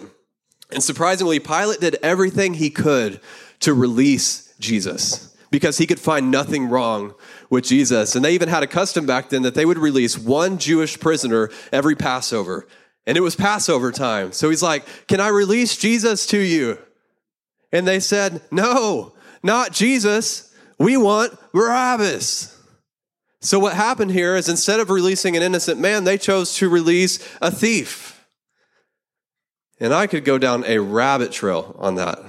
And 0.71 0.83
surprisingly, 0.83 1.39
Pilate 1.39 1.79
did 1.79 1.97
everything 2.03 2.55
he 2.55 2.69
could 2.69 3.21
to 3.61 3.73
release 3.73 4.53
Jesus 4.59 5.34
because 5.51 5.77
he 5.77 5.87
could 5.87 5.99
find 5.99 6.31
nothing 6.31 6.69
wrong 6.69 7.13
with 7.49 7.65
Jesus. 7.65 8.15
And 8.15 8.23
they 8.23 8.33
even 8.33 8.49
had 8.49 8.63
a 8.63 8.67
custom 8.67 9.05
back 9.05 9.29
then 9.29 9.43
that 9.43 9.55
they 9.55 9.65
would 9.65 9.77
release 9.77 10.17
one 10.17 10.57
Jewish 10.57 10.99
prisoner 10.99 11.49
every 11.71 11.95
Passover. 11.95 12.67
And 13.05 13.17
it 13.17 13.21
was 13.21 13.35
Passover 13.35 13.91
time. 13.91 14.31
So 14.31 14.49
he's 14.49 14.63
like, 14.63 14.85
Can 15.07 15.19
I 15.19 15.27
release 15.27 15.77
Jesus 15.77 16.25
to 16.27 16.39
you? 16.39 16.79
And 17.71 17.87
they 17.87 17.99
said, 17.99 18.41
No, 18.51 19.13
not 19.43 19.71
Jesus. 19.71 20.53
We 20.77 20.97
want 20.97 21.37
Barabbas. 21.53 22.51
So 23.41 23.59
what 23.59 23.75
happened 23.75 24.11
here 24.11 24.35
is 24.35 24.49
instead 24.49 24.79
of 24.79 24.89
releasing 24.89 25.37
an 25.37 25.43
innocent 25.43 25.79
man, 25.79 26.03
they 26.03 26.17
chose 26.17 26.55
to 26.55 26.67
release 26.67 27.19
a 27.41 27.51
thief. 27.51 28.25
And 29.79 29.93
I 29.93 30.07
could 30.07 30.25
go 30.25 30.37
down 30.37 30.63
a 30.65 30.79
rabbit 30.79 31.31
trail 31.31 31.75
on 31.77 31.95
that 31.95 32.19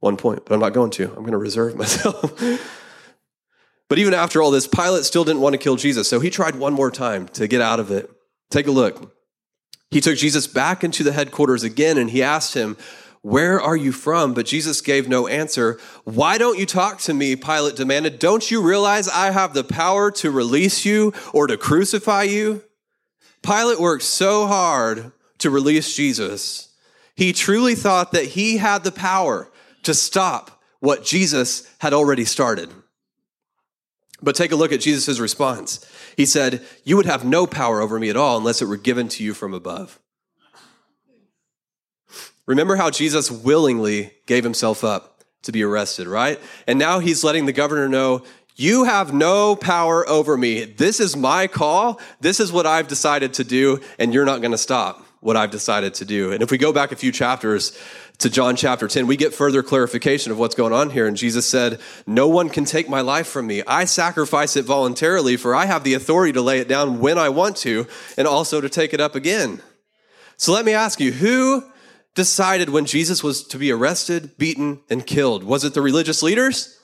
one 0.00 0.16
point, 0.16 0.44
but 0.44 0.54
I'm 0.54 0.60
not 0.60 0.72
going 0.72 0.90
to. 0.92 1.04
I'm 1.04 1.20
going 1.20 1.32
to 1.32 1.38
reserve 1.38 1.76
myself. 1.76 2.38
but 3.88 3.98
even 3.98 4.14
after 4.14 4.42
all 4.42 4.50
this, 4.50 4.66
Pilate 4.66 5.04
still 5.04 5.24
didn't 5.24 5.42
want 5.42 5.54
to 5.54 5.58
kill 5.58 5.76
Jesus. 5.76 6.08
So 6.08 6.20
he 6.20 6.30
tried 6.30 6.56
one 6.56 6.72
more 6.72 6.90
time 6.90 7.28
to 7.28 7.46
get 7.48 7.60
out 7.60 7.80
of 7.80 7.90
it. 7.90 8.10
Take 8.50 8.66
a 8.66 8.70
look. 8.70 9.12
He 9.90 10.00
took 10.00 10.16
Jesus 10.16 10.46
back 10.46 10.82
into 10.84 11.02
the 11.02 11.12
headquarters 11.12 11.62
again 11.62 11.96
and 11.96 12.10
he 12.10 12.22
asked 12.22 12.54
him, 12.54 12.76
Where 13.22 13.60
are 13.60 13.76
you 13.76 13.92
from? 13.92 14.34
But 14.34 14.46
Jesus 14.46 14.80
gave 14.80 15.08
no 15.08 15.26
answer. 15.26 15.78
Why 16.04 16.38
don't 16.38 16.58
you 16.58 16.66
talk 16.66 16.98
to 17.02 17.14
me? 17.14 17.36
Pilate 17.36 17.76
demanded. 17.76 18.18
Don't 18.18 18.50
you 18.50 18.62
realize 18.62 19.08
I 19.08 19.30
have 19.30 19.54
the 19.54 19.64
power 19.64 20.10
to 20.12 20.30
release 20.30 20.84
you 20.84 21.12
or 21.32 21.46
to 21.46 21.56
crucify 21.56 22.24
you? 22.24 22.62
Pilate 23.42 23.78
worked 23.78 24.02
so 24.02 24.46
hard 24.46 25.12
to 25.38 25.50
release 25.50 25.94
Jesus. 25.94 26.74
He 27.14 27.32
truly 27.32 27.74
thought 27.74 28.12
that 28.12 28.24
he 28.24 28.58
had 28.58 28.82
the 28.84 28.92
power 28.92 29.50
to 29.86 29.94
stop 29.94 30.62
what 30.80 31.04
Jesus 31.04 31.68
had 31.78 31.92
already 31.92 32.24
started. 32.24 32.70
But 34.22 34.34
take 34.34 34.52
a 34.52 34.56
look 34.56 34.72
at 34.72 34.80
Jesus' 34.80 35.18
response. 35.18 35.84
He 36.16 36.26
said, 36.26 36.62
You 36.84 36.96
would 36.96 37.06
have 37.06 37.24
no 37.24 37.46
power 37.46 37.80
over 37.80 37.98
me 37.98 38.08
at 38.08 38.16
all 38.16 38.36
unless 38.38 38.62
it 38.62 38.66
were 38.66 38.76
given 38.76 39.08
to 39.08 39.24
you 39.24 39.34
from 39.34 39.54
above. 39.54 39.98
Remember 42.46 42.76
how 42.76 42.90
Jesus 42.90 43.30
willingly 43.30 44.12
gave 44.26 44.44
himself 44.44 44.84
up 44.84 45.24
to 45.42 45.52
be 45.52 45.62
arrested, 45.62 46.06
right? 46.06 46.40
And 46.66 46.78
now 46.78 46.98
he's 47.00 47.24
letting 47.24 47.46
the 47.46 47.52
governor 47.52 47.88
know, 47.88 48.22
You 48.54 48.84
have 48.84 49.12
no 49.12 49.54
power 49.56 50.08
over 50.08 50.36
me. 50.36 50.64
This 50.64 51.00
is 51.00 51.16
my 51.16 51.46
call. 51.46 52.00
This 52.20 52.40
is 52.40 52.52
what 52.52 52.66
I've 52.66 52.88
decided 52.88 53.34
to 53.34 53.44
do, 53.44 53.80
and 53.98 54.14
you're 54.14 54.24
not 54.24 54.40
going 54.40 54.52
to 54.52 54.58
stop 54.58 55.04
what 55.20 55.36
I've 55.36 55.50
decided 55.50 55.94
to 55.94 56.04
do. 56.04 56.32
And 56.32 56.42
if 56.42 56.50
we 56.50 56.58
go 56.58 56.72
back 56.72 56.92
a 56.92 56.96
few 56.96 57.10
chapters, 57.10 57.76
to 58.18 58.30
John 58.30 58.56
chapter 58.56 58.88
10, 58.88 59.06
we 59.06 59.16
get 59.16 59.34
further 59.34 59.62
clarification 59.62 60.32
of 60.32 60.38
what's 60.38 60.54
going 60.54 60.72
on 60.72 60.90
here. 60.90 61.06
And 61.06 61.16
Jesus 61.16 61.46
said, 61.46 61.80
No 62.06 62.28
one 62.28 62.48
can 62.48 62.64
take 62.64 62.88
my 62.88 63.00
life 63.00 63.26
from 63.26 63.46
me. 63.46 63.62
I 63.66 63.84
sacrifice 63.84 64.56
it 64.56 64.64
voluntarily, 64.64 65.36
for 65.36 65.54
I 65.54 65.66
have 65.66 65.84
the 65.84 65.94
authority 65.94 66.32
to 66.32 66.40
lay 66.40 66.58
it 66.58 66.68
down 66.68 67.00
when 67.00 67.18
I 67.18 67.28
want 67.28 67.56
to 67.58 67.86
and 68.16 68.26
also 68.26 68.60
to 68.60 68.68
take 68.68 68.94
it 68.94 69.00
up 69.00 69.14
again. 69.14 69.60
So 70.36 70.52
let 70.52 70.64
me 70.64 70.72
ask 70.72 71.00
you, 71.00 71.12
who 71.12 71.64
decided 72.14 72.70
when 72.70 72.86
Jesus 72.86 73.22
was 73.22 73.46
to 73.48 73.58
be 73.58 73.70
arrested, 73.70 74.36
beaten, 74.38 74.80
and 74.88 75.06
killed? 75.06 75.44
Was 75.44 75.64
it 75.64 75.74
the 75.74 75.82
religious 75.82 76.22
leaders? 76.22 76.80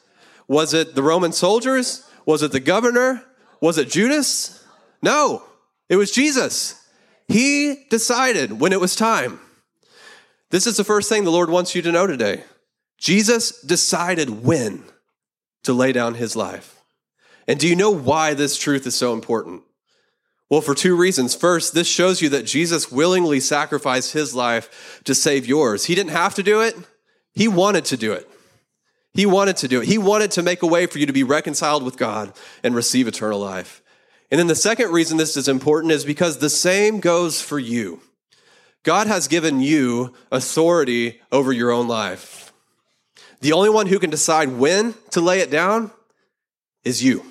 Was 0.48 0.74
it 0.74 0.94
the 0.94 1.02
Roman 1.02 1.32
soldiers? 1.32 2.08
Was 2.26 2.42
it 2.42 2.52
the 2.52 2.60
governor? 2.60 3.24
Was 3.60 3.78
it 3.78 3.90
Judas? 3.90 4.64
No, 5.00 5.42
it 5.88 5.96
was 5.96 6.10
Jesus. 6.10 6.78
He 7.28 7.86
decided 7.90 8.60
when 8.60 8.72
it 8.72 8.80
was 8.80 8.94
time. 8.94 9.40
This 10.52 10.66
is 10.66 10.76
the 10.76 10.84
first 10.84 11.08
thing 11.08 11.24
the 11.24 11.30
Lord 11.30 11.48
wants 11.48 11.74
you 11.74 11.80
to 11.80 11.90
know 11.90 12.06
today. 12.06 12.44
Jesus 12.98 13.58
decided 13.62 14.44
when 14.44 14.84
to 15.62 15.72
lay 15.72 15.92
down 15.92 16.14
his 16.14 16.36
life. 16.36 16.78
And 17.48 17.58
do 17.58 17.66
you 17.66 17.74
know 17.74 17.90
why 17.90 18.34
this 18.34 18.58
truth 18.58 18.86
is 18.86 18.94
so 18.94 19.14
important? 19.14 19.62
Well, 20.50 20.60
for 20.60 20.74
two 20.74 20.94
reasons. 20.94 21.34
First, 21.34 21.72
this 21.72 21.88
shows 21.88 22.20
you 22.20 22.28
that 22.28 22.44
Jesus 22.44 22.92
willingly 22.92 23.40
sacrificed 23.40 24.12
his 24.12 24.34
life 24.34 25.00
to 25.04 25.14
save 25.14 25.46
yours. 25.46 25.86
He 25.86 25.94
didn't 25.94 26.12
have 26.12 26.34
to 26.34 26.42
do 26.42 26.60
it, 26.60 26.76
he 27.32 27.48
wanted 27.48 27.86
to 27.86 27.96
do 27.96 28.12
it. 28.12 28.28
He 29.14 29.24
wanted 29.24 29.56
to 29.58 29.68
do 29.68 29.80
it. 29.80 29.88
He 29.88 29.96
wanted 29.96 30.32
to 30.32 30.42
make 30.42 30.62
a 30.62 30.66
way 30.66 30.86
for 30.86 30.98
you 30.98 31.06
to 31.06 31.12
be 31.12 31.22
reconciled 31.22 31.82
with 31.82 31.96
God 31.96 32.32
and 32.62 32.74
receive 32.74 33.08
eternal 33.08 33.40
life. 33.40 33.82
And 34.30 34.38
then 34.38 34.46
the 34.46 34.54
second 34.54 34.90
reason 34.90 35.16
this 35.16 35.36
is 35.36 35.48
important 35.48 35.92
is 35.92 36.04
because 36.04 36.38
the 36.38 36.50
same 36.50 37.00
goes 37.00 37.40
for 37.40 37.58
you. 37.58 38.00
God 38.82 39.06
has 39.06 39.28
given 39.28 39.60
you 39.60 40.12
authority 40.30 41.20
over 41.30 41.52
your 41.52 41.70
own 41.70 41.86
life. 41.86 42.52
The 43.40 43.52
only 43.52 43.70
one 43.70 43.86
who 43.86 43.98
can 43.98 44.10
decide 44.10 44.50
when 44.50 44.94
to 45.10 45.20
lay 45.20 45.40
it 45.40 45.50
down 45.50 45.90
is 46.84 47.02
you. 47.02 47.24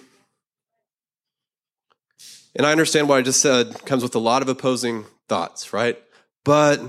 And 2.55 2.65
I 2.65 2.71
understand 2.71 3.07
what 3.07 3.17
I 3.17 3.21
just 3.21 3.41
said 3.41 3.85
comes 3.85 4.03
with 4.03 4.15
a 4.15 4.19
lot 4.19 4.41
of 4.41 4.49
opposing 4.49 5.05
thoughts, 5.27 5.71
right? 5.71 5.97
But 6.43 6.81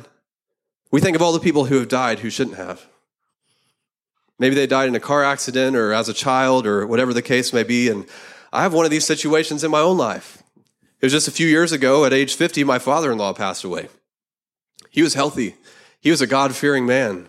we 0.90 1.00
think 1.00 1.16
of 1.16 1.22
all 1.22 1.32
the 1.32 1.40
people 1.40 1.66
who 1.66 1.78
have 1.78 1.88
died 1.88 2.20
who 2.20 2.30
shouldn't 2.30 2.56
have. 2.56 2.86
Maybe 4.38 4.56
they 4.56 4.66
died 4.66 4.88
in 4.88 4.94
a 4.96 5.00
car 5.00 5.22
accident 5.22 5.76
or 5.76 5.92
as 5.92 6.08
a 6.08 6.14
child 6.14 6.66
or 6.66 6.86
whatever 6.86 7.14
the 7.14 7.22
case 7.22 7.52
may 7.52 7.62
be. 7.62 7.88
And 7.88 8.06
I 8.52 8.62
have 8.62 8.74
one 8.74 8.84
of 8.84 8.90
these 8.90 9.06
situations 9.06 9.62
in 9.62 9.70
my 9.70 9.80
own 9.80 9.96
life. 9.96 10.42
It 11.00 11.06
was 11.06 11.12
just 11.12 11.28
a 11.28 11.32
few 11.32 11.46
years 11.46 11.72
ago, 11.72 12.04
at 12.04 12.12
age 12.12 12.34
50, 12.34 12.64
my 12.64 12.78
father 12.78 13.12
in 13.12 13.18
law 13.18 13.32
passed 13.32 13.62
away. 13.62 13.88
He 14.92 15.02
was 15.02 15.14
healthy. 15.14 15.56
He 16.00 16.10
was 16.10 16.20
a 16.20 16.26
God 16.26 16.54
fearing 16.54 16.86
man. 16.86 17.28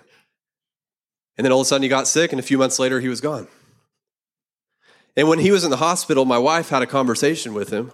And 1.37 1.45
then 1.45 1.51
all 1.51 1.61
of 1.61 1.65
a 1.65 1.67
sudden 1.67 1.81
he 1.81 1.89
got 1.89 2.07
sick, 2.07 2.31
and 2.31 2.39
a 2.39 2.43
few 2.43 2.57
months 2.59 2.77
later 2.77 2.99
he 2.99 3.07
was 3.07 3.21
gone. 3.21 3.47
And 5.15 5.27
when 5.27 5.39
he 5.39 5.49
was 5.49 5.63
in 5.63 5.71
the 5.71 5.77
hospital, 5.77 6.25
my 6.25 6.37
wife 6.37 6.69
had 6.69 6.81
a 6.81 6.87
conversation 6.87 7.53
with 7.53 7.69
him. 7.69 7.91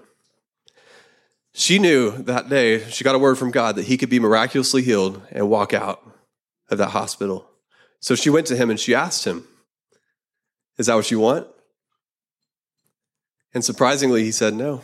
She 1.54 1.80
knew 1.80 2.12
that 2.24 2.50
day, 2.50 2.90
she 2.90 3.04
got 3.04 3.16
a 3.16 3.20
word 3.20 3.38
from 3.38 3.52
God 3.52 3.76
that 3.76 3.86
he 3.86 3.98
could 3.98 4.10
be 4.10 4.20
miraculously 4.20 4.82
healed 4.82 5.22
and 5.32 5.50
walk 5.50 5.74
out 5.74 6.02
of 6.70 6.78
that 6.78 6.90
hospital. 6.90 7.46
So 8.00 8.16
she 8.16 8.30
went 8.30 8.48
to 8.48 8.56
him 8.56 8.70
and 8.70 8.80
she 8.80 8.96
asked 8.96 9.26
him, 9.26 9.46
Is 10.78 10.88
that 10.88 10.96
what 10.96 11.12
you 11.12 11.20
want? 11.20 11.48
And 13.54 13.64
surprisingly, 13.64 14.24
he 14.24 14.32
said, 14.32 14.54
No. 14.54 14.82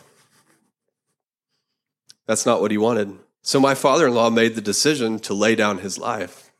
That's 2.27 2.45
not 2.45 2.61
what 2.61 2.71
he 2.71 2.77
wanted. 2.77 3.17
So 3.45 3.59
my 3.59 3.75
father 3.75 4.07
in 4.07 4.15
law 4.15 4.31
made 4.31 4.55
the 4.55 4.61
decision 4.61 5.19
to 5.19 5.35
lay 5.35 5.53
down 5.53 5.77
his 5.77 5.99
life. 5.99 6.51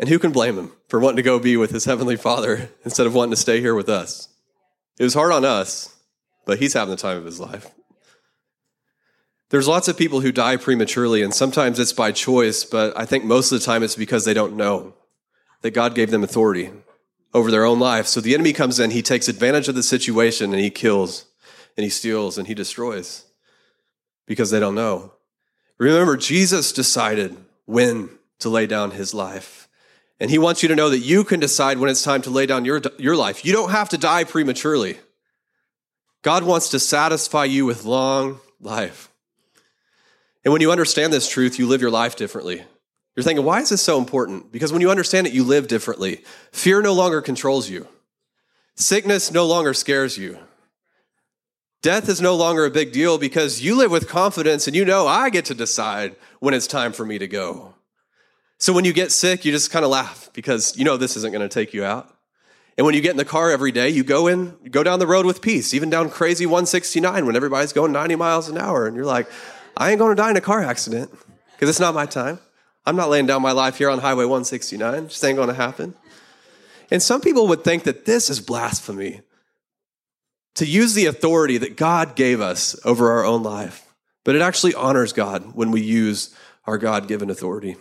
And 0.00 0.08
who 0.08 0.18
can 0.18 0.32
blame 0.32 0.58
him 0.58 0.72
for 0.88 0.98
wanting 0.98 1.18
to 1.18 1.22
go 1.22 1.38
be 1.38 1.56
with 1.56 1.70
his 1.70 1.84
heavenly 1.84 2.16
father 2.16 2.70
instead 2.84 3.06
of 3.06 3.14
wanting 3.14 3.30
to 3.30 3.36
stay 3.36 3.60
here 3.60 3.76
with 3.76 3.88
us? 3.88 4.28
It 4.98 5.04
was 5.04 5.14
hard 5.14 5.30
on 5.30 5.44
us, 5.44 5.94
but 6.44 6.58
he's 6.58 6.72
having 6.72 6.90
the 6.90 6.96
time 6.96 7.18
of 7.18 7.24
his 7.24 7.38
life. 7.38 7.70
There's 9.50 9.68
lots 9.68 9.86
of 9.86 9.96
people 9.96 10.22
who 10.22 10.32
die 10.32 10.56
prematurely, 10.56 11.22
and 11.22 11.32
sometimes 11.32 11.78
it's 11.78 11.92
by 11.92 12.10
choice, 12.10 12.64
but 12.64 12.98
I 12.98 13.04
think 13.04 13.24
most 13.24 13.52
of 13.52 13.60
the 13.60 13.64
time 13.64 13.84
it's 13.84 13.94
because 13.94 14.24
they 14.24 14.34
don't 14.34 14.56
know 14.56 14.94
that 15.62 15.70
God 15.70 15.94
gave 15.94 16.10
them 16.10 16.24
authority 16.24 16.72
over 17.32 17.52
their 17.52 17.64
own 17.64 17.78
life. 17.78 18.08
So 18.08 18.20
the 18.20 18.34
enemy 18.34 18.52
comes 18.52 18.80
in, 18.80 18.90
he 18.90 19.02
takes 19.02 19.28
advantage 19.28 19.68
of 19.68 19.76
the 19.76 19.84
situation, 19.84 20.52
and 20.52 20.60
he 20.60 20.70
kills, 20.70 21.26
and 21.76 21.84
he 21.84 21.90
steals, 21.90 22.38
and 22.38 22.48
he 22.48 22.54
destroys 22.54 23.25
because 24.26 24.50
they 24.50 24.60
don't 24.60 24.74
know. 24.74 25.12
Remember, 25.78 26.16
Jesus 26.16 26.72
decided 26.72 27.36
when 27.64 28.10
to 28.40 28.48
lay 28.48 28.66
down 28.66 28.92
his 28.92 29.14
life. 29.14 29.68
And 30.18 30.30
he 30.30 30.38
wants 30.38 30.62
you 30.62 30.68
to 30.68 30.76
know 30.76 30.88
that 30.88 31.00
you 31.00 31.24
can 31.24 31.40
decide 31.40 31.78
when 31.78 31.90
it's 31.90 32.02
time 32.02 32.22
to 32.22 32.30
lay 32.30 32.46
down 32.46 32.64
your, 32.64 32.80
your 32.98 33.16
life. 33.16 33.44
You 33.44 33.52
don't 33.52 33.70
have 33.70 33.90
to 33.90 33.98
die 33.98 34.24
prematurely. 34.24 34.98
God 36.22 36.42
wants 36.42 36.70
to 36.70 36.80
satisfy 36.80 37.44
you 37.44 37.66
with 37.66 37.84
long 37.84 38.40
life. 38.60 39.10
And 40.44 40.52
when 40.52 40.62
you 40.62 40.70
understand 40.70 41.12
this 41.12 41.28
truth, 41.28 41.58
you 41.58 41.66
live 41.66 41.80
your 41.80 41.90
life 41.90 42.16
differently. 42.16 42.64
You're 43.14 43.24
thinking, 43.24 43.44
why 43.44 43.60
is 43.60 43.70
this 43.70 43.82
so 43.82 43.98
important? 43.98 44.52
Because 44.52 44.72
when 44.72 44.80
you 44.80 44.90
understand 44.90 45.26
it, 45.26 45.32
you 45.32 45.44
live 45.44 45.68
differently. 45.68 46.22
Fear 46.52 46.82
no 46.82 46.92
longer 46.92 47.20
controls 47.20 47.68
you, 47.68 47.86
sickness 48.74 49.30
no 49.30 49.46
longer 49.46 49.74
scares 49.74 50.16
you. 50.16 50.38
Death 51.82 52.08
is 52.08 52.20
no 52.20 52.34
longer 52.34 52.64
a 52.64 52.70
big 52.70 52.92
deal 52.92 53.18
because 53.18 53.62
you 53.62 53.76
live 53.76 53.90
with 53.90 54.08
confidence 54.08 54.66
and 54.66 54.74
you 54.74 54.84
know 54.84 55.06
I 55.06 55.30
get 55.30 55.44
to 55.46 55.54
decide 55.54 56.16
when 56.40 56.54
it's 56.54 56.66
time 56.66 56.92
for 56.92 57.04
me 57.06 57.18
to 57.18 57.28
go. 57.28 57.74
So 58.58 58.72
when 58.72 58.84
you 58.84 58.92
get 58.92 59.12
sick, 59.12 59.44
you 59.44 59.52
just 59.52 59.70
kind 59.70 59.84
of 59.84 59.90
laugh 59.90 60.30
because 60.32 60.76
you 60.76 60.84
know 60.84 60.96
this 60.96 61.16
isn't 61.16 61.32
going 61.32 61.46
to 61.46 61.52
take 61.52 61.74
you 61.74 61.84
out. 61.84 62.12
And 62.78 62.84
when 62.84 62.94
you 62.94 63.00
get 63.00 63.12
in 63.12 63.16
the 63.16 63.24
car 63.24 63.50
every 63.50 63.72
day, 63.72 63.88
you 63.88 64.04
go 64.04 64.26
in, 64.26 64.54
go 64.70 64.82
down 64.82 64.98
the 64.98 65.06
road 65.06 65.24
with 65.24 65.40
peace, 65.40 65.72
even 65.72 65.88
down 65.88 66.10
crazy 66.10 66.44
169 66.44 67.24
when 67.24 67.36
everybody's 67.36 67.72
going 67.72 67.92
90 67.92 68.16
miles 68.16 68.48
an 68.48 68.58
hour. 68.58 68.86
And 68.86 68.96
you're 68.96 69.06
like, 69.06 69.28
I 69.76 69.90
ain't 69.90 69.98
going 69.98 70.14
to 70.14 70.20
die 70.20 70.30
in 70.30 70.36
a 70.36 70.42
car 70.42 70.62
accident 70.62 71.10
because 71.52 71.70
it's 71.70 71.80
not 71.80 71.94
my 71.94 72.06
time. 72.06 72.38
I'm 72.84 72.96
not 72.96 73.08
laying 73.08 73.26
down 73.26 73.42
my 73.42 73.52
life 73.52 73.78
here 73.78 73.90
on 73.90 73.98
Highway 73.98 74.24
169. 74.24 75.08
Just 75.08 75.24
ain't 75.24 75.36
going 75.36 75.48
to 75.48 75.54
happen. 75.54 75.94
And 76.90 77.02
some 77.02 77.20
people 77.20 77.48
would 77.48 77.64
think 77.64 77.84
that 77.84 78.04
this 78.04 78.30
is 78.30 78.40
blasphemy 78.40 79.22
to 80.56 80.66
use 80.66 80.94
the 80.94 81.06
authority 81.06 81.58
that 81.58 81.76
God 81.76 82.16
gave 82.16 82.40
us 82.40 82.78
over 82.84 83.12
our 83.12 83.24
own 83.24 83.42
life. 83.42 83.92
But 84.24 84.34
it 84.34 84.42
actually 84.42 84.74
honors 84.74 85.12
God 85.12 85.54
when 85.54 85.70
we 85.70 85.80
use 85.80 86.34
our 86.66 86.78
God 86.78 87.06
given 87.08 87.30
authority. 87.30 87.76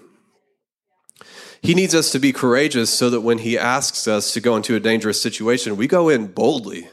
He 1.61 1.73
needs 1.73 1.95
us 1.95 2.11
to 2.11 2.19
be 2.19 2.31
courageous 2.31 2.91
so 2.91 3.09
that 3.09 3.21
when 3.21 3.39
He 3.39 3.57
asks 3.57 4.07
us 4.07 4.33
to 4.33 4.41
go 4.41 4.55
into 4.55 4.75
a 4.75 4.79
dangerous 4.79 5.19
situation, 5.19 5.77
we 5.77 5.87
go 5.87 6.09
in 6.09 6.27
boldly 6.27 6.87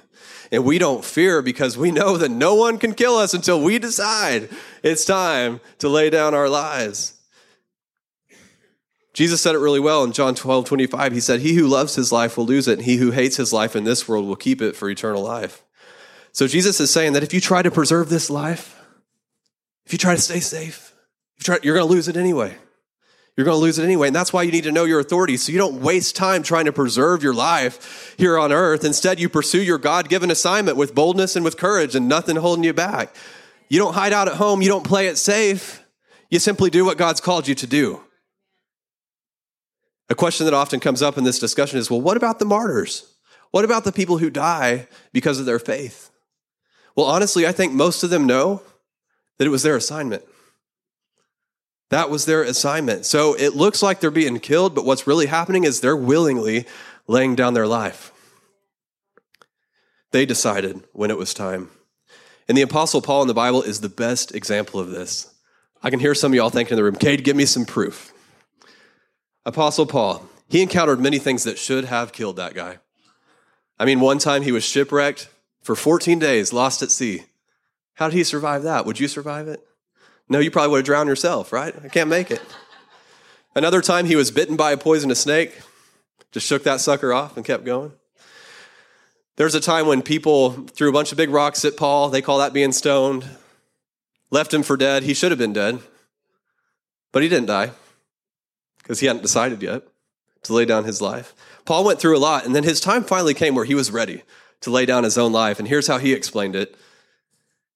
and 0.50 0.64
we 0.64 0.78
don't 0.78 1.04
fear 1.04 1.42
because 1.42 1.76
we 1.76 1.90
know 1.90 2.16
that 2.16 2.30
no 2.30 2.54
one 2.54 2.78
can 2.78 2.94
kill 2.94 3.16
us 3.16 3.34
until 3.34 3.60
we 3.60 3.78
decide 3.78 4.48
it's 4.82 5.04
time 5.04 5.60
to 5.78 5.88
lay 5.88 6.08
down 6.08 6.34
our 6.34 6.48
lives. 6.48 7.18
Jesus 9.14 9.42
said 9.42 9.54
it 9.54 9.58
really 9.58 9.80
well 9.80 10.04
in 10.04 10.12
John 10.12 10.34
12, 10.34 10.64
25. 10.64 11.12
He 11.12 11.20
said, 11.20 11.40
He 11.40 11.54
who 11.54 11.66
loves 11.66 11.94
his 11.94 12.12
life 12.12 12.38
will 12.38 12.46
lose 12.46 12.66
it, 12.66 12.78
and 12.78 12.86
he 12.86 12.96
who 12.96 13.10
hates 13.10 13.36
his 13.36 13.52
life 13.52 13.76
in 13.76 13.84
this 13.84 14.08
world 14.08 14.26
will 14.26 14.36
keep 14.36 14.62
it 14.62 14.74
for 14.74 14.88
eternal 14.88 15.22
life. 15.22 15.62
So 16.32 16.46
Jesus 16.46 16.80
is 16.80 16.90
saying 16.90 17.12
that 17.12 17.22
if 17.22 17.34
you 17.34 17.40
try 17.40 17.62
to 17.62 17.70
preserve 17.70 18.08
this 18.08 18.30
life, 18.30 18.80
if 19.84 19.92
you 19.92 19.98
try 19.98 20.14
to 20.14 20.20
stay 20.20 20.40
safe, 20.40 20.94
you 21.36 21.44
try, 21.44 21.58
you're 21.62 21.74
going 21.74 21.86
to 21.86 21.92
lose 21.92 22.08
it 22.08 22.16
anyway. 22.16 22.56
You're 23.36 23.44
going 23.46 23.56
to 23.56 23.62
lose 23.62 23.78
it 23.78 23.84
anyway. 23.84 24.08
And 24.08 24.16
that's 24.16 24.32
why 24.32 24.42
you 24.42 24.52
need 24.52 24.64
to 24.64 24.72
know 24.72 24.84
your 24.84 25.00
authority 25.00 25.36
so 25.36 25.52
you 25.52 25.58
don't 25.58 25.80
waste 25.80 26.16
time 26.16 26.42
trying 26.42 26.66
to 26.66 26.72
preserve 26.72 27.22
your 27.22 27.32
life 27.32 28.14
here 28.18 28.38
on 28.38 28.52
earth. 28.52 28.84
Instead, 28.84 29.18
you 29.18 29.28
pursue 29.28 29.62
your 29.62 29.78
God 29.78 30.08
given 30.08 30.30
assignment 30.30 30.76
with 30.76 30.94
boldness 30.94 31.34
and 31.34 31.44
with 31.44 31.56
courage 31.56 31.94
and 31.94 32.08
nothing 32.08 32.36
holding 32.36 32.64
you 32.64 32.74
back. 32.74 33.14
You 33.68 33.78
don't 33.78 33.94
hide 33.94 34.12
out 34.12 34.28
at 34.28 34.34
home. 34.34 34.60
You 34.60 34.68
don't 34.68 34.86
play 34.86 35.06
it 35.06 35.16
safe. 35.16 35.82
You 36.30 36.38
simply 36.38 36.68
do 36.68 36.84
what 36.84 36.98
God's 36.98 37.20
called 37.20 37.48
you 37.48 37.54
to 37.56 37.66
do. 37.66 38.02
A 40.10 40.14
question 40.14 40.44
that 40.44 40.54
often 40.54 40.78
comes 40.78 41.00
up 41.00 41.16
in 41.16 41.24
this 41.24 41.38
discussion 41.38 41.78
is 41.78 41.90
well, 41.90 42.00
what 42.00 42.18
about 42.18 42.38
the 42.38 42.44
martyrs? 42.44 43.14
What 43.50 43.64
about 43.64 43.84
the 43.84 43.92
people 43.92 44.18
who 44.18 44.28
die 44.28 44.88
because 45.12 45.40
of 45.40 45.46
their 45.46 45.58
faith? 45.58 46.12
Well, 46.94 47.07
honestly, 47.07 47.46
I 47.46 47.52
think 47.52 47.72
most 47.72 48.02
of 48.02 48.11
them 48.11 48.26
know 48.26 48.62
that 49.38 49.46
it 49.46 49.50
was 49.50 49.62
their 49.62 49.76
assignment. 49.76 50.24
That 51.90 52.11
was 52.11 52.24
their 52.24 52.42
assignment. 52.42 53.05
So 53.05 53.35
it 53.35 53.55
looks 53.55 53.83
like 53.83 54.00
they're 54.00 54.11
being 54.11 54.38
killed, 54.40 54.74
but 54.74 54.85
what's 54.85 55.07
really 55.07 55.26
happening 55.26 55.64
is 55.64 55.81
they're 55.81 55.96
willingly 55.96 56.66
laying 57.07 57.35
down 57.35 57.55
their 57.55 57.66
life. 57.66 58.12
They 60.11 60.26
decided 60.26 60.83
when 60.92 61.11
it 61.11 61.18
was 61.18 61.35
time. 61.35 61.70
And 62.48 62.57
the 62.57 62.62
Apostle 62.62 63.02
Paul 63.02 63.22
in 63.22 63.28
the 63.28 63.35
Bible 63.35 63.62
is 63.62 63.81
the 63.81 63.88
best 63.88 64.35
example 64.35 64.81
of 64.81 64.90
this. 64.90 65.35
I 65.83 65.90
can 65.90 66.00
hear 66.00 66.14
some 66.14 66.33
of 66.33 66.37
y'all 66.37 66.50
thinking 66.50 66.74
in 66.74 66.76
the 66.76 66.85
room, 66.85 66.96
Cade, 66.96 67.24
give 67.24 67.37
me 67.37 67.46
some 67.46 67.64
proof. 67.64 68.12
Apostle 69.44 69.87
Paul, 69.87 70.26
he 70.48 70.62
encountered 70.62 71.00
many 71.00 71.18
things 71.18 71.44
that 71.44 71.59
should 71.59 71.87
have 71.87 72.12
killed 72.12 72.37
that 72.37 72.55
guy. 72.55 72.78
I 73.78 73.85
mean, 73.85 74.00
one 74.00 74.18
time 74.18 74.42
he 74.42 74.52
was 74.52 74.64
shipwrecked 74.64 75.28
for 75.62 75.75
14 75.75 76.18
days, 76.18 76.53
lost 76.53 76.83
at 76.83 76.90
sea. 76.90 77.25
How 77.94 78.09
did 78.09 78.16
he 78.16 78.25
survive 78.25 78.64
that? 78.64 78.85
Would 78.85 79.01
you 79.01 79.09
survive 79.09 79.48
it? 79.48 79.66
No, 80.29 80.38
you 80.38 80.51
probably 80.51 80.70
would 80.70 80.79
have 80.79 80.87
drowned 80.87 81.09
yourself, 81.09 81.53
right? 81.53 81.75
I 81.85 81.88
can't 81.88 82.11
make 82.11 82.31
it. 82.31 82.42
Another 83.55 83.81
time 83.83 84.07
he 84.07 84.16
was 84.16 84.31
bitten 84.31 84.57
by 84.57 84.72
a 84.72 84.77
poisonous 84.77 85.20
snake, 85.20 85.61
just 86.31 86.46
shook 86.46 86.64
that 86.64 86.81
sucker 86.81 87.12
off 87.12 87.37
and 87.37 87.44
kept 87.44 87.64
going. 87.64 87.92
There's 89.37 89.55
a 89.55 89.61
time 89.61 89.87
when 89.87 90.03
people 90.03 90.51
threw 90.51 90.88
a 90.88 90.92
bunch 90.92 91.12
of 91.12 91.18
big 91.18 91.31
rocks 91.31 91.64
at 91.64 91.77
Paul. 91.77 92.09
They 92.09 92.22
call 92.22 92.38
that 92.38 92.53
being 92.53 92.72
stoned. 92.72 93.25
Left 94.31 94.53
him 94.53 94.62
for 94.62 94.77
dead. 94.77 95.03
He 95.03 95.14
should 95.14 95.31
have 95.31 95.38
been 95.38 95.53
dead, 95.53 95.81
but 97.12 97.22
he 97.22 97.29
didn't 97.29 97.46
die 97.46 97.72
because 98.79 99.01
he 99.01 99.07
hadn't 99.07 99.22
decided 99.22 99.62
yet 99.62 99.83
to 100.44 100.55
lay 100.55 100.64
down 100.64 100.85
his 100.85 101.03
life. 101.03 101.35
Paul 101.64 101.85
went 101.85 102.01
through 102.01 102.16
a 102.16 102.18
lot, 102.18 102.46
and 102.46 102.55
then 102.55 102.64
his 102.64 102.81
time 102.81 103.05
finally 103.05 103.35
came 103.35 103.55
where 103.55 103.64
he 103.64 103.75
was 103.75 103.90
ready 103.90 104.22
to 104.62 104.70
lay 104.70 104.87
down 104.87 105.05
his 105.05 105.18
own 105.18 105.33
life. 105.33 105.59
And 105.59 105.68
here's 105.68 105.87
how 105.87 105.98
he 105.98 106.12
explained 106.12 106.57
it. 106.57 106.77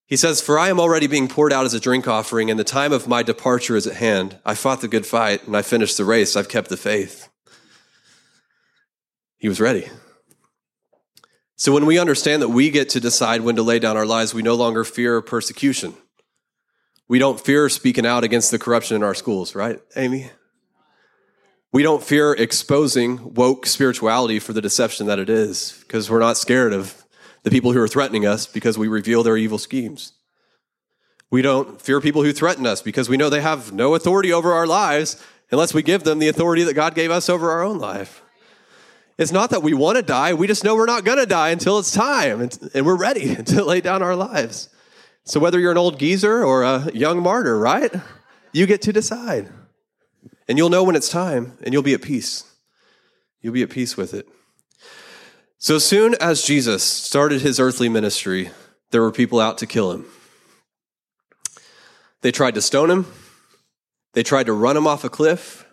He 0.06 0.16
says, 0.16 0.40
For 0.40 0.58
I 0.58 0.68
am 0.68 0.78
already 0.78 1.06
being 1.06 1.28
poured 1.28 1.52
out 1.52 1.64
as 1.64 1.74
a 1.74 1.80
drink 1.80 2.06
offering, 2.06 2.50
and 2.50 2.58
the 2.58 2.64
time 2.64 2.92
of 2.92 3.08
my 3.08 3.22
departure 3.22 3.76
is 3.76 3.86
at 3.86 3.96
hand. 3.96 4.38
I 4.44 4.54
fought 4.54 4.80
the 4.80 4.88
good 4.88 5.04
fight, 5.04 5.46
and 5.46 5.56
I 5.56 5.62
finished 5.62 5.96
the 5.96 6.04
race. 6.04 6.36
I've 6.36 6.48
kept 6.48 6.68
the 6.68 6.76
faith. 6.76 7.28
He 9.36 9.48
was 9.48 9.60
ready. 9.60 9.88
So 11.56 11.72
when 11.72 11.86
we 11.86 11.98
understand 11.98 12.42
that 12.42 12.50
we 12.50 12.70
get 12.70 12.90
to 12.90 13.00
decide 13.00 13.40
when 13.40 13.56
to 13.56 13.62
lay 13.62 13.78
down 13.78 13.96
our 13.96 14.06
lives, 14.06 14.32
we 14.32 14.42
no 14.42 14.54
longer 14.54 14.84
fear 14.84 15.20
persecution. 15.20 15.94
We 17.08 17.18
don't 17.18 17.40
fear 17.40 17.68
speaking 17.68 18.06
out 18.06 18.24
against 18.24 18.50
the 18.50 18.58
corruption 18.58 18.96
in 18.96 19.02
our 19.02 19.14
schools, 19.14 19.54
right, 19.54 19.80
Amy? 19.96 20.30
We 21.72 21.82
don't 21.82 22.02
fear 22.02 22.32
exposing 22.32 23.34
woke 23.34 23.66
spirituality 23.66 24.38
for 24.38 24.52
the 24.52 24.60
deception 24.60 25.06
that 25.06 25.18
it 25.18 25.28
is 25.28 25.78
because 25.80 26.10
we're 26.10 26.20
not 26.20 26.36
scared 26.36 26.72
of 26.72 27.04
the 27.42 27.50
people 27.50 27.72
who 27.72 27.80
are 27.80 27.88
threatening 27.88 28.26
us 28.26 28.46
because 28.46 28.78
we 28.78 28.88
reveal 28.88 29.22
their 29.22 29.36
evil 29.36 29.58
schemes. 29.58 30.12
We 31.30 31.42
don't 31.42 31.80
fear 31.80 32.00
people 32.00 32.22
who 32.22 32.32
threaten 32.32 32.66
us 32.66 32.82
because 32.82 33.08
we 33.08 33.16
know 33.16 33.28
they 33.28 33.40
have 33.40 33.72
no 33.72 33.94
authority 33.94 34.32
over 34.32 34.52
our 34.52 34.66
lives 34.66 35.22
unless 35.50 35.74
we 35.74 35.82
give 35.82 36.04
them 36.04 36.18
the 36.18 36.28
authority 36.28 36.62
that 36.64 36.74
God 36.74 36.94
gave 36.94 37.10
us 37.10 37.28
over 37.28 37.50
our 37.50 37.62
own 37.62 37.78
life. 37.78 38.22
It's 39.18 39.32
not 39.32 39.50
that 39.50 39.62
we 39.62 39.74
want 39.74 39.96
to 39.96 40.02
die, 40.02 40.34
we 40.34 40.46
just 40.46 40.62
know 40.62 40.76
we're 40.76 40.86
not 40.86 41.04
going 41.04 41.18
to 41.18 41.26
die 41.26 41.48
until 41.50 41.78
it's 41.78 41.92
time 41.92 42.42
and, 42.42 42.86
we're 42.86 42.96
ready 42.96 43.34
to 43.44 43.64
lay 43.64 43.80
down 43.80 44.02
our 44.02 44.14
lives. 44.14 44.68
So, 45.24 45.40
whether 45.40 45.58
you're 45.58 45.72
an 45.72 45.78
old 45.78 45.98
geezer 45.98 46.44
or 46.44 46.62
a 46.62 46.90
young 46.92 47.22
martyr, 47.22 47.58
right? 47.58 47.92
You 48.52 48.66
get 48.66 48.82
to 48.82 48.92
decide. 48.92 49.50
And 50.48 50.58
you'll 50.58 50.70
know 50.70 50.84
when 50.84 50.96
it's 50.96 51.08
time 51.08 51.58
and 51.62 51.72
you'll 51.72 51.82
be 51.82 51.94
at 51.94 52.02
peace. 52.02 52.44
You'll 53.40 53.54
be 53.54 53.62
at 53.62 53.70
peace 53.70 53.96
with 53.96 54.14
it. 54.14 54.28
So 55.58 55.78
soon 55.78 56.14
as 56.20 56.42
Jesus 56.42 56.82
started 56.82 57.40
his 57.40 57.58
earthly 57.58 57.88
ministry, 57.88 58.50
there 58.90 59.02
were 59.02 59.12
people 59.12 59.40
out 59.40 59.58
to 59.58 59.66
kill 59.66 59.92
him. 59.92 60.04
They 62.22 62.30
tried 62.32 62.54
to 62.54 62.62
stone 62.62 62.90
him, 62.90 63.06
they 64.12 64.22
tried 64.22 64.46
to 64.46 64.52
run 64.52 64.76
him 64.76 64.86
off 64.86 65.04
a 65.04 65.08
cliff, 65.08 65.66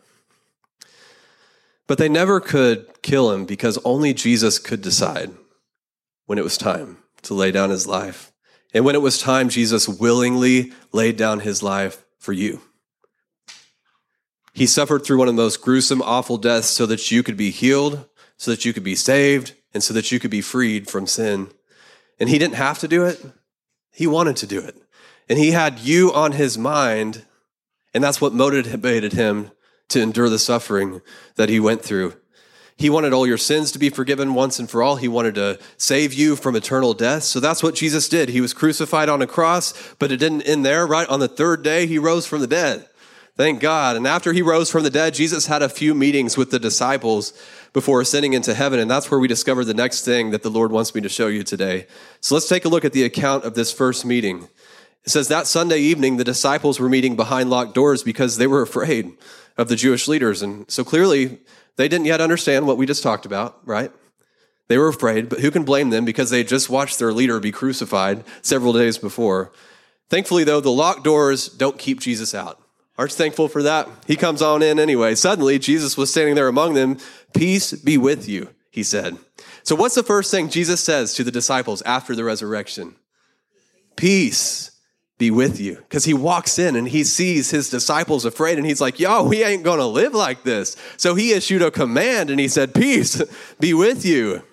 but 1.87 1.97
they 1.97 2.09
never 2.09 2.39
could 2.39 2.87
kill 3.01 3.31
him 3.31 3.45
because 3.45 3.77
only 3.83 4.13
Jesus 4.13 4.59
could 4.59 4.81
decide 4.81 5.31
when 6.25 6.37
it 6.37 6.43
was 6.43 6.57
time 6.57 6.97
to 7.23 7.33
lay 7.33 7.51
down 7.51 7.69
his 7.69 7.87
life. 7.87 8.31
And 8.73 8.85
when 8.85 8.95
it 8.95 9.01
was 9.01 9.19
time, 9.19 9.49
Jesus 9.49 9.87
willingly 9.87 10.73
laid 10.91 11.17
down 11.17 11.41
his 11.41 11.61
life 11.61 12.03
for 12.17 12.33
you. 12.33 12.61
He 14.53 14.67
suffered 14.67 15.03
through 15.03 15.17
one 15.17 15.27
of 15.27 15.35
the 15.35 15.41
most 15.41 15.61
gruesome, 15.61 16.01
awful 16.01 16.37
deaths 16.37 16.67
so 16.67 16.85
that 16.85 17.11
you 17.11 17.23
could 17.23 17.37
be 17.37 17.49
healed, 17.49 18.05
so 18.37 18.51
that 18.51 18.65
you 18.65 18.73
could 18.73 18.83
be 18.83 18.95
saved, 18.95 19.55
and 19.73 19.83
so 19.83 19.93
that 19.93 20.11
you 20.11 20.19
could 20.19 20.31
be 20.31 20.41
freed 20.41 20.89
from 20.89 21.07
sin. 21.07 21.49
And 22.19 22.29
he 22.29 22.37
didn't 22.37 22.55
have 22.55 22.77
to 22.79 22.87
do 22.87 23.03
it. 23.03 23.23
He 23.91 24.05
wanted 24.05 24.37
to 24.37 24.47
do 24.47 24.59
it. 24.59 24.77
And 25.27 25.39
he 25.39 25.51
had 25.51 25.79
you 25.79 26.13
on 26.13 26.33
his 26.33 26.57
mind. 26.57 27.25
And 27.93 28.03
that's 28.03 28.21
what 28.21 28.33
motivated 28.33 29.13
him 29.13 29.51
to 29.89 30.01
endure 30.01 30.29
the 30.29 30.39
suffering 30.39 31.01
that 31.35 31.49
he 31.49 31.59
went 31.59 31.81
through. 31.81 32.13
He 32.75 32.89
wanted 32.89 33.13
all 33.13 33.27
your 33.27 33.37
sins 33.37 33.71
to 33.71 33.79
be 33.79 33.89
forgiven 33.89 34.33
once 34.33 34.59
and 34.59 34.69
for 34.69 34.81
all. 34.81 34.95
He 34.95 35.07
wanted 35.07 35.35
to 35.35 35.59
save 35.77 36.13
you 36.13 36.35
from 36.35 36.55
eternal 36.55 36.93
death. 36.93 37.23
So 37.23 37.39
that's 37.39 37.61
what 37.63 37.75
Jesus 37.75 38.09
did. 38.09 38.29
He 38.29 38.41
was 38.41 38.53
crucified 38.53 39.09
on 39.09 39.21
a 39.21 39.27
cross, 39.27 39.73
but 39.99 40.11
it 40.11 40.17
didn't 40.17 40.41
end 40.43 40.65
there, 40.65 40.85
right? 40.85 41.07
On 41.07 41.19
the 41.19 41.27
third 41.27 41.63
day, 41.63 41.85
he 41.85 41.99
rose 41.99 42.25
from 42.25 42.41
the 42.41 42.47
dead. 42.47 42.87
Thank 43.35 43.61
God. 43.61 43.95
And 43.95 44.05
after 44.05 44.31
he 44.31 44.43
rose 44.43 44.69
from 44.69 44.83
the 44.83 44.91
dead, 44.91 45.15
Jesus 45.15 45.47
had 45.47 45.63
a 45.63 45.69
few 45.69 45.95
meetings 45.95 46.37
with 46.37 46.51
the 46.51 46.59
disciples 46.59 47.33
before 47.73 47.99
ascending 47.99 48.33
into 48.33 48.53
heaven. 48.53 48.79
And 48.79 48.89
that's 48.89 49.09
where 49.09 49.19
we 49.19 49.27
discover 49.27 49.65
the 49.65 49.73
next 49.73 50.05
thing 50.05 50.29
that 50.31 50.43
the 50.43 50.51
Lord 50.51 50.71
wants 50.71 50.93
me 50.93 51.01
to 51.01 51.09
show 51.09 51.27
you 51.27 51.43
today. 51.43 51.87
So 52.21 52.35
let's 52.35 52.47
take 52.47 52.65
a 52.65 52.69
look 52.69 52.85
at 52.85 52.93
the 52.93 53.03
account 53.03 53.43
of 53.43 53.55
this 53.55 53.73
first 53.73 54.05
meeting. 54.05 54.47
It 55.03 55.09
says 55.09 55.29
that 55.29 55.47
Sunday 55.47 55.79
evening, 55.79 56.17
the 56.17 56.23
disciples 56.23 56.79
were 56.79 56.89
meeting 56.89 57.15
behind 57.15 57.49
locked 57.49 57.73
doors 57.73 58.03
because 58.03 58.37
they 58.37 58.47
were 58.47 58.61
afraid 58.61 59.11
of 59.57 59.67
the 59.67 59.75
Jewish 59.75 60.07
leaders. 60.07 60.43
And 60.43 60.69
so 60.69 60.83
clearly, 60.83 61.39
they 61.75 61.87
didn't 61.87 62.05
yet 62.05 62.21
understand 62.21 62.67
what 62.67 62.77
we 62.77 62.85
just 62.85 63.01
talked 63.01 63.25
about, 63.25 63.59
right? 63.65 63.91
They 64.67 64.77
were 64.77 64.87
afraid, 64.87 65.27
but 65.27 65.39
who 65.39 65.51
can 65.51 65.63
blame 65.63 65.89
them 65.89 66.05
because 66.05 66.29
they 66.29 66.43
just 66.43 66.69
watched 66.69 66.99
their 66.99 67.11
leader 67.11 67.39
be 67.39 67.51
crucified 67.51 68.23
several 68.43 68.73
days 68.73 68.97
before. 68.97 69.51
Thankfully, 70.09 70.43
though, 70.43 70.61
the 70.61 70.71
locked 70.71 71.03
doors 71.03 71.49
don't 71.49 71.79
keep 71.79 71.99
Jesus 71.99 72.33
out. 72.33 72.62
Aren't 72.97 73.11
thankful 73.13 73.47
for 73.47 73.63
that? 73.63 73.89
He 74.05 74.15
comes 74.15 74.41
on 74.41 74.61
in 74.61 74.79
anyway. 74.79 75.15
Suddenly, 75.15 75.59
Jesus 75.59 75.97
was 75.97 76.11
standing 76.11 76.35
there 76.35 76.47
among 76.47 76.75
them. 76.75 76.97
Peace 77.33 77.73
be 77.73 77.97
with 77.97 78.29
you, 78.29 78.49
he 78.69 78.83
said. 78.83 79.17
So, 79.63 79.75
what's 79.75 79.95
the 79.95 80.03
first 80.03 80.29
thing 80.29 80.49
Jesus 80.49 80.81
says 80.81 81.13
to 81.15 81.23
the 81.23 81.31
disciples 81.31 81.81
after 81.83 82.15
the 82.15 82.23
resurrection? 82.23 82.95
Peace 83.95 84.71
be 85.17 85.31
with 85.31 85.59
you. 85.59 85.75
Because 85.75 86.05
he 86.05 86.13
walks 86.13 86.59
in 86.59 86.75
and 86.75 86.87
he 86.87 87.03
sees 87.03 87.51
his 87.51 87.69
disciples 87.69 88.25
afraid 88.25 88.57
and 88.57 88.67
he's 88.67 88.81
like, 88.81 88.99
yo, 88.99 89.23
we 89.23 89.43
ain't 89.43 89.63
to 89.63 89.85
live 89.85 90.13
like 90.13 90.43
this. 90.43 90.75
So 90.97 91.15
he 91.15 91.31
issued 91.31 91.61
a 91.61 91.71
command 91.71 92.29
and 92.29 92.39
he 92.39 92.47
said, 92.47 92.73
Peace 92.73 93.21
be 93.59 93.73
with 93.73 94.05
you. 94.05 94.43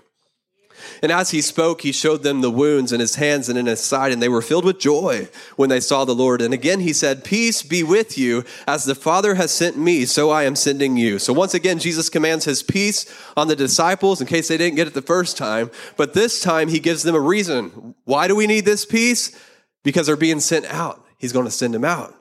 And 1.02 1.10
as 1.10 1.30
he 1.30 1.40
spoke, 1.40 1.80
he 1.80 1.92
showed 1.92 2.22
them 2.22 2.40
the 2.40 2.50
wounds 2.50 2.92
in 2.92 3.00
his 3.00 3.14
hands 3.14 3.48
and 3.48 3.58
in 3.58 3.66
his 3.66 3.80
side, 3.80 4.12
and 4.12 4.22
they 4.22 4.28
were 4.28 4.42
filled 4.42 4.64
with 4.64 4.78
joy 4.78 5.28
when 5.56 5.70
they 5.70 5.80
saw 5.80 6.04
the 6.04 6.14
Lord. 6.14 6.42
And 6.42 6.52
again, 6.52 6.80
he 6.80 6.92
said, 6.92 7.24
Peace 7.24 7.62
be 7.62 7.82
with 7.82 8.18
you. 8.18 8.44
As 8.66 8.84
the 8.84 8.94
Father 8.94 9.34
has 9.36 9.50
sent 9.50 9.78
me, 9.78 10.04
so 10.04 10.30
I 10.30 10.44
am 10.44 10.56
sending 10.56 10.96
you. 10.96 11.18
So 11.18 11.32
once 11.32 11.54
again, 11.54 11.78
Jesus 11.78 12.10
commands 12.10 12.44
his 12.44 12.62
peace 12.62 13.06
on 13.36 13.48
the 13.48 13.56
disciples 13.56 14.20
in 14.20 14.26
case 14.26 14.48
they 14.48 14.58
didn't 14.58 14.76
get 14.76 14.86
it 14.86 14.94
the 14.94 15.02
first 15.02 15.36
time. 15.36 15.70
But 15.96 16.12
this 16.12 16.40
time, 16.40 16.68
he 16.68 16.80
gives 16.80 17.02
them 17.02 17.14
a 17.14 17.20
reason. 17.20 17.94
Why 18.04 18.28
do 18.28 18.36
we 18.36 18.46
need 18.46 18.66
this 18.66 18.84
peace? 18.84 19.34
Because 19.82 20.06
they're 20.06 20.16
being 20.16 20.40
sent 20.40 20.66
out. 20.66 21.04
He's 21.16 21.32
going 21.32 21.46
to 21.46 21.50
send 21.50 21.72
them 21.72 21.84
out. 21.84 22.14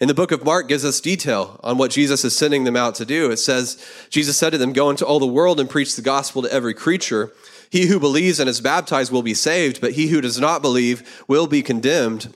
In 0.00 0.08
the 0.08 0.14
book 0.14 0.32
of 0.32 0.44
Mark 0.44 0.68
gives 0.68 0.84
us 0.84 1.00
detail 1.00 1.60
on 1.62 1.78
what 1.78 1.90
Jesus 1.90 2.24
is 2.24 2.36
sending 2.36 2.64
them 2.64 2.76
out 2.76 2.96
to 2.96 3.04
do. 3.04 3.30
It 3.30 3.36
says, 3.36 3.82
Jesus 4.10 4.36
said 4.36 4.50
to 4.50 4.58
them, 4.58 4.72
Go 4.72 4.90
into 4.90 5.06
all 5.06 5.20
the 5.20 5.26
world 5.26 5.60
and 5.60 5.70
preach 5.70 5.94
the 5.94 6.02
gospel 6.02 6.42
to 6.42 6.52
every 6.52 6.74
creature. 6.74 7.32
He 7.70 7.86
who 7.86 8.00
believes 8.00 8.40
and 8.40 8.48
is 8.48 8.60
baptized 8.60 9.12
will 9.12 9.22
be 9.22 9.34
saved, 9.34 9.80
but 9.80 9.92
he 9.92 10.08
who 10.08 10.20
does 10.20 10.38
not 10.38 10.62
believe 10.62 11.24
will 11.28 11.46
be 11.46 11.62
condemned. 11.62 12.34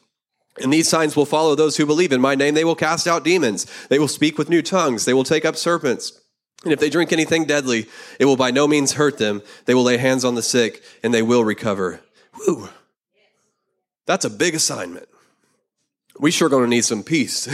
And 0.60 0.72
these 0.72 0.88
signs 0.88 1.16
will 1.16 1.26
follow 1.26 1.54
those 1.54 1.76
who 1.76 1.86
believe. 1.86 2.12
In 2.12 2.20
my 2.20 2.34
name, 2.34 2.54
they 2.54 2.64
will 2.64 2.74
cast 2.74 3.06
out 3.06 3.24
demons. 3.24 3.66
They 3.88 3.98
will 3.98 4.08
speak 4.08 4.38
with 4.38 4.48
new 4.48 4.62
tongues. 4.62 5.04
They 5.04 5.14
will 5.14 5.24
take 5.24 5.44
up 5.44 5.56
serpents. 5.56 6.20
And 6.64 6.72
if 6.72 6.80
they 6.80 6.90
drink 6.90 7.12
anything 7.12 7.44
deadly, 7.44 7.86
it 8.18 8.24
will 8.24 8.36
by 8.36 8.50
no 8.50 8.66
means 8.66 8.94
hurt 8.94 9.18
them. 9.18 9.42
They 9.66 9.74
will 9.74 9.84
lay 9.84 9.96
hands 9.96 10.24
on 10.24 10.34
the 10.34 10.42
sick 10.42 10.82
and 11.02 11.14
they 11.14 11.22
will 11.22 11.44
recover. 11.44 12.00
Woo. 12.46 12.68
That's 14.06 14.24
a 14.24 14.30
big 14.30 14.54
assignment. 14.54 15.08
We 16.18 16.32
sure 16.32 16.48
going 16.48 16.64
to 16.64 16.70
need 16.70 16.84
some 16.84 17.04
peace 17.04 17.48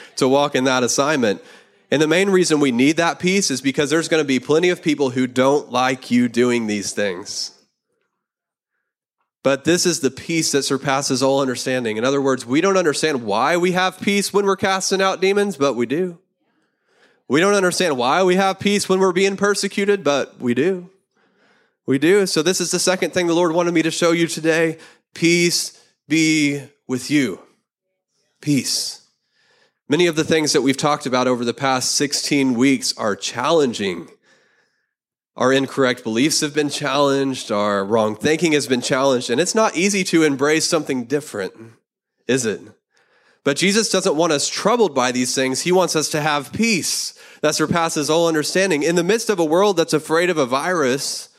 to 0.16 0.28
walk 0.28 0.54
in 0.54 0.64
that 0.64 0.82
assignment. 0.82 1.42
And 1.90 2.00
the 2.00 2.08
main 2.08 2.30
reason 2.30 2.60
we 2.60 2.70
need 2.70 2.96
that 2.96 3.18
peace 3.18 3.50
is 3.50 3.60
because 3.60 3.90
there's 3.90 4.08
going 4.08 4.22
to 4.22 4.28
be 4.28 4.38
plenty 4.38 4.68
of 4.68 4.82
people 4.82 5.10
who 5.10 5.26
don't 5.26 5.72
like 5.72 6.10
you 6.10 6.28
doing 6.28 6.66
these 6.66 6.92
things. 6.92 7.56
But 9.42 9.64
this 9.64 9.86
is 9.86 10.00
the 10.00 10.10
peace 10.10 10.52
that 10.52 10.64
surpasses 10.64 11.22
all 11.22 11.40
understanding. 11.40 11.96
In 11.96 12.04
other 12.04 12.20
words, 12.20 12.44
we 12.44 12.60
don't 12.60 12.76
understand 12.76 13.24
why 13.24 13.56
we 13.56 13.72
have 13.72 14.00
peace 14.00 14.32
when 14.32 14.44
we're 14.44 14.56
casting 14.56 15.00
out 15.00 15.20
demons, 15.20 15.56
but 15.56 15.74
we 15.74 15.86
do. 15.86 16.18
We 17.26 17.40
don't 17.40 17.54
understand 17.54 17.96
why 17.96 18.22
we 18.22 18.36
have 18.36 18.60
peace 18.60 18.88
when 18.88 19.00
we're 19.00 19.12
being 19.12 19.36
persecuted, 19.36 20.04
but 20.04 20.38
we 20.38 20.52
do. 20.52 20.90
We 21.86 21.98
do. 21.98 22.26
So, 22.26 22.42
this 22.42 22.60
is 22.60 22.70
the 22.70 22.78
second 22.78 23.12
thing 23.12 23.26
the 23.26 23.34
Lord 23.34 23.52
wanted 23.52 23.72
me 23.72 23.82
to 23.82 23.90
show 23.90 24.12
you 24.12 24.26
today. 24.26 24.78
Peace 25.14 25.80
be 26.06 26.62
with 26.86 27.10
you. 27.10 27.40
Peace. 28.40 29.08
Many 29.90 30.06
of 30.06 30.14
the 30.14 30.22
things 30.22 30.52
that 30.52 30.62
we've 30.62 30.76
talked 30.76 31.04
about 31.04 31.26
over 31.26 31.44
the 31.44 31.52
past 31.52 31.90
16 31.96 32.54
weeks 32.54 32.96
are 32.96 33.16
challenging. 33.16 34.08
Our 35.34 35.52
incorrect 35.52 36.04
beliefs 36.04 36.42
have 36.42 36.54
been 36.54 36.68
challenged, 36.68 37.50
our 37.50 37.84
wrong 37.84 38.14
thinking 38.14 38.52
has 38.52 38.68
been 38.68 38.82
challenged, 38.82 39.30
and 39.30 39.40
it's 39.40 39.52
not 39.52 39.76
easy 39.76 40.04
to 40.04 40.22
embrace 40.22 40.64
something 40.64 41.06
different, 41.06 41.54
is 42.28 42.46
it? 42.46 42.60
But 43.42 43.56
Jesus 43.56 43.90
doesn't 43.90 44.14
want 44.14 44.32
us 44.32 44.48
troubled 44.48 44.94
by 44.94 45.10
these 45.10 45.34
things. 45.34 45.62
He 45.62 45.72
wants 45.72 45.96
us 45.96 46.08
to 46.10 46.20
have 46.20 46.52
peace 46.52 47.18
that 47.40 47.56
surpasses 47.56 48.08
all 48.08 48.28
understanding. 48.28 48.84
In 48.84 48.94
the 48.94 49.02
midst 49.02 49.28
of 49.28 49.40
a 49.40 49.44
world 49.44 49.76
that's 49.76 49.92
afraid 49.92 50.30
of 50.30 50.38
a 50.38 50.46
virus, 50.46 51.30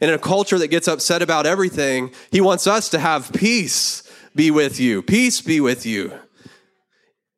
in 0.00 0.10
a 0.10 0.18
culture 0.18 0.58
that 0.58 0.66
gets 0.66 0.88
upset 0.88 1.22
about 1.22 1.46
everything, 1.46 2.10
He 2.32 2.40
wants 2.40 2.66
us 2.66 2.88
to 2.88 2.98
have 2.98 3.32
peace 3.32 4.02
be 4.34 4.50
with 4.50 4.80
you. 4.80 5.00
Peace 5.00 5.40
be 5.40 5.60
with 5.60 5.86
you. 5.86 6.18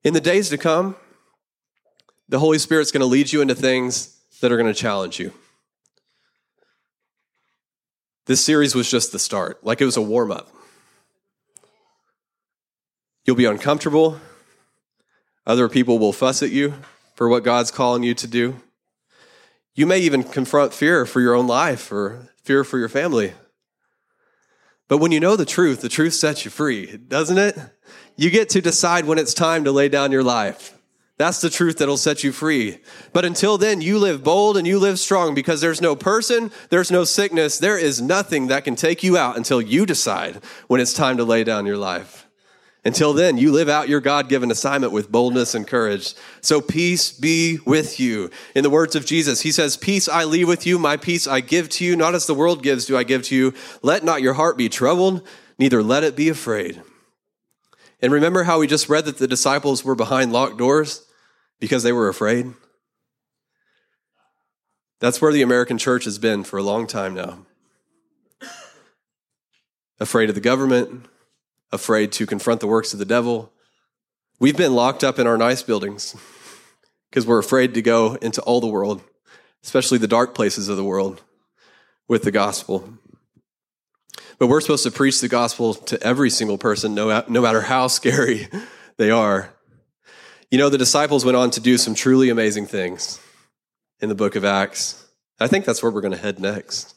In 0.04 0.14
the 0.14 0.20
days 0.20 0.48
to 0.48 0.58
come, 0.58 0.96
the 2.28 2.40
Holy 2.40 2.58
Spirit's 2.58 2.90
going 2.90 3.02
to 3.02 3.06
lead 3.06 3.32
you 3.32 3.40
into 3.40 3.54
things 3.54 4.18
that 4.40 4.50
are 4.50 4.56
going 4.56 4.72
to 4.72 4.78
challenge 4.78 5.20
you. 5.20 5.32
This 8.26 8.44
series 8.44 8.74
was 8.74 8.90
just 8.90 9.12
the 9.12 9.18
start, 9.18 9.62
like 9.64 9.80
it 9.80 9.84
was 9.84 9.96
a 9.96 10.02
warm 10.02 10.32
up. 10.32 10.48
You'll 13.24 13.36
be 13.36 13.44
uncomfortable. 13.44 14.20
Other 15.46 15.68
people 15.68 15.98
will 15.98 16.12
fuss 16.12 16.42
at 16.42 16.50
you 16.50 16.74
for 17.14 17.28
what 17.28 17.44
God's 17.44 17.70
calling 17.70 18.02
you 18.02 18.14
to 18.14 18.26
do. 18.26 18.60
You 19.74 19.86
may 19.86 20.00
even 20.00 20.24
confront 20.24 20.74
fear 20.74 21.06
for 21.06 21.20
your 21.20 21.34
own 21.34 21.46
life 21.46 21.92
or 21.92 22.28
fear 22.42 22.64
for 22.64 22.78
your 22.78 22.88
family. 22.88 23.34
But 24.88 24.98
when 24.98 25.12
you 25.12 25.20
know 25.20 25.36
the 25.36 25.46
truth, 25.46 25.80
the 25.80 25.88
truth 25.88 26.14
sets 26.14 26.44
you 26.44 26.50
free, 26.50 26.96
doesn't 26.96 27.38
it? 27.38 27.56
You 28.16 28.31
get 28.31 28.51
to 28.51 28.61
decide 28.61 29.05
when 29.05 29.18
it's 29.18 29.35
time 29.35 29.64
to 29.64 29.72
lay 29.72 29.88
down 29.88 30.12
your 30.12 30.22
life. 30.22 30.79
That's 31.18 31.40
the 31.40 31.51
truth 31.51 31.79
that'll 31.79 31.98
set 31.98 32.25
you 32.25 32.33
free. 32.33 32.79
But 33.12 33.25
until 33.25 33.57
then, 33.57 33.81
you 33.81 33.98
live 33.98 34.25
bold 34.25 34.57
and 34.57 34.66
you 34.66 34.79
live 34.79 34.98
strong 34.98 35.35
because 35.35 35.61
there's 35.61 35.81
no 35.81 35.94
person, 35.94 36.51
there's 36.70 36.90
no 36.90 37.05
sickness, 37.05 37.59
there 37.59 37.79
is 37.79 38.01
nothing 38.01 38.48
that 38.48 38.64
can 38.64 38.75
take 38.75 39.03
you 39.03 39.16
out 39.16 39.37
until 39.37 39.62
you 39.62 39.87
decide 39.87 40.40
when 40.66 40.81
it's 40.81 40.92
time 40.92 41.16
to 41.18 41.25
lay 41.25 41.44
down 41.44 41.66
your 41.66 41.77
life. 41.77 42.27
Until 42.85 43.12
then, 43.12 43.38
you 43.38 43.53
live 43.53 43.68
out 43.68 43.88
your 43.88 44.01
God 44.01 44.29
given 44.29 44.51
assignment 44.51 44.92
with 44.92 45.12
boldness 45.12 45.55
and 45.55 45.64
courage. 45.64 46.14
So 46.40 46.61
peace 46.61 47.12
be 47.12 47.61
with 47.64 48.01
you. 48.01 48.29
In 48.57 48.64
the 48.64 48.70
words 48.70 48.96
of 48.96 49.07
Jesus, 49.07 49.42
he 49.42 49.53
says, 49.53 49.77
Peace 49.77 50.09
I 50.09 50.25
leave 50.25 50.48
with 50.48 50.66
you, 50.66 50.81
my 50.81 50.96
peace 50.96 51.29
I 51.29 51.40
give 51.40 51.68
to 51.70 51.85
you, 51.85 51.94
not 51.94 52.16
as 52.16 52.27
the 52.27 52.35
world 52.35 52.64
gives 52.64 52.87
do 52.87 52.96
I 52.96 53.05
give 53.05 53.22
to 53.25 53.37
you. 53.37 53.55
Let 53.83 54.03
not 54.03 54.22
your 54.22 54.35
heart 54.35 54.57
be 54.57 54.68
troubled, 54.68 55.25
neither 55.57 55.81
let 55.81 56.03
it 56.03 56.16
be 56.16 56.29
afraid. 56.29 56.83
And 58.02 58.12
remember 58.12 58.42
how 58.42 58.58
we 58.58 58.66
just 58.66 58.88
read 58.88 59.04
that 59.04 59.18
the 59.18 59.28
disciples 59.28 59.84
were 59.84 59.94
behind 59.94 60.32
locked 60.32 60.58
doors 60.58 61.06
because 61.60 61.84
they 61.84 61.92
were 61.92 62.08
afraid? 62.08 62.52
That's 64.98 65.22
where 65.22 65.32
the 65.32 65.42
American 65.42 65.78
church 65.78 66.04
has 66.04 66.18
been 66.18 66.42
for 66.42 66.58
a 66.58 66.62
long 66.64 66.88
time 66.88 67.14
now. 67.14 67.46
Afraid 70.00 70.28
of 70.28 70.34
the 70.34 70.40
government, 70.40 71.06
afraid 71.70 72.10
to 72.12 72.26
confront 72.26 72.60
the 72.60 72.66
works 72.66 72.92
of 72.92 72.98
the 72.98 73.04
devil. 73.04 73.52
We've 74.40 74.56
been 74.56 74.74
locked 74.74 75.04
up 75.04 75.20
in 75.20 75.28
our 75.28 75.38
nice 75.38 75.62
buildings 75.62 76.16
because 77.10 77.24
we're 77.24 77.38
afraid 77.38 77.74
to 77.74 77.82
go 77.82 78.14
into 78.16 78.42
all 78.42 78.60
the 78.60 78.66
world, 78.66 79.00
especially 79.62 79.98
the 79.98 80.08
dark 80.08 80.34
places 80.34 80.68
of 80.68 80.76
the 80.76 80.84
world, 80.84 81.22
with 82.08 82.24
the 82.24 82.32
gospel. 82.32 82.98
But 84.42 84.48
we're 84.48 84.61
supposed 84.61 84.83
to 84.83 84.90
preach 84.90 85.20
the 85.20 85.28
gospel 85.28 85.72
to 85.72 86.02
every 86.02 86.28
single 86.28 86.59
person, 86.59 86.96
no, 86.96 87.22
no 87.28 87.40
matter 87.40 87.61
how 87.61 87.87
scary 87.87 88.48
they 88.96 89.09
are. 89.09 89.55
You 90.50 90.59
know, 90.59 90.68
the 90.68 90.78
disciples 90.78 91.24
went 91.24 91.37
on 91.37 91.52
to 91.52 91.61
do 91.61 91.78
some 91.78 91.94
truly 91.94 92.28
amazing 92.28 92.66
things 92.66 93.20
in 94.00 94.09
the 94.09 94.16
book 94.16 94.35
of 94.35 94.44
Acts. 94.44 95.07
I 95.38 95.46
think 95.46 95.64
that's 95.64 95.81
where 95.81 95.92
we're 95.92 96.00
going 96.00 96.14
to 96.14 96.18
head 96.18 96.40
next. 96.40 96.96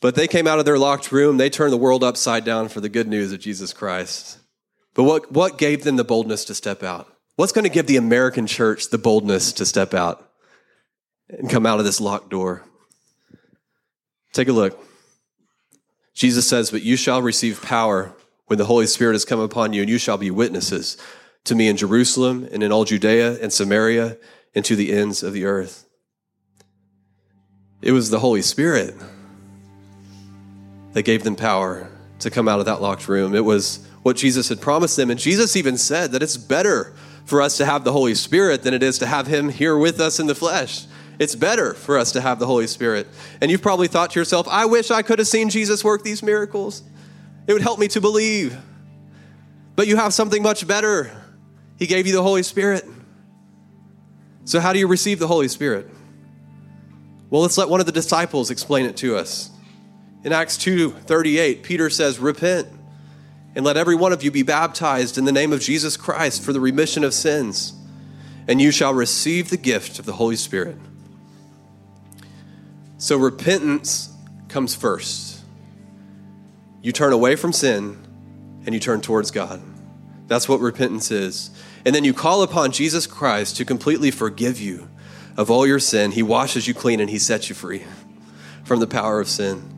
But 0.00 0.14
they 0.14 0.28
came 0.28 0.46
out 0.46 0.60
of 0.60 0.64
their 0.64 0.78
locked 0.78 1.10
room, 1.10 1.36
they 1.36 1.50
turned 1.50 1.72
the 1.72 1.76
world 1.76 2.04
upside 2.04 2.44
down 2.44 2.68
for 2.68 2.80
the 2.80 2.88
good 2.88 3.08
news 3.08 3.32
of 3.32 3.40
Jesus 3.40 3.72
Christ. 3.72 4.38
But 4.94 5.02
what, 5.02 5.32
what 5.32 5.58
gave 5.58 5.82
them 5.82 5.96
the 5.96 6.04
boldness 6.04 6.44
to 6.44 6.54
step 6.54 6.84
out? 6.84 7.12
What's 7.34 7.50
going 7.50 7.64
to 7.64 7.70
give 7.70 7.88
the 7.88 7.96
American 7.96 8.46
church 8.46 8.90
the 8.90 8.98
boldness 8.98 9.52
to 9.54 9.66
step 9.66 9.94
out 9.94 10.30
and 11.28 11.50
come 11.50 11.66
out 11.66 11.80
of 11.80 11.84
this 11.84 12.00
locked 12.00 12.30
door? 12.30 12.62
Take 14.32 14.46
a 14.46 14.52
look. 14.52 14.84
Jesus 16.18 16.48
says, 16.48 16.72
But 16.72 16.82
you 16.82 16.96
shall 16.96 17.22
receive 17.22 17.62
power 17.62 18.12
when 18.46 18.58
the 18.58 18.64
Holy 18.64 18.88
Spirit 18.88 19.12
has 19.12 19.24
come 19.24 19.38
upon 19.38 19.72
you, 19.72 19.82
and 19.82 19.88
you 19.88 19.98
shall 19.98 20.18
be 20.18 20.32
witnesses 20.32 20.96
to 21.44 21.54
me 21.54 21.68
in 21.68 21.76
Jerusalem 21.76 22.48
and 22.50 22.60
in 22.60 22.72
all 22.72 22.84
Judea 22.84 23.40
and 23.40 23.52
Samaria 23.52 24.18
and 24.52 24.64
to 24.64 24.74
the 24.74 24.92
ends 24.92 25.22
of 25.22 25.32
the 25.32 25.44
earth. 25.44 25.86
It 27.80 27.92
was 27.92 28.10
the 28.10 28.18
Holy 28.18 28.42
Spirit 28.42 28.96
that 30.92 31.04
gave 31.04 31.22
them 31.22 31.36
power 31.36 31.88
to 32.18 32.30
come 32.30 32.48
out 32.48 32.58
of 32.58 32.66
that 32.66 32.82
locked 32.82 33.06
room. 33.06 33.32
It 33.36 33.44
was 33.44 33.86
what 34.02 34.16
Jesus 34.16 34.48
had 34.48 34.60
promised 34.60 34.96
them. 34.96 35.12
And 35.12 35.20
Jesus 35.20 35.54
even 35.54 35.78
said 35.78 36.10
that 36.10 36.22
it's 36.24 36.36
better 36.36 36.94
for 37.26 37.40
us 37.40 37.56
to 37.58 37.64
have 37.64 37.84
the 37.84 37.92
Holy 37.92 38.16
Spirit 38.16 38.64
than 38.64 38.74
it 38.74 38.82
is 38.82 38.98
to 38.98 39.06
have 39.06 39.28
Him 39.28 39.50
here 39.50 39.78
with 39.78 40.00
us 40.00 40.18
in 40.18 40.26
the 40.26 40.34
flesh. 40.34 40.86
It's 41.18 41.34
better 41.34 41.74
for 41.74 41.98
us 41.98 42.12
to 42.12 42.20
have 42.20 42.38
the 42.38 42.46
Holy 42.46 42.66
Spirit. 42.66 43.08
And 43.40 43.50
you've 43.50 43.62
probably 43.62 43.88
thought 43.88 44.10
to 44.12 44.20
yourself, 44.20 44.46
I 44.48 44.66
wish 44.66 44.90
I 44.90 45.02
could 45.02 45.18
have 45.18 45.28
seen 45.28 45.50
Jesus 45.50 45.82
work 45.82 46.04
these 46.04 46.22
miracles. 46.22 46.82
It 47.46 47.52
would 47.52 47.62
help 47.62 47.78
me 47.78 47.88
to 47.88 48.00
believe. 48.00 48.56
But 49.74 49.86
you 49.88 49.96
have 49.96 50.14
something 50.14 50.42
much 50.42 50.66
better. 50.66 51.10
He 51.76 51.86
gave 51.86 52.06
you 52.06 52.12
the 52.12 52.22
Holy 52.22 52.42
Spirit. 52.42 52.84
So, 54.44 54.60
how 54.60 54.72
do 54.72 54.78
you 54.78 54.86
receive 54.86 55.18
the 55.18 55.26
Holy 55.26 55.48
Spirit? 55.48 55.88
Well, 57.30 57.42
let's 57.42 57.58
let 57.58 57.68
one 57.68 57.80
of 57.80 57.86
the 57.86 57.92
disciples 57.92 58.50
explain 58.50 58.86
it 58.86 58.96
to 58.98 59.16
us. 59.16 59.50
In 60.24 60.32
Acts 60.32 60.56
2:38, 60.56 61.62
Peter 61.62 61.90
says, 61.90 62.18
"Repent 62.18 62.68
and 63.54 63.64
let 63.64 63.76
every 63.76 63.94
one 63.94 64.12
of 64.12 64.22
you 64.22 64.30
be 64.30 64.42
baptized 64.42 65.18
in 65.18 65.24
the 65.24 65.32
name 65.32 65.52
of 65.52 65.60
Jesus 65.60 65.96
Christ 65.96 66.42
for 66.42 66.52
the 66.52 66.60
remission 66.60 67.04
of 67.04 67.12
sins, 67.12 67.74
and 68.46 68.60
you 68.60 68.70
shall 68.70 68.94
receive 68.94 69.50
the 69.50 69.56
gift 69.56 69.98
of 69.98 70.06
the 70.06 70.14
Holy 70.14 70.36
Spirit." 70.36 70.78
So 72.98 73.16
repentance 73.16 74.12
comes 74.48 74.74
first. 74.74 75.40
You 76.82 76.90
turn 76.90 77.12
away 77.12 77.36
from 77.36 77.52
sin 77.52 77.96
and 78.66 78.74
you 78.74 78.80
turn 78.80 79.00
towards 79.00 79.30
God. 79.30 79.62
That's 80.26 80.48
what 80.48 80.60
repentance 80.60 81.12
is. 81.12 81.50
And 81.86 81.94
then 81.94 82.04
you 82.04 82.12
call 82.12 82.42
upon 82.42 82.72
Jesus 82.72 83.06
Christ 83.06 83.56
to 83.56 83.64
completely 83.64 84.10
forgive 84.10 84.60
you 84.60 84.88
of 85.36 85.48
all 85.48 85.64
your 85.64 85.78
sin. 85.78 86.10
He 86.10 86.24
washes 86.24 86.66
you 86.66 86.74
clean 86.74 86.98
and 86.98 87.08
he 87.08 87.20
sets 87.20 87.48
you 87.48 87.54
free 87.54 87.84
from 88.64 88.80
the 88.80 88.86
power 88.86 89.20
of 89.20 89.28
sin. 89.28 89.74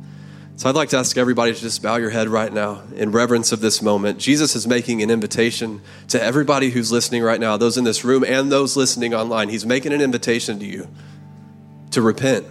So 0.57 0.69
I'd 0.69 0.75
like 0.75 0.89
to 0.91 0.97
ask 0.97 1.17
everybody 1.17 1.55
to 1.55 1.61
just 1.61 1.83
bow 1.83 1.97
your 1.97 2.11
head 2.11 2.29
right 2.29 2.53
now 2.53 2.83
in 2.95 3.13
reverence 3.13 3.53
of 3.53 3.61
this 3.61 3.83
moment. 3.83 4.19
Jesus 4.19 4.57
is 4.57 4.67
making 4.67 5.03
an 5.03 5.11
invitation 5.11 5.83
to 6.09 6.23
everybody 6.23 6.71
who's 6.71 6.91
listening 6.91 7.23
right 7.23 7.41
now, 7.41 7.57
those 7.59 7.77
in 7.77 7.85
this 7.85 8.03
room 8.03 8.25
and 8.25 8.51
those 8.51 8.77
listening 8.77 9.15
online. 9.15 9.51
He's 9.51 9.67
making 9.67 9.93
an 9.93 10.01
invitation 10.01 10.59
to 10.59 10.67
you 10.67 10.89
to 11.93 12.03
repent 12.03 12.47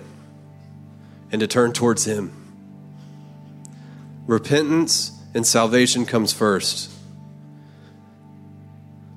and 1.31 1.39
to 1.41 1.47
turn 1.47 1.73
towards 1.73 2.05
Him. 2.05 2.31
Repentance 4.27 5.11
and 5.33 5.45
salvation 5.45 6.05
comes 6.05 6.33
first. 6.33 6.91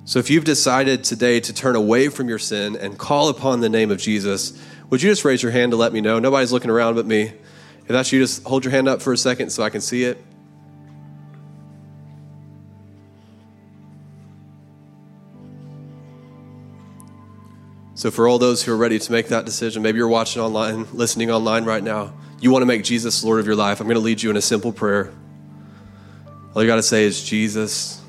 So 0.05 0.19
if 0.19 0.29
you've 0.29 0.43
decided 0.43 1.03
today 1.03 1.39
to 1.39 1.53
turn 1.53 1.75
away 1.75 2.09
from 2.09 2.27
your 2.27 2.39
sin 2.39 2.75
and 2.75 2.97
call 2.97 3.29
upon 3.29 3.61
the 3.61 3.69
name 3.69 3.89
of 3.89 3.99
Jesus, 3.99 4.59
would 4.89 5.01
you 5.01 5.09
just 5.09 5.23
raise 5.23 5.41
your 5.41 5.51
hand 5.51 5.71
to 5.71 5.77
let 5.77 5.93
me 5.93 6.01
know? 6.01 6.19
Nobody's 6.19 6.51
looking 6.51 6.69
around 6.69 6.95
but 6.95 7.05
me. 7.05 7.33
If 7.81 7.87
that's 7.87 8.11
you, 8.11 8.19
just 8.19 8.43
hold 8.43 8.65
your 8.65 8.71
hand 8.71 8.87
up 8.87 9.01
for 9.01 9.13
a 9.13 9.17
second 9.17 9.49
so 9.51 9.63
I 9.63 9.69
can 9.69 9.81
see 9.81 10.03
it. 10.03 10.23
So, 18.03 18.11
for 18.11 18.27
all 18.27 18.37
those 18.37 18.61
who 18.61 18.73
are 18.73 18.75
ready 18.75 18.99
to 18.99 19.11
make 19.13 19.29
that 19.29 19.45
decision, 19.45 19.81
maybe 19.81 19.97
you're 19.97 20.09
watching 20.09 20.41
online, 20.41 20.85
listening 20.91 21.31
online 21.31 21.63
right 21.63 21.81
now, 21.81 22.11
you 22.41 22.51
want 22.51 22.61
to 22.61 22.65
make 22.65 22.83
Jesus 22.83 23.23
Lord 23.23 23.39
of 23.39 23.45
your 23.45 23.55
life. 23.55 23.79
I'm 23.79 23.87
going 23.87 23.95
to 23.95 24.01
lead 24.01 24.21
you 24.21 24.29
in 24.29 24.35
a 24.35 24.41
simple 24.41 24.73
prayer. 24.73 25.13
All 26.53 26.61
you 26.61 26.67
got 26.67 26.75
to 26.75 26.83
say 26.83 27.05
is, 27.05 27.23
Jesus, 27.23 28.01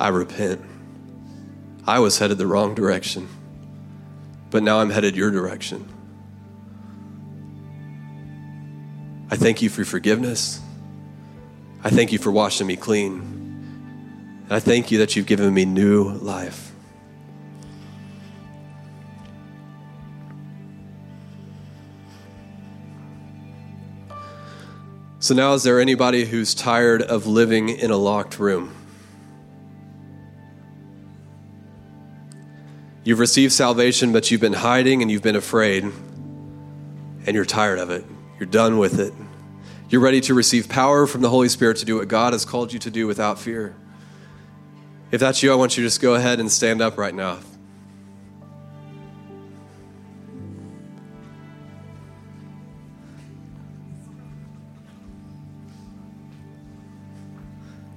I 0.00 0.08
repent. 0.08 0.62
I 1.86 2.00
was 2.00 2.18
headed 2.18 2.38
the 2.38 2.46
wrong 2.48 2.74
direction, 2.74 3.28
but 4.50 4.64
now 4.64 4.80
I'm 4.80 4.90
headed 4.90 5.14
your 5.14 5.30
direction. 5.30 5.88
I 9.30 9.36
thank 9.36 9.62
you 9.62 9.68
for 9.68 9.84
forgiveness. 9.84 10.60
I 11.84 11.90
thank 11.90 12.10
you 12.10 12.18
for 12.18 12.32
washing 12.32 12.66
me 12.66 12.74
clean. 12.74 13.20
And 14.42 14.52
I 14.52 14.58
thank 14.58 14.90
you 14.90 14.98
that 14.98 15.14
you've 15.14 15.26
given 15.26 15.54
me 15.54 15.64
new 15.64 16.10
life. 16.14 16.65
So 25.26 25.34
now, 25.34 25.54
is 25.54 25.64
there 25.64 25.80
anybody 25.80 26.24
who's 26.24 26.54
tired 26.54 27.02
of 27.02 27.26
living 27.26 27.68
in 27.68 27.90
a 27.90 27.96
locked 27.96 28.38
room? 28.38 28.72
You've 33.02 33.18
received 33.18 33.52
salvation, 33.52 34.12
but 34.12 34.30
you've 34.30 34.40
been 34.40 34.52
hiding 34.52 35.02
and 35.02 35.10
you've 35.10 35.24
been 35.24 35.34
afraid, 35.34 35.82
and 35.82 37.34
you're 37.34 37.44
tired 37.44 37.80
of 37.80 37.90
it. 37.90 38.04
You're 38.38 38.46
done 38.46 38.78
with 38.78 39.00
it. 39.00 39.12
You're 39.88 40.00
ready 40.00 40.20
to 40.20 40.32
receive 40.32 40.68
power 40.68 41.08
from 41.08 41.22
the 41.22 41.28
Holy 41.28 41.48
Spirit 41.48 41.78
to 41.78 41.84
do 41.84 41.96
what 41.96 42.06
God 42.06 42.32
has 42.32 42.44
called 42.44 42.72
you 42.72 42.78
to 42.78 42.90
do 42.92 43.08
without 43.08 43.40
fear. 43.40 43.74
If 45.10 45.18
that's 45.18 45.42
you, 45.42 45.50
I 45.50 45.56
want 45.56 45.76
you 45.76 45.82
to 45.82 45.88
just 45.88 46.00
go 46.00 46.14
ahead 46.14 46.38
and 46.38 46.48
stand 46.48 46.80
up 46.80 46.96
right 46.98 47.12
now. 47.12 47.40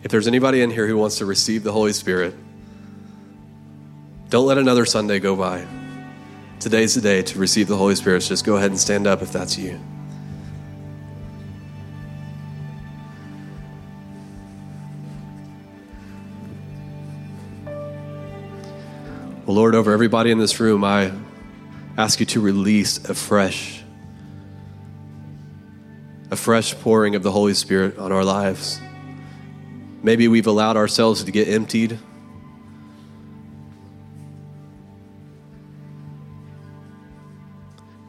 If 0.01 0.11
there's 0.11 0.27
anybody 0.27 0.61
in 0.61 0.71
here 0.71 0.87
who 0.87 0.97
wants 0.97 1.17
to 1.17 1.25
receive 1.25 1.63
the 1.63 1.73
Holy 1.73 1.91
Spirit, 1.91 2.33
don't 4.29 4.45
let 4.45 4.57
another 4.57 4.85
Sunday 4.85 5.19
go 5.19 5.35
by. 5.35 5.65
Today's 6.59 6.95
the 6.95 7.01
day 7.01 7.21
to 7.21 7.39
receive 7.39 7.67
the 7.67 7.75
Holy 7.75 7.95
Spirit. 7.95 8.21
So 8.21 8.29
just 8.29 8.45
go 8.45 8.55
ahead 8.55 8.71
and 8.71 8.79
stand 8.79 9.07
up 9.07 9.21
if 9.21 9.33
that's 9.33 9.57
you. 9.57 9.79
Well, 19.45 19.55
Lord, 19.55 19.73
over 19.73 19.91
everybody 19.91 20.31
in 20.31 20.37
this 20.37 20.59
room, 20.59 20.83
I 20.83 21.11
ask 21.97 22.19
you 22.19 22.25
to 22.27 22.39
release 22.39 23.03
a 23.09 23.15
fresh, 23.15 23.83
a 26.29 26.35
fresh 26.35 26.75
pouring 26.75 27.15
of 27.15 27.23
the 27.23 27.31
Holy 27.31 27.53
Spirit 27.55 27.97
on 27.97 28.11
our 28.11 28.23
lives. 28.23 28.79
Maybe 30.01 30.27
we've 30.27 30.47
allowed 30.47 30.77
ourselves 30.77 31.23
to 31.23 31.31
get 31.31 31.47
emptied. 31.47 31.99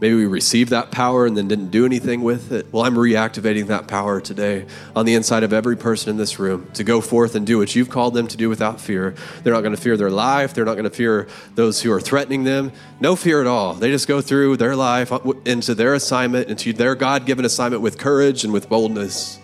Maybe 0.00 0.14
we 0.14 0.24
received 0.24 0.70
that 0.70 0.90
power 0.90 1.26
and 1.26 1.36
then 1.36 1.46
didn't 1.46 1.70
do 1.70 1.84
anything 1.84 2.22
with 2.22 2.52
it. 2.52 2.72
Well, 2.72 2.84
I'm 2.84 2.94
reactivating 2.94 3.66
that 3.66 3.86
power 3.86 4.18
today 4.18 4.64
on 4.96 5.04
the 5.04 5.12
inside 5.12 5.42
of 5.42 5.52
every 5.52 5.76
person 5.76 6.08
in 6.08 6.16
this 6.16 6.38
room 6.38 6.70
to 6.72 6.84
go 6.84 7.02
forth 7.02 7.34
and 7.34 7.46
do 7.46 7.58
what 7.58 7.74
you've 7.76 7.90
called 7.90 8.14
them 8.14 8.26
to 8.28 8.36
do 8.38 8.48
without 8.48 8.80
fear. 8.80 9.14
They're 9.42 9.52
not 9.52 9.60
going 9.60 9.76
to 9.76 9.80
fear 9.80 9.98
their 9.98 10.10
life. 10.10 10.54
They're 10.54 10.64
not 10.64 10.74
going 10.74 10.84
to 10.84 10.90
fear 10.90 11.28
those 11.54 11.82
who 11.82 11.92
are 11.92 12.00
threatening 12.00 12.44
them. 12.44 12.72
No 12.98 13.14
fear 13.14 13.42
at 13.42 13.46
all. 13.46 13.74
They 13.74 13.90
just 13.90 14.08
go 14.08 14.22
through 14.22 14.56
their 14.56 14.74
life 14.74 15.12
uh, 15.12 15.18
into 15.44 15.74
their 15.74 15.92
assignment, 15.92 16.48
into 16.48 16.72
their 16.72 16.94
God 16.94 17.26
given 17.26 17.44
assignment 17.44 17.82
with 17.82 17.98
courage 17.98 18.42
and 18.42 18.54
with 18.54 18.70
boldness 18.70 19.39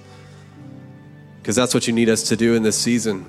because 1.46 1.54
that's 1.54 1.72
what 1.74 1.86
you 1.86 1.92
need 1.92 2.08
us 2.08 2.24
to 2.24 2.36
do 2.36 2.54
in 2.56 2.64
this 2.64 2.76
season. 2.76 3.24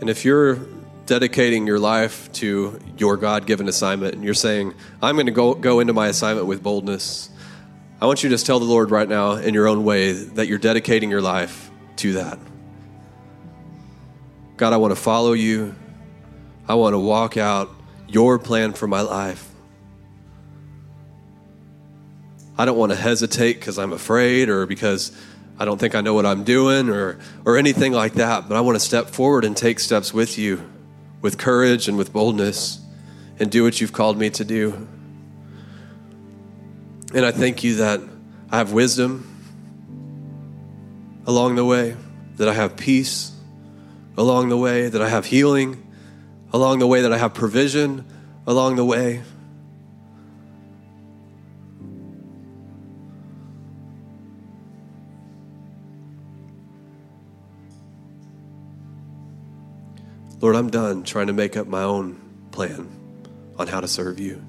And 0.00 0.08
if 0.08 0.24
you're 0.24 0.60
dedicating 1.06 1.66
your 1.66 1.80
life 1.80 2.30
to 2.34 2.78
your 2.96 3.16
God 3.16 3.44
given 3.44 3.66
assignment 3.66 4.14
and 4.14 4.22
you're 4.22 4.34
saying, 4.34 4.72
I'm 5.02 5.16
going 5.16 5.26
to 5.26 5.32
go, 5.32 5.54
go 5.54 5.80
into 5.80 5.94
my 5.94 6.06
assignment 6.06 6.46
with 6.46 6.62
boldness, 6.62 7.28
I 8.00 8.06
want 8.06 8.22
you 8.22 8.28
to 8.28 8.34
just 8.34 8.46
tell 8.46 8.60
the 8.60 8.66
Lord 8.66 8.92
right 8.92 9.08
now 9.08 9.32
in 9.32 9.52
your 9.52 9.66
own 9.66 9.82
way 9.82 10.12
that 10.12 10.46
you're 10.46 10.58
dedicating 10.58 11.10
your 11.10 11.22
life 11.22 11.72
to 11.96 12.12
that. 12.12 12.38
God, 14.56 14.72
I 14.72 14.76
want 14.76 14.92
to 14.92 15.00
follow 15.00 15.32
you. 15.32 15.74
I 16.68 16.76
want 16.76 16.94
to 16.94 17.00
walk 17.00 17.36
out 17.36 17.68
your 18.06 18.38
plan 18.38 18.74
for 18.74 18.86
my 18.86 19.00
life. 19.00 19.47
I 22.58 22.64
don't 22.64 22.76
want 22.76 22.90
to 22.90 22.96
hesitate 22.96 23.54
because 23.54 23.78
I'm 23.78 23.92
afraid 23.92 24.48
or 24.48 24.66
because 24.66 25.12
I 25.58 25.64
don't 25.64 25.78
think 25.78 25.94
I 25.94 26.00
know 26.00 26.14
what 26.14 26.26
I'm 26.26 26.42
doing 26.44 26.88
or, 26.88 27.18
or 27.44 27.56
anything 27.56 27.92
like 27.92 28.14
that. 28.14 28.48
But 28.48 28.56
I 28.56 28.60
want 28.60 28.76
to 28.76 28.80
step 28.80 29.06
forward 29.08 29.44
and 29.44 29.56
take 29.56 29.78
steps 29.78 30.12
with 30.12 30.36
you 30.36 30.68
with 31.20 31.38
courage 31.38 31.88
and 31.88 31.96
with 31.96 32.12
boldness 32.12 32.80
and 33.38 33.50
do 33.50 33.62
what 33.64 33.80
you've 33.80 33.92
called 33.92 34.18
me 34.18 34.30
to 34.30 34.44
do. 34.44 34.88
And 37.14 37.24
I 37.24 37.30
thank 37.30 37.64
you 37.64 37.76
that 37.76 38.00
I 38.50 38.58
have 38.58 38.72
wisdom 38.72 39.24
along 41.26 41.56
the 41.56 41.64
way, 41.64 41.96
that 42.36 42.48
I 42.48 42.54
have 42.54 42.76
peace 42.76 43.32
along 44.16 44.48
the 44.48 44.56
way, 44.56 44.88
that 44.88 45.00
I 45.00 45.08
have 45.08 45.26
healing 45.26 45.84
along 46.52 46.78
the 46.80 46.86
way, 46.86 47.02
that 47.02 47.12
I 47.12 47.18
have 47.18 47.34
provision 47.34 48.04
along 48.46 48.76
the 48.76 48.84
way. 48.84 49.22
Lord, 60.40 60.54
I'm 60.54 60.70
done 60.70 61.02
trying 61.02 61.26
to 61.26 61.32
make 61.32 61.56
up 61.56 61.66
my 61.66 61.82
own 61.82 62.20
plan 62.52 62.88
on 63.58 63.66
how 63.66 63.80
to 63.80 63.88
serve 63.88 64.20
you. 64.20 64.42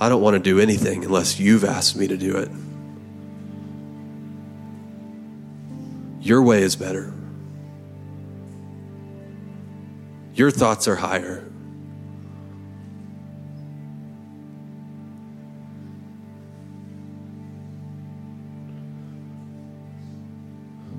I 0.00 0.08
don't 0.08 0.20
want 0.20 0.34
to 0.34 0.40
do 0.40 0.58
anything 0.58 1.04
unless 1.04 1.38
you've 1.38 1.64
asked 1.64 1.96
me 1.96 2.08
to 2.08 2.16
do 2.16 2.36
it. 2.36 2.50
Your 6.20 6.42
way 6.42 6.62
is 6.62 6.74
better. 6.74 7.12
Your 10.34 10.50
thoughts 10.50 10.88
are 10.88 10.96
higher. 10.96 11.48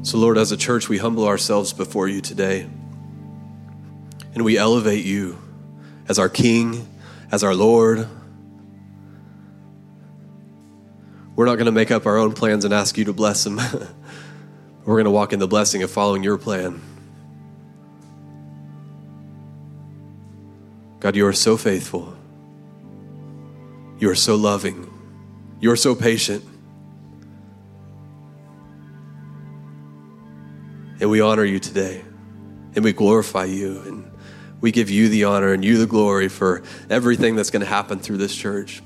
So, 0.06 0.20
Lord, 0.20 0.38
as 0.38 0.52
a 0.52 0.58
church, 0.58 0.88
we 0.88 1.00
humble 1.00 1.26
ourselves 1.26 1.74
before 1.74 2.08
you 2.08 2.22
today 2.22 2.70
and 4.36 4.46
we 4.46 4.56
elevate 4.56 5.04
you 5.04 5.42
as 6.08 6.20
our 6.20 6.30
King, 6.30 6.88
as 7.32 7.44
our 7.44 7.56
Lord. 7.56 8.08
We're 11.36 11.48
not 11.48 11.56
going 11.56 11.66
to 11.66 11.72
make 11.72 11.90
up 11.90 12.06
our 12.06 12.20
own 12.20 12.34
plans 12.34 12.66
and 12.66 12.72
ask 12.72 13.00
you 13.00 13.06
to 13.06 13.14
bless 13.14 13.46
them. 13.46 13.56
We're 14.86 14.94
going 14.94 15.06
to 15.06 15.10
walk 15.10 15.34
in 15.34 15.40
the 15.40 15.48
blessing 15.48 15.82
of 15.82 15.90
following 15.90 16.22
your 16.22 16.38
plan. 16.38 16.80
God, 21.00 21.16
you 21.16 21.26
are 21.26 21.34
so 21.34 21.58
faithful. 21.58 22.16
You 23.98 24.12
are 24.12 24.16
so 24.16 24.36
loving. 24.36 24.88
You 25.60 25.72
are 25.72 25.76
so 25.76 25.96
patient. 25.96 26.46
And 31.06 31.12
we 31.12 31.22
honor 31.22 31.46
you 31.46 31.60
today. 31.60 32.04
And 32.74 32.84
we 32.84 32.92
glorify 32.92 33.46
you. 33.46 33.80
And 33.82 34.12
we 34.60 34.72
give 34.72 34.90
you 34.90 35.08
the 35.08 35.26
honor 35.26 35.54
and 35.54 35.64
you 35.64 35.78
the 35.78 35.86
glory 35.86 36.30
for 36.30 36.64
everything 36.90 37.36
that's 37.36 37.52
going 37.52 37.60
to 37.60 37.68
happen 37.68 38.00
through 38.00 38.18
this 38.18 38.36
church. 38.36 38.82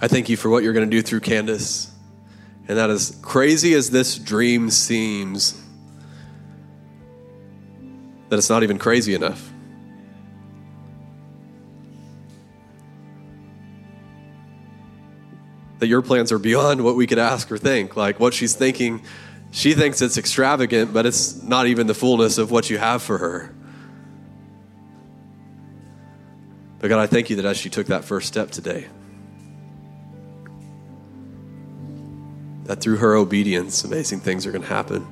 I 0.00 0.06
thank 0.06 0.28
you 0.28 0.36
for 0.36 0.48
what 0.50 0.62
you're 0.62 0.72
going 0.72 0.88
to 0.88 0.96
do 0.96 1.02
through 1.02 1.18
Candace. 1.18 1.90
And 2.68 2.78
that 2.78 2.90
as 2.90 3.18
crazy 3.22 3.74
as 3.74 3.90
this 3.90 4.16
dream 4.18 4.70
seems, 4.70 5.60
that 8.28 8.38
it's 8.38 8.50
not 8.50 8.62
even 8.62 8.78
crazy 8.78 9.14
enough. 9.14 9.50
That 15.80 15.88
your 15.88 16.02
plans 16.02 16.30
are 16.30 16.38
beyond 16.38 16.84
what 16.84 16.94
we 16.94 17.08
could 17.08 17.18
ask 17.18 17.50
or 17.50 17.58
think. 17.58 17.96
Like 17.96 18.20
what 18.20 18.32
she's 18.32 18.54
thinking 18.54 19.02
she 19.52 19.74
thinks 19.74 20.00
it's 20.00 20.16
extravagant, 20.16 20.94
but 20.94 21.04
it's 21.04 21.42
not 21.42 21.66
even 21.66 21.86
the 21.86 21.94
fullness 21.94 22.38
of 22.38 22.50
what 22.50 22.70
you 22.70 22.78
have 22.78 23.02
for 23.02 23.18
her. 23.18 23.54
But 26.78 26.88
God, 26.88 26.98
I 26.98 27.06
thank 27.06 27.28
you 27.28 27.36
that 27.36 27.44
as 27.44 27.58
she 27.58 27.68
took 27.68 27.88
that 27.88 28.02
first 28.04 28.26
step 28.26 28.50
today, 28.50 28.88
that 32.64 32.80
through 32.80 32.96
her 32.96 33.14
obedience, 33.14 33.84
amazing 33.84 34.20
things 34.20 34.46
are 34.46 34.52
going 34.52 34.62
to 34.62 34.68
happen. 34.68 35.06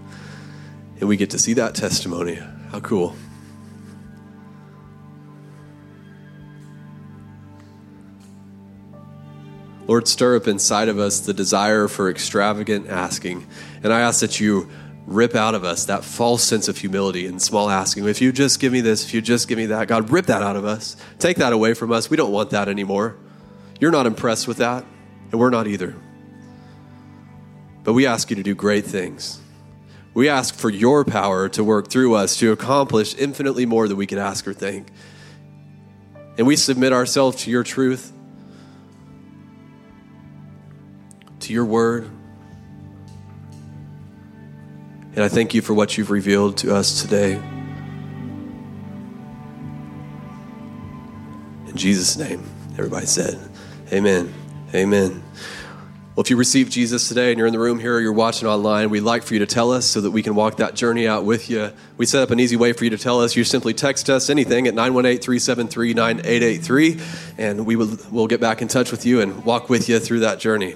And 0.99 1.09
we 1.09 1.19
get 1.19 1.31
to 1.31 1.39
see 1.39 1.53
that 1.55 1.75
testimony. 1.75 2.37
How 2.71 2.81
cool. 2.81 3.15
Lord, 9.87 10.09
stir 10.09 10.37
up 10.37 10.49
inside 10.49 10.89
of 10.89 10.99
us 10.99 11.21
the 11.21 11.35
desire 11.35 11.89
for 11.89 12.09
extravagant 12.09 12.89
asking. 12.89 13.47
And 13.83 13.93
I 13.93 14.01
ask 14.01 14.21
that 14.21 14.41
you 14.41 14.69
rip 15.07 15.35
out 15.35 15.55
of 15.55 15.65
us 15.65 15.87
that 15.87 16.05
false 16.05 16.43
sense 16.43 16.69
of 16.69 16.79
humility 16.79 17.27
and 17.27 17.41
small 17.41 17.71
asking. 17.71 18.07
If 18.07 18.21
you 18.21 18.33
just 18.33 18.61
give 18.61 18.73
me 18.73 18.81
this, 18.81 19.05
if 19.05 19.15
you 19.15 19.21
just 19.21 19.49
give 19.49 19.59
me 19.59 19.67
that, 19.67 19.89
God, 19.89 20.11
rip 20.11 20.27
that 20.27 20.43
out 20.43 20.57
of 20.57 20.65
us. 20.65 20.97
Take 21.19 21.39
that 21.39 21.53
away 21.53 21.75
from 21.75 21.91
us. 21.91 22.11
We 22.11 22.17
don't 22.17 22.33
want 22.33 22.51
that 22.51 22.69
anymore. 22.69 23.17
You're 23.81 23.91
not 23.91 24.07
impressed 24.07 24.47
with 24.47 24.59
that, 24.59 24.85
and 25.31 25.41
we're 25.41 25.51
not 25.51 25.67
either. 25.67 25.97
But 27.83 27.95
we 27.95 28.07
ask 28.07 28.31
you 28.31 28.37
to 28.37 28.43
do 28.43 28.55
great 28.55 28.85
things. 28.85 29.41
We 30.13 30.29
ask 30.29 30.55
for 30.55 30.71
your 30.71 31.05
power 31.05 31.49
to 31.51 31.65
work 31.65 31.89
through 31.89 32.15
us 32.15 32.37
to 32.37 32.53
accomplish 32.53 33.15
infinitely 33.17 33.65
more 33.65 33.89
than 33.89 33.97
we 33.97 34.07
could 34.07 34.19
ask 34.19 34.47
or 34.47 34.53
think. 34.53 34.89
And 36.37 36.47
we 36.47 36.57
submit 36.57 36.93
ourselves 36.93 37.45
to 37.45 37.51
your 37.51 37.63
truth 37.63 38.13
to 41.41 41.53
your 41.53 41.65
word. 41.65 42.09
And 45.15 45.25
I 45.25 45.29
thank 45.29 45.55
you 45.55 45.63
for 45.63 45.75
what 45.75 45.99
you've 45.99 46.11
revealed 46.11 46.57
to 46.59 46.75
us 46.75 47.03
today. 47.03 47.33
In 51.67 51.77
Jesus' 51.77 52.17
name, 52.17 52.45
everybody 52.73 53.07
said, 53.07 53.39
Amen. 53.93 54.33
Amen. 54.73 55.23
Well, 56.15 56.23
if 56.23 56.31
you 56.31 56.37
received 56.37 56.71
Jesus 56.71 57.09
today 57.09 57.31
and 57.31 57.39
you're 57.39 57.47
in 57.47 57.53
the 57.53 57.59
room 57.59 57.79
here 57.79 57.97
or 57.97 58.01
you're 58.01 58.13
watching 58.13 58.47
online, 58.47 58.91
we'd 58.91 59.01
like 59.01 59.23
for 59.23 59.35
you 59.35 59.41
to 59.41 59.47
tell 59.47 59.73
us 59.73 59.87
so 59.87 60.01
that 60.01 60.11
we 60.11 60.23
can 60.23 60.35
walk 60.35 60.59
that 60.59 60.75
journey 60.75 61.09
out 61.09 61.25
with 61.25 61.49
you. 61.49 61.73
We 61.97 62.07
set 62.07 62.23
up 62.23 62.31
an 62.31 62.39
easy 62.39 62.57
way 62.57 62.73
for 62.73 62.85
you 62.85 62.91
to 62.91 62.99
tell 62.99 63.21
us. 63.21 63.37
You 63.37 63.45
simply 63.45 63.75
text 63.75 64.11
us 64.11 64.29
anything 64.29 64.67
at 64.67 64.75
918 64.75 65.23
373 65.23 65.95
9883, 65.95 67.01
and 67.39 67.65
we 67.65 67.75
will 67.75 67.97
we'll 68.11 68.27
get 68.27 68.41
back 68.41 68.61
in 68.61 68.69
touch 68.69 68.91
with 68.91 69.07
you 69.07 69.21
and 69.21 69.45
walk 69.45 69.71
with 69.71 69.89
you 69.89 69.99
through 69.99 70.21
that 70.21 70.41
journey. 70.41 70.75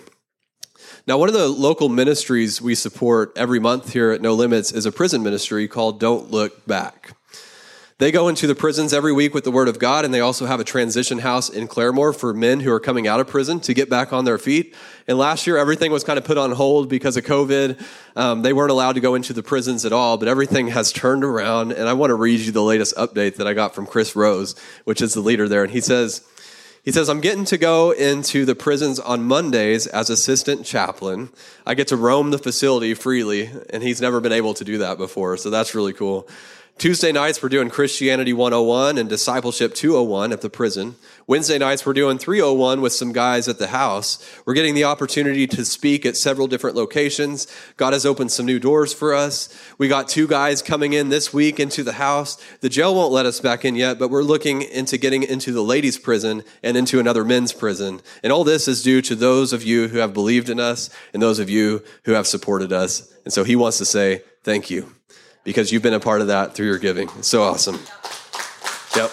Now, 1.06 1.18
one 1.18 1.28
of 1.28 1.34
the 1.34 1.48
local 1.48 1.90
ministries 1.90 2.62
we 2.62 2.74
support 2.74 3.30
every 3.36 3.60
month 3.60 3.92
here 3.92 4.10
at 4.12 4.22
No 4.22 4.32
Limits 4.32 4.72
is 4.72 4.86
a 4.86 4.92
prison 4.92 5.22
ministry 5.22 5.68
called 5.68 6.00
Don't 6.00 6.30
Look 6.30 6.66
Back. 6.66 7.14
They 7.98 8.10
go 8.10 8.28
into 8.28 8.46
the 8.46 8.54
prisons 8.54 8.94
every 8.94 9.12
week 9.12 9.34
with 9.34 9.44
the 9.44 9.50
Word 9.50 9.68
of 9.68 9.78
God, 9.78 10.06
and 10.06 10.14
they 10.14 10.20
also 10.20 10.46
have 10.46 10.60
a 10.60 10.64
transition 10.64 11.18
house 11.18 11.50
in 11.50 11.68
Claremore 11.68 12.16
for 12.16 12.32
men 12.32 12.60
who 12.60 12.72
are 12.72 12.80
coming 12.80 13.06
out 13.06 13.20
of 13.20 13.26
prison 13.26 13.60
to 13.60 13.74
get 13.74 13.90
back 13.90 14.14
on 14.14 14.24
their 14.24 14.38
feet. 14.38 14.74
And 15.06 15.18
last 15.18 15.46
year, 15.46 15.58
everything 15.58 15.92
was 15.92 16.04
kind 16.04 16.18
of 16.18 16.24
put 16.24 16.38
on 16.38 16.52
hold 16.52 16.88
because 16.88 17.18
of 17.18 17.24
COVID. 17.24 17.84
Um, 18.16 18.40
they 18.40 18.54
weren't 18.54 18.70
allowed 18.70 18.94
to 18.94 19.00
go 19.00 19.14
into 19.14 19.34
the 19.34 19.42
prisons 19.42 19.84
at 19.84 19.92
all, 19.92 20.16
but 20.16 20.26
everything 20.26 20.68
has 20.68 20.90
turned 20.90 21.22
around. 21.22 21.72
And 21.72 21.86
I 21.86 21.92
want 21.92 22.12
to 22.12 22.14
read 22.14 22.40
you 22.40 22.50
the 22.50 22.62
latest 22.62 22.96
update 22.96 23.36
that 23.36 23.46
I 23.46 23.52
got 23.52 23.74
from 23.74 23.84
Chris 23.84 24.16
Rose, 24.16 24.56
which 24.84 25.02
is 25.02 25.12
the 25.12 25.20
leader 25.20 25.48
there. 25.48 25.64
And 25.64 25.70
he 25.70 25.82
says, 25.82 26.26
he 26.84 26.92
says, 26.92 27.08
I'm 27.08 27.22
getting 27.22 27.46
to 27.46 27.56
go 27.56 27.92
into 27.92 28.44
the 28.44 28.54
prisons 28.54 29.00
on 29.00 29.24
Mondays 29.24 29.86
as 29.86 30.10
assistant 30.10 30.66
chaplain. 30.66 31.30
I 31.64 31.72
get 31.72 31.88
to 31.88 31.96
roam 31.96 32.30
the 32.30 32.38
facility 32.38 32.92
freely, 32.92 33.50
and 33.70 33.82
he's 33.82 34.02
never 34.02 34.20
been 34.20 34.32
able 34.32 34.52
to 34.54 34.64
do 34.64 34.78
that 34.78 34.98
before, 34.98 35.38
so 35.38 35.48
that's 35.48 35.74
really 35.74 35.94
cool. 35.94 36.28
Tuesday 36.76 37.12
nights, 37.12 37.40
we're 37.40 37.48
doing 37.48 37.70
Christianity 37.70 38.32
101 38.32 38.98
and 38.98 39.08
Discipleship 39.08 39.74
201 39.74 40.32
at 40.32 40.40
the 40.40 40.50
prison. 40.50 40.96
Wednesday 41.28 41.56
nights, 41.56 41.86
we're 41.86 41.92
doing 41.92 42.18
301 42.18 42.80
with 42.80 42.92
some 42.92 43.12
guys 43.12 43.46
at 43.46 43.58
the 43.58 43.68
house. 43.68 44.18
We're 44.44 44.54
getting 44.54 44.74
the 44.74 44.84
opportunity 44.84 45.46
to 45.46 45.64
speak 45.64 46.04
at 46.04 46.16
several 46.16 46.48
different 46.48 46.74
locations. 46.76 47.46
God 47.76 47.92
has 47.92 48.04
opened 48.04 48.32
some 48.32 48.44
new 48.44 48.58
doors 48.58 48.92
for 48.92 49.14
us. 49.14 49.56
We 49.78 49.86
got 49.86 50.08
two 50.08 50.26
guys 50.26 50.62
coming 50.62 50.92
in 50.92 51.10
this 51.10 51.32
week 51.32 51.60
into 51.60 51.84
the 51.84 51.92
house. 51.92 52.42
The 52.60 52.68
jail 52.68 52.94
won't 52.94 53.12
let 53.12 53.24
us 53.24 53.40
back 53.40 53.64
in 53.64 53.76
yet, 53.76 53.98
but 53.98 54.10
we're 54.10 54.24
looking 54.24 54.62
into 54.62 54.98
getting 54.98 55.22
into 55.22 55.52
the 55.52 55.62
ladies' 55.62 55.96
prison 55.96 56.42
and 56.64 56.76
into 56.76 56.98
another 56.98 57.24
men's 57.24 57.52
prison. 57.52 58.00
And 58.24 58.32
all 58.32 58.42
this 58.42 58.66
is 58.66 58.82
due 58.82 59.00
to 59.02 59.14
those 59.14 59.52
of 59.52 59.62
you 59.62 59.88
who 59.88 59.98
have 59.98 60.12
believed 60.12 60.50
in 60.50 60.58
us 60.58 60.90
and 61.14 61.22
those 61.22 61.38
of 61.38 61.48
you 61.48 61.84
who 62.04 62.12
have 62.12 62.26
supported 62.26 62.72
us. 62.72 63.14
And 63.24 63.32
so 63.32 63.44
he 63.44 63.54
wants 63.54 63.78
to 63.78 63.84
say, 63.84 64.22
thank 64.42 64.70
you 64.70 64.92
because 65.44 65.70
you've 65.70 65.82
been 65.82 65.94
a 65.94 66.00
part 66.00 66.20
of 66.20 66.26
that 66.26 66.54
through 66.54 66.66
your 66.66 66.78
giving. 66.78 67.08
It's 67.18 67.28
so 67.28 67.42
awesome. 67.42 67.78
Yep. 68.96 69.10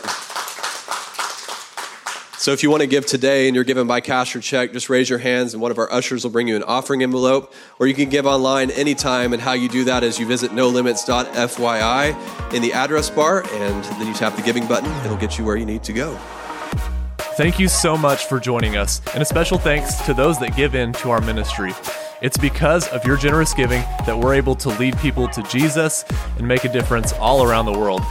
So 2.38 2.54
if 2.54 2.64
you 2.64 2.72
want 2.72 2.82
to 2.82 2.88
give 2.88 3.06
today 3.06 3.48
and 3.48 3.54
you're 3.54 3.64
giving 3.64 3.86
by 3.86 4.02
cash 4.02 4.36
or 4.36 4.40
check, 4.40 4.74
just 4.74 4.90
raise 4.90 5.08
your 5.08 5.20
hands 5.20 5.54
and 5.54 5.62
one 5.62 5.70
of 5.70 5.78
our 5.78 5.92
ushers 5.92 6.24
will 6.24 6.32
bring 6.32 6.48
you 6.48 6.56
an 6.56 6.64
offering 6.64 7.04
envelope. 7.04 7.54
Or 7.78 7.86
you 7.86 7.94
can 7.94 8.10
give 8.10 8.26
online 8.26 8.72
anytime. 8.72 9.34
And 9.34 9.42
how 9.42 9.54
you 9.54 9.70
do 9.70 9.84
that 9.84 10.04
is 10.04 10.18
you 10.18 10.26
visit 10.26 10.50
nolimits.fyi 10.50 12.54
in 12.54 12.62
the 12.64 12.74
address 12.74 13.12
bar 13.12 13.44
and 13.44 13.84
then 13.84 14.08
you 14.08 14.14
tap 14.16 14.36
the 14.36 14.42
giving 14.42 14.68
button. 14.68 14.90
It'll 15.06 15.18
get 15.18 15.38
you 15.38 15.46
where 15.46 15.56
you 15.56 15.68
need 15.68 15.84
to 15.84 15.94
go. 15.94 16.20
Thank 17.36 17.60
you 17.60 17.70
so 17.70 17.96
much 17.96 18.26
for 18.26 18.42
joining 18.42 18.76
us, 18.76 19.02
and 19.14 19.24
a 19.24 19.26
special 19.26 19.58
thanks 19.58 19.96
to 20.06 20.14
those 20.14 20.38
that 20.40 20.56
give 20.56 20.76
in 20.76 20.92
to 20.94 21.12
our 21.12 21.22
ministry. 21.22 21.72
It's 22.22 22.38
because 22.38 22.88
of 22.90 23.04
your 23.04 23.18
generous 23.18 23.52
giving 23.54 23.82
that 24.06 24.18
we're 24.18 24.36
able 24.36 24.56
to 24.58 24.70
lead 24.78 24.96
people 25.00 25.28
to 25.30 25.42
Jesus 25.44 26.06
and 26.38 26.48
make 26.48 26.64
a 26.66 26.72
difference 26.72 27.14
all 27.14 27.44
around 27.44 27.66
the 27.66 27.72
world. 27.72 28.02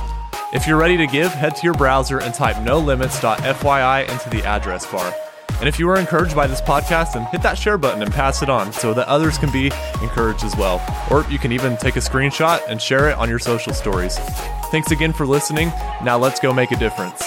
If 0.52 0.66
you're 0.66 0.78
ready 0.78 0.96
to 0.96 1.06
give, 1.06 1.30
head 1.30 1.54
to 1.56 1.62
your 1.62 1.74
browser 1.74 2.20
and 2.20 2.34
type 2.34 2.56
nolimits.fyi 2.56 4.08
into 4.08 4.30
the 4.30 4.42
address 4.44 4.84
bar. 4.90 5.14
And 5.61 5.68
if 5.68 5.78
you 5.78 5.86
were 5.86 5.96
encouraged 5.96 6.34
by 6.34 6.48
this 6.48 6.61
podcast, 6.61 7.12
then 7.12 7.26
hit 7.26 7.42
that 7.42 7.56
share 7.56 7.78
button 7.78 8.02
and 8.02 8.11
pass 8.12 8.42
it 8.42 8.48
on 8.48 8.72
so 8.72 8.92
that 8.94 9.06
others 9.06 9.38
can 9.38 9.52
be 9.52 9.70
encouraged 10.02 10.42
as 10.42 10.56
well. 10.56 10.82
Or 11.08 11.24
you 11.30 11.38
can 11.38 11.52
even 11.52 11.76
take 11.76 11.94
a 11.94 12.00
screenshot 12.00 12.61
and 12.66 12.82
share 12.82 13.11
it 13.11 13.16
on 13.16 13.28
your 13.28 13.38
social 13.38 13.72
stories. 13.72 14.18
Thanks 14.72 14.90
again 14.90 15.12
for 15.12 15.26
listening. 15.26 15.68
Now 16.02 16.18
let's 16.18 16.40
go 16.40 16.52
make 16.52 16.72
a 16.72 16.76
difference. 16.76 17.22